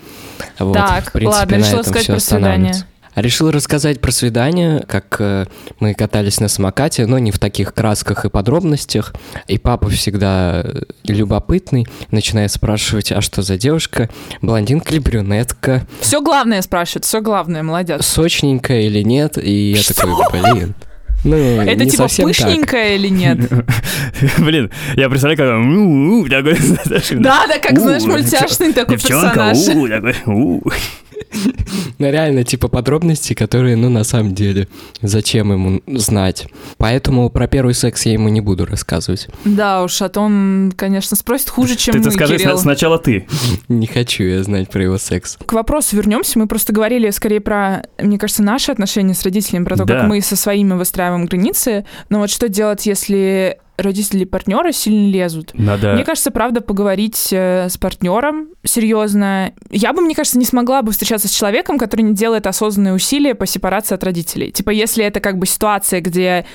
Вот, 0.60 0.74
так, 0.74 1.10
в 1.10 1.12
принципе, 1.14 1.40
ладно, 1.40 1.56
решила 1.56 1.82
сказать 1.82 2.08
про 2.08 2.20
свидание. 2.20 2.74
Решил 3.18 3.50
рассказать 3.50 4.00
про 4.00 4.12
свидание, 4.12 4.86
как 4.88 5.16
э, 5.18 5.48
мы 5.80 5.96
катались 5.96 6.40
на 6.40 6.48
самокате, 6.48 7.08
но 7.08 7.18
не 7.18 7.32
в 7.32 7.40
таких 7.40 7.74
красках 7.74 8.26
и 8.26 8.30
подробностях. 8.30 9.16
И 9.48 9.58
папа 9.58 9.90
всегда 9.90 10.62
э, 10.64 10.84
любопытный, 11.08 11.88
начинает 12.12 12.52
спрашивать, 12.52 13.12
а 13.12 13.22
что 13.22 13.42
за 13.42 13.58
девушка, 13.58 14.12
блондинка 14.44 14.94
или 14.94 15.00
брюнетка. 15.00 15.88
Все 16.00 16.22
главное 16.22 16.62
спрашивает, 16.62 17.06
все 17.06 17.20
главное, 17.22 17.64
молодец. 17.64 18.06
Сочненькая 18.06 18.82
или 18.82 19.02
нет, 19.02 19.40
и 19.40 19.72
я 19.72 19.82
такой, 19.82 20.14
блин. 20.32 20.76
Ну, 21.24 21.36
это 21.36 21.84
не 21.84 21.90
типа 21.90 22.04
пышненькая 22.04 22.96
или 22.96 23.08
нет? 23.08 23.40
Блин, 24.38 24.72
я 24.96 25.10
представляю, 25.10 25.38
как 25.38 27.10
Да, 27.22 27.48
да, 27.48 27.58
как, 27.58 27.80
знаешь, 27.80 28.04
мультяшный 28.04 28.72
такой 28.72 28.98
персонаж. 28.98 29.58
Ну, 32.00 32.12
реально, 32.12 32.44
типа 32.44 32.68
подробности, 32.68 33.34
которые, 33.34 33.76
ну, 33.76 33.90
на 33.90 34.04
самом 34.04 34.36
деле, 34.36 34.68
зачем 35.02 35.52
ему 35.52 35.82
знать. 35.88 36.48
Поэтому 36.78 37.30
про 37.32 37.48
первый 37.48 37.74
секс 37.74 38.06
я 38.06 38.14
ему 38.14 38.30
не 38.30 38.40
буду 38.40 38.66
рассказывать. 38.66 39.28
Да 39.46 39.84
уж, 39.84 40.02
а 40.02 40.10
то 40.10 40.22
он, 40.22 40.74
конечно, 40.76 41.18
спросит 41.18 41.50
хуже, 41.50 41.76
чем 41.76 41.96
ты 41.96 42.02
мы, 42.02 42.12
скажи 42.12 42.38
Кирилл. 42.38 42.58
сначала 42.58 43.00
ты. 43.00 43.28
Не 43.68 43.88
хочу 43.88 44.24
я 44.24 44.44
знать 44.44 44.70
про 44.70 44.84
его 44.84 44.98
секс. 45.00 45.38
К 45.44 45.54
вопросу 45.54 45.96
вернемся. 45.96 46.38
Мы 46.38 46.48
просто 46.48 46.72
говорили 46.72 47.10
скорее 47.10 47.42
про, 47.42 47.84
мне 48.00 48.20
кажется, 48.20 48.44
наши 48.44 48.72
отношения 48.72 49.16
с 49.16 49.24
родителями, 49.24 49.66
про 49.66 49.76
то, 49.76 49.86
да. 49.86 50.02
как 50.02 50.08
мы 50.08 50.22
со 50.22 50.36
своими 50.36 50.74
выстраиваем 50.74 51.26
границы. 51.26 51.86
Но 52.10 52.20
вот 52.20 52.30
что 52.30 52.48
делать, 52.48 52.86
если 52.86 53.58
родители 53.78 54.26
партнера 54.26 54.72
сильно 54.72 55.10
лезут. 55.10 55.52
Надо... 55.54 55.94
Мне 55.94 56.04
кажется, 56.04 56.32
правда, 56.32 56.62
поговорить 56.62 57.30
э, 57.32 57.70
с 57.70 57.78
партнером 57.78 58.50
серьезно. 58.64 59.54
Я 59.70 59.94
бы, 59.94 60.02
мне 60.02 60.16
кажется, 60.16 60.40
не 60.40 60.46
смогла 60.46 60.82
бы 60.82 60.92
встречаться 60.92 61.28
с 61.28 61.32
человеком, 61.32 61.78
который 61.78 62.02
не 62.02 62.14
делает 62.14 62.48
осознанные 62.48 62.94
усилия 62.94 63.36
по 63.36 63.46
сепарации 63.46 63.96
от 63.96 64.04
родителей. 64.04 64.52
Типа, 64.52 64.72
если 64.72 65.06
это 65.06 65.20
как 65.20 65.38
бы 65.38 65.46
ситуация, 65.46 66.02
где, 66.02 66.46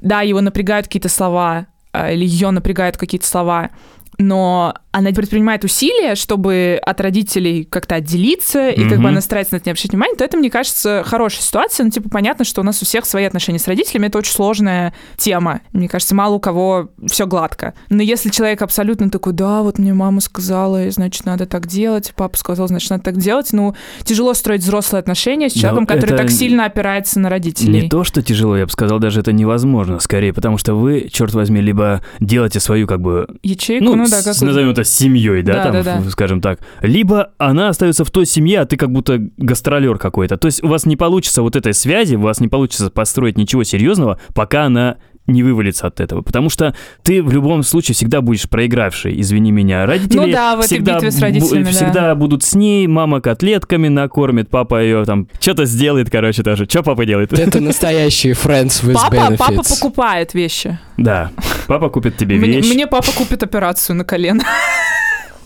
да, 0.00 0.22
его 0.22 0.40
напрягают 0.40 0.86
какие-то 0.86 1.08
слова, 1.08 1.66
э, 1.92 2.14
или 2.14 2.24
ее 2.24 2.50
напрягают 2.50 2.96
какие-то 2.96 3.26
слова, 3.26 3.70
но 4.18 4.74
она 4.94 5.10
предпринимает 5.10 5.64
усилия, 5.64 6.14
чтобы 6.14 6.78
от 6.80 7.00
родителей 7.00 7.64
как-то 7.64 7.96
отделиться, 7.96 8.70
и 8.70 8.78
mm-hmm. 8.78 8.88
как 8.88 9.00
бы 9.00 9.08
она 9.08 9.20
старается 9.20 9.54
на 9.54 9.56
это 9.56 9.66
не 9.66 9.72
обращать 9.72 9.90
внимания, 9.90 10.14
то 10.14 10.24
это, 10.24 10.36
мне 10.36 10.50
кажется, 10.50 11.02
хорошая 11.04 11.42
ситуация. 11.42 11.82
Ну, 11.82 11.90
типа, 11.90 12.08
понятно, 12.08 12.44
что 12.44 12.60
у 12.60 12.64
нас 12.64 12.80
у 12.80 12.84
всех 12.84 13.04
свои 13.04 13.24
отношения 13.24 13.58
с 13.58 13.66
родителями, 13.66 14.06
это 14.06 14.18
очень 14.18 14.30
сложная 14.30 14.94
тема. 15.16 15.62
Мне 15.72 15.88
кажется, 15.88 16.14
мало 16.14 16.34
у 16.34 16.38
кого 16.38 16.90
все 17.08 17.26
гладко. 17.26 17.74
Но 17.88 18.02
если 18.02 18.30
человек 18.30 18.62
абсолютно 18.62 19.10
такой, 19.10 19.32
да, 19.32 19.62
вот 19.62 19.80
мне 19.80 19.92
мама 19.94 20.20
сказала, 20.20 20.88
значит, 20.92 21.26
надо 21.26 21.46
так 21.46 21.66
делать, 21.66 22.12
папа 22.14 22.38
сказал, 22.38 22.68
значит, 22.68 22.88
надо 22.90 23.02
так 23.02 23.16
делать, 23.16 23.52
ну, 23.52 23.74
тяжело 24.04 24.32
строить 24.32 24.62
взрослые 24.62 25.00
отношения 25.00 25.50
с 25.50 25.54
человеком, 25.54 25.86
да, 25.86 25.94
который 25.94 26.16
так 26.16 26.30
сильно 26.30 26.66
опирается 26.66 27.18
на 27.18 27.30
родителей. 27.30 27.82
Не 27.82 27.88
то, 27.88 28.04
что 28.04 28.22
тяжело, 28.22 28.56
я 28.56 28.66
бы 28.66 28.70
сказал, 28.70 29.00
даже 29.00 29.18
это 29.18 29.32
невозможно, 29.32 29.98
скорее, 29.98 30.32
потому 30.32 30.56
что 30.56 30.74
вы, 30.74 31.08
черт 31.12 31.34
возьми, 31.34 31.60
либо 31.60 32.00
делаете 32.20 32.60
свою, 32.60 32.86
как 32.86 33.00
бы... 33.00 33.26
Ячейку, 33.42 33.84
ну, 33.84 33.96
ну 33.96 34.04
да, 34.08 34.22
как... 34.22 34.40
Назовем 34.40 34.70
это 34.70 34.83
семьей, 34.84 35.42
да, 35.42 35.54
да 35.54 35.62
там, 35.62 35.72
да, 35.72 35.82
да. 35.82 36.10
скажем 36.10 36.40
так. 36.40 36.60
Либо 36.80 37.32
она 37.38 37.68
остается 37.68 38.04
в 38.04 38.10
той 38.10 38.26
семье, 38.26 38.60
а 38.60 38.66
ты 38.66 38.76
как 38.76 38.92
будто 38.92 39.18
гастролер 39.36 39.98
какой-то. 39.98 40.36
То 40.36 40.46
есть 40.46 40.62
у 40.62 40.68
вас 40.68 40.86
не 40.86 40.96
получится 40.96 41.42
вот 41.42 41.56
этой 41.56 41.74
связи, 41.74 42.16
у 42.16 42.20
вас 42.20 42.40
не 42.40 42.48
получится 42.48 42.90
построить 42.90 43.38
ничего 43.38 43.64
серьезного, 43.64 44.18
пока 44.34 44.64
она 44.64 44.96
не 45.26 45.42
вывалиться 45.42 45.86
от 45.86 46.00
этого, 46.00 46.22
потому 46.22 46.50
что 46.50 46.74
ты 47.02 47.22
в 47.22 47.32
любом 47.32 47.62
случае 47.62 47.94
всегда 47.94 48.20
будешь 48.20 48.48
проигравший, 48.48 49.18
извини 49.20 49.52
меня. 49.52 49.86
Родители 49.86 50.18
ну 50.18 50.32
да, 50.32 50.56
в 50.56 50.60
этой 50.60 50.66
всегда, 50.66 50.94
битве 50.94 51.10
с 51.10 51.20
родителями, 51.20 51.64
всегда 51.64 51.92
да. 51.92 52.14
будут 52.14 52.42
с 52.42 52.54
ней, 52.54 52.86
мама 52.86 53.20
котлетками 53.20 53.88
накормит, 53.88 54.50
папа 54.50 54.82
ее 54.82 55.04
там 55.04 55.28
что-то 55.40 55.64
сделает, 55.64 56.10
короче, 56.10 56.42
даже. 56.42 56.66
Что 56.66 56.82
папа 56.82 57.06
делает? 57.06 57.32
Это 57.32 57.60
настоящий 57.62 58.32
friends 58.32 58.84
with 58.84 58.94
папа, 58.94 59.14
benefits. 59.14 59.36
Папа 59.38 59.62
покупает 59.62 60.34
вещи. 60.34 60.78
Да. 60.96 61.30
Папа 61.66 61.88
купит 61.88 62.16
тебе 62.16 62.36
Мне, 62.36 62.58
вещь. 62.58 62.72
мне 62.72 62.86
папа 62.86 63.10
купит 63.12 63.42
операцию 63.42 63.96
на 63.96 64.04
колено. 64.04 64.44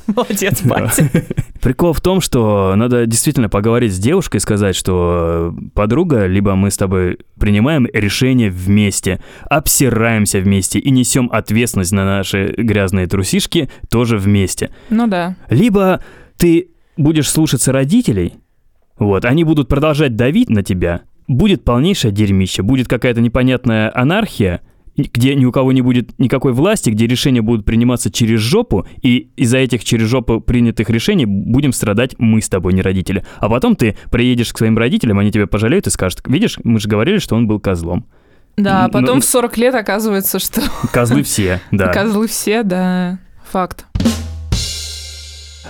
Молодец, 0.17 0.63
батя. 0.63 1.09
Прикол 1.61 1.93
в 1.93 2.01
том, 2.01 2.21
что 2.21 2.75
надо 2.77 3.07
действительно 3.07 3.49
поговорить 3.49 3.93
с 3.93 3.99
девушкой, 3.99 4.41
сказать, 4.41 4.75
что 4.75 5.55
э, 5.55 5.69
подруга, 5.75 6.27
либо 6.27 6.55
мы 6.55 6.71
с 6.71 6.77
тобой 6.77 7.19
принимаем 7.39 7.87
решение 7.93 8.51
вместе, 8.51 9.21
обсираемся 9.51 10.41
вместе 10.41 10.79
и 10.79 10.91
несем 10.91 11.29
ответственность 11.33 11.93
на 11.93 12.05
наши 12.05 12.55
грязные 12.57 13.07
трусишки 13.07 13.69
тоже 13.91 14.17
вместе. 14.17 14.71
Ну 14.89 15.07
да. 15.09 15.37
Либо 15.51 16.03
ты 16.39 16.71
будешь 16.97 17.29
слушаться 17.29 17.73
родителей, 17.73 18.35
вот, 18.99 19.25
они 19.25 19.45
будут 19.45 19.69
продолжать 19.69 20.17
давить 20.17 20.49
на 20.49 20.63
тебя, 20.63 21.03
будет 21.29 21.65
полнейшее 21.65 22.13
дерьмище, 22.13 22.63
будет 22.63 22.89
какая-то 22.89 23.21
непонятная 23.21 23.93
анархия, 23.95 24.63
где 24.99 25.35
ни 25.35 25.45
у 25.45 25.53
кого 25.53 25.73
не 25.73 25.81
будет 25.83 26.19
никакой 26.19 26.53
власти, 26.53 26.91
где 26.91 27.07
решения 27.07 27.41
будут 27.43 27.65
приниматься 27.65 28.11
через 28.11 28.41
жопу, 28.41 28.87
и 29.03 29.31
из-за 29.37 29.59
этих 29.59 29.85
через 29.85 30.09
жопу 30.09 30.41
принятых 30.41 30.91
решений 30.91 31.25
будем 31.27 31.73
страдать 31.73 32.15
мы 32.19 32.43
с 32.43 32.49
тобой, 32.49 32.73
не 32.73 32.83
родители. 32.83 33.25
А 33.39 33.49
потом 33.49 33.77
ты 33.77 33.97
приедешь 34.11 34.53
к 34.53 34.59
своим 34.59 34.77
родителям, 34.77 35.19
они 35.19 35.31
тебя 35.31 35.47
пожалеют 35.47 35.87
и 35.87 35.91
скажут, 35.91 36.21
видишь, 36.27 36.59
мы 36.65 36.81
же 36.81 36.89
говорили, 36.89 37.19
что 37.19 37.37
он 37.37 37.47
был 37.47 37.61
козлом. 37.61 38.07
Да, 38.57 38.85
а 38.85 38.87
Ну, 38.89 38.93
потом 38.93 39.15
ну- 39.17 39.21
в 39.21 39.25
40 39.25 39.57
лет 39.57 39.75
оказывается, 39.77 40.39
что 40.41 40.63
Козлы 40.93 41.23
все, 41.23 41.61
да. 41.71 41.93
козлы 41.93 42.27
все, 42.27 42.65
да, 42.65 43.21
факт. 43.49 43.87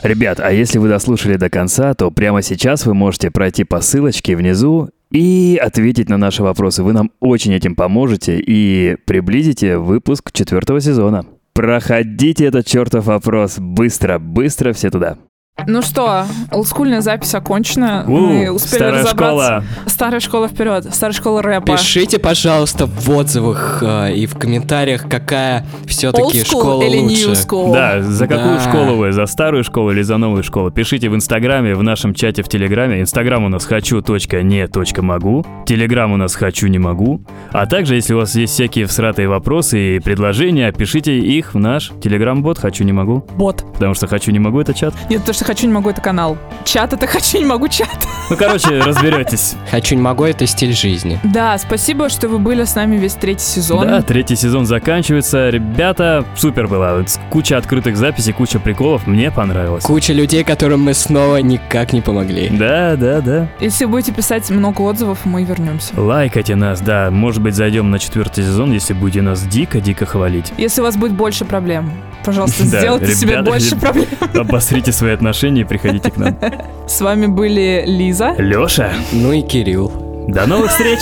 Ребят, 0.02 0.38
а 0.40 0.52
если 0.52 0.78
вы 0.78 0.88
дослушали 0.88 1.36
до 1.36 1.50
конца, 1.50 1.92
то 1.94 2.10
прямо 2.10 2.40
сейчас 2.40 2.86
вы 2.86 2.94
можете 2.94 3.30
пройти 3.32 3.64
по 3.64 3.80
ссылочке 3.80 4.36
внизу 4.36 4.90
и 5.10 5.58
ответить 5.60 6.08
на 6.08 6.16
наши 6.16 6.42
вопросы. 6.42 6.82
Вы 6.82 6.92
нам 6.92 7.10
очень 7.20 7.52
этим 7.52 7.74
поможете 7.74 8.38
и 8.38 8.96
приблизите 9.06 9.78
выпуск 9.78 10.32
четвертого 10.32 10.80
сезона. 10.80 11.24
Проходите 11.54 12.44
этот 12.44 12.66
чертов 12.66 13.06
вопрос 13.06 13.58
быстро, 13.58 14.18
быстро 14.18 14.72
все 14.72 14.90
туда. 14.90 15.18
Ну 15.66 15.82
что, 15.82 16.24
олдскульная 16.52 17.00
запись 17.00 17.34
окончена. 17.34 18.04
Мы 18.06 18.48
У, 18.48 18.54
успели 18.54 18.76
старая 18.78 19.02
разобраться. 19.02 19.14
школа. 19.16 19.64
Старая 19.86 20.20
школа 20.20 20.48
вперед, 20.48 20.94
старая 20.94 21.12
школа 21.12 21.42
рэпа. 21.42 21.72
Пишите, 21.76 22.18
пожалуйста, 22.20 22.86
в 22.86 23.10
отзывах 23.10 23.82
э, 23.82 24.14
и 24.14 24.26
в 24.26 24.36
комментариях, 24.38 25.08
какая 25.08 25.66
все-таки 25.86 26.44
школа 26.44 26.82
или 26.84 26.98
лучше. 27.00 27.30
new 27.30 27.32
school? 27.32 27.72
Да, 27.72 28.00
за 28.00 28.28
какую 28.28 28.54
Да. 28.54 28.60
школу 28.60 28.96
вы? 28.96 29.12
За 29.12 29.26
старую 29.26 29.64
школу 29.64 29.90
или 29.90 30.02
за 30.02 30.16
новую 30.16 30.44
школу? 30.44 30.70
Пишите 30.70 31.08
в 31.10 31.14
Инстаграме, 31.16 31.74
в 31.74 31.82
нашем 31.82 32.14
чате 32.14 32.42
в 32.44 32.48
Телеграме. 32.48 33.00
Инстаграм 33.00 33.44
у 33.44 33.48
нас 33.48 33.64
хочу.не.могу. 33.66 35.44
Телеграм 35.66 36.12
у 36.12 36.16
нас 36.16 36.34
хочу 36.36 36.68
не 36.68 36.78
могу. 36.78 37.20
А 37.50 37.66
также, 37.66 37.96
если 37.96 38.14
у 38.14 38.18
вас 38.18 38.34
есть 38.36 38.54
всякие 38.54 38.86
всратые 38.86 39.28
вопросы 39.28 39.96
и 39.96 39.98
предложения, 39.98 40.70
пишите 40.72 41.18
их 41.18 41.52
в 41.54 41.58
наш 41.58 41.90
Телеграм-бот 42.00 42.58
хочу 42.58 42.84
не 42.84 42.92
могу. 42.92 43.26
Бот. 43.36 43.64
Потому 43.74 43.94
что 43.94 44.06
хочу 44.06 44.30
не 44.30 44.38
могу 44.38 44.60
это 44.60 44.72
чат. 44.72 44.94
Нет, 45.10 45.24
то, 45.24 45.32
что 45.32 45.44
хочу, 45.48 45.66
не 45.66 45.72
могу, 45.72 45.88
это 45.88 46.02
канал. 46.02 46.36
Чат 46.64 46.92
это 46.92 47.06
хочу, 47.06 47.38
не 47.38 47.46
могу, 47.46 47.68
чат. 47.68 48.06
Ну, 48.28 48.36
короче, 48.36 48.80
разберетесь. 48.80 49.56
Хочу 49.70 49.94
не 49.94 50.02
могу, 50.02 50.24
это 50.24 50.46
стиль 50.46 50.74
жизни. 50.74 51.18
Да, 51.24 51.56
спасибо, 51.56 52.10
что 52.10 52.28
вы 52.28 52.38
были 52.38 52.64
с 52.64 52.74
нами 52.74 52.96
весь 52.96 53.14
третий 53.14 53.46
сезон. 53.46 53.86
Да, 53.86 54.02
третий 54.02 54.36
сезон 54.36 54.66
заканчивается. 54.66 55.48
Ребята, 55.48 56.26
супер 56.36 56.68
было. 56.68 57.02
Куча 57.30 57.56
открытых 57.56 57.96
записей, 57.96 58.34
куча 58.34 58.60
приколов. 58.60 59.06
Мне 59.06 59.30
понравилось. 59.30 59.84
Куча 59.84 60.12
людей, 60.12 60.44
которым 60.44 60.82
мы 60.82 60.92
снова 60.92 61.38
никак 61.38 61.94
не 61.94 62.02
помогли. 62.02 62.50
Да, 62.50 62.96
да, 62.96 63.22
да. 63.22 63.48
Если 63.58 63.86
будете 63.86 64.12
писать 64.12 64.50
много 64.50 64.82
отзывов, 64.82 65.24
мы 65.24 65.44
вернемся. 65.44 65.98
Лайкайте 65.98 66.56
нас, 66.56 66.82
да. 66.82 67.10
Может 67.10 67.40
быть, 67.40 67.54
зайдем 67.54 67.90
на 67.90 67.98
четвертый 67.98 68.44
сезон, 68.44 68.72
если 68.72 68.92
будете 68.92 69.22
нас 69.22 69.42
дико-дико 69.44 70.04
хвалить. 70.04 70.52
Если 70.58 70.82
у 70.82 70.84
вас 70.84 70.98
будет 70.98 71.12
больше 71.12 71.46
проблем, 71.46 71.90
пожалуйста, 72.24 72.64
Да, 72.70 72.80
сделайте 72.80 73.14
себе 73.14 73.32
ребята, 73.32 73.50
больше 73.50 73.70
реб- 73.70 73.80
проблем. 73.80 74.06
Обосрите 74.34 74.92
свои 74.92 75.12
отношения 75.12 75.62
и 75.62 75.64
приходите 75.64 76.10
к 76.10 76.16
нам. 76.16 76.38
С 76.88 77.00
вами 77.00 77.26
были 77.26 77.84
Лиза. 77.86 78.34
Лёша, 78.38 78.92
Ну 79.12 79.32
и 79.32 79.42
Кирилл. 79.42 80.26
до 80.28 80.46
новых 80.46 80.70
встреч. 80.70 81.00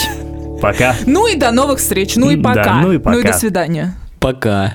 Пока. 0.61 0.95
Ну 1.07 1.27
и 1.27 1.37
до 1.37 1.51
новых 1.53 1.79
встреч. 1.79 2.17
Ну 2.17 2.31
и 2.31 2.37
Да, 2.37 2.49
пока. 2.55 2.75
ну 2.81 2.93
и 2.93 2.99
пока. 2.99 3.23
до 3.33 3.33
свидания. 3.39 3.95
Пока. 4.21 4.75